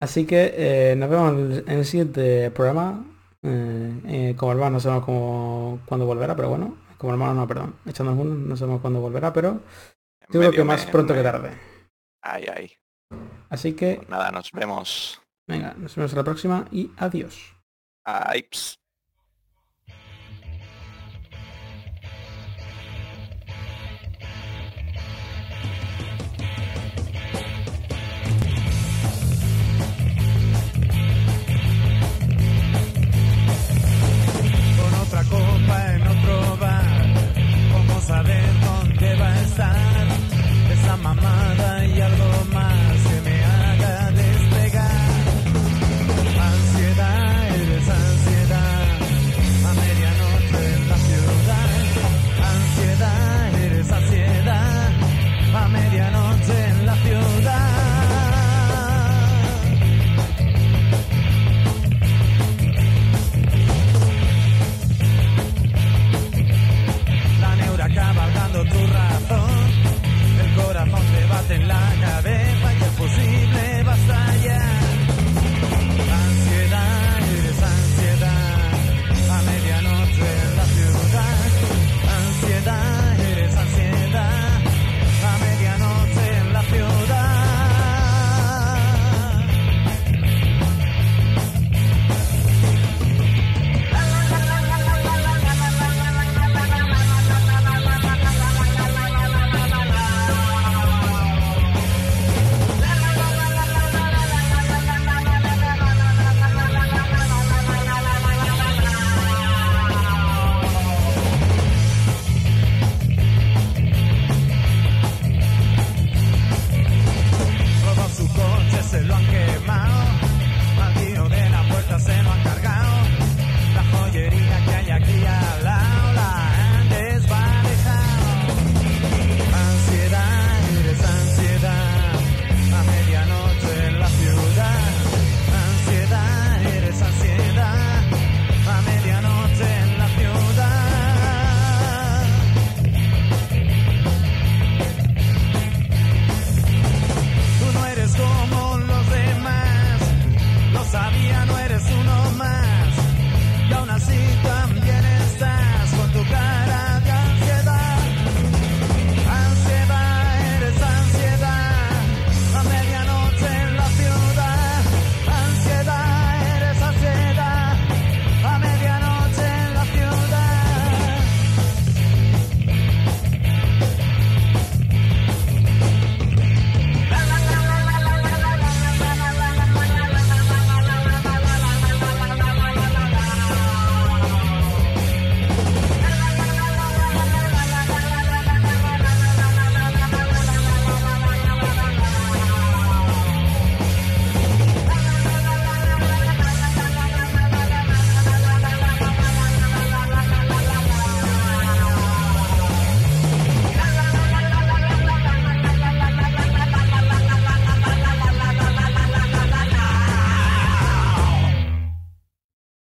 Así 0.00 0.26
que 0.26 0.52
eh, 0.56 0.96
nos 0.96 1.08
vemos 1.08 1.32
en 1.32 1.38
el, 1.52 1.58
en 1.66 1.78
el 1.78 1.84
siguiente 1.86 2.50
programa. 2.50 3.04
Eh, 3.42 4.00
eh, 4.06 4.34
como 4.36 4.52
hermano 4.52 4.72
no 4.72 4.80
sabemos 4.80 5.04
cómo, 5.04 5.80
cuándo 5.86 6.06
volverá, 6.06 6.34
pero 6.36 6.48
bueno, 6.50 6.76
como 6.98 7.12
hermano 7.12 7.34
no, 7.34 7.48
perdón. 7.48 7.76
Echándonos 7.86 8.20
uno, 8.26 8.34
no 8.34 8.56
sabemos 8.56 8.80
cuándo 8.82 9.00
volverá, 9.00 9.32
pero 9.32 9.60
yo 10.28 10.40
creo 10.40 10.40
medio 10.40 10.52
que 10.52 10.64
más 10.64 10.84
pronto 10.86 11.14
que 11.14 11.22
tarde. 11.22 11.50
Ay, 12.22 12.46
ay. 12.54 12.72
Así 13.48 13.74
que, 13.74 13.96
Pues 13.96 14.08
nada, 14.08 14.30
nos 14.30 14.50
vemos. 14.52 15.20
venga, 15.46 15.74
nos 15.74 15.94
vemos 15.96 16.12
en 16.12 16.18
la 16.18 16.24
próxima 16.24 16.66
y 16.70 16.90
adiós. 16.96 17.54
Ay, 18.04 18.48
copa 35.30 35.93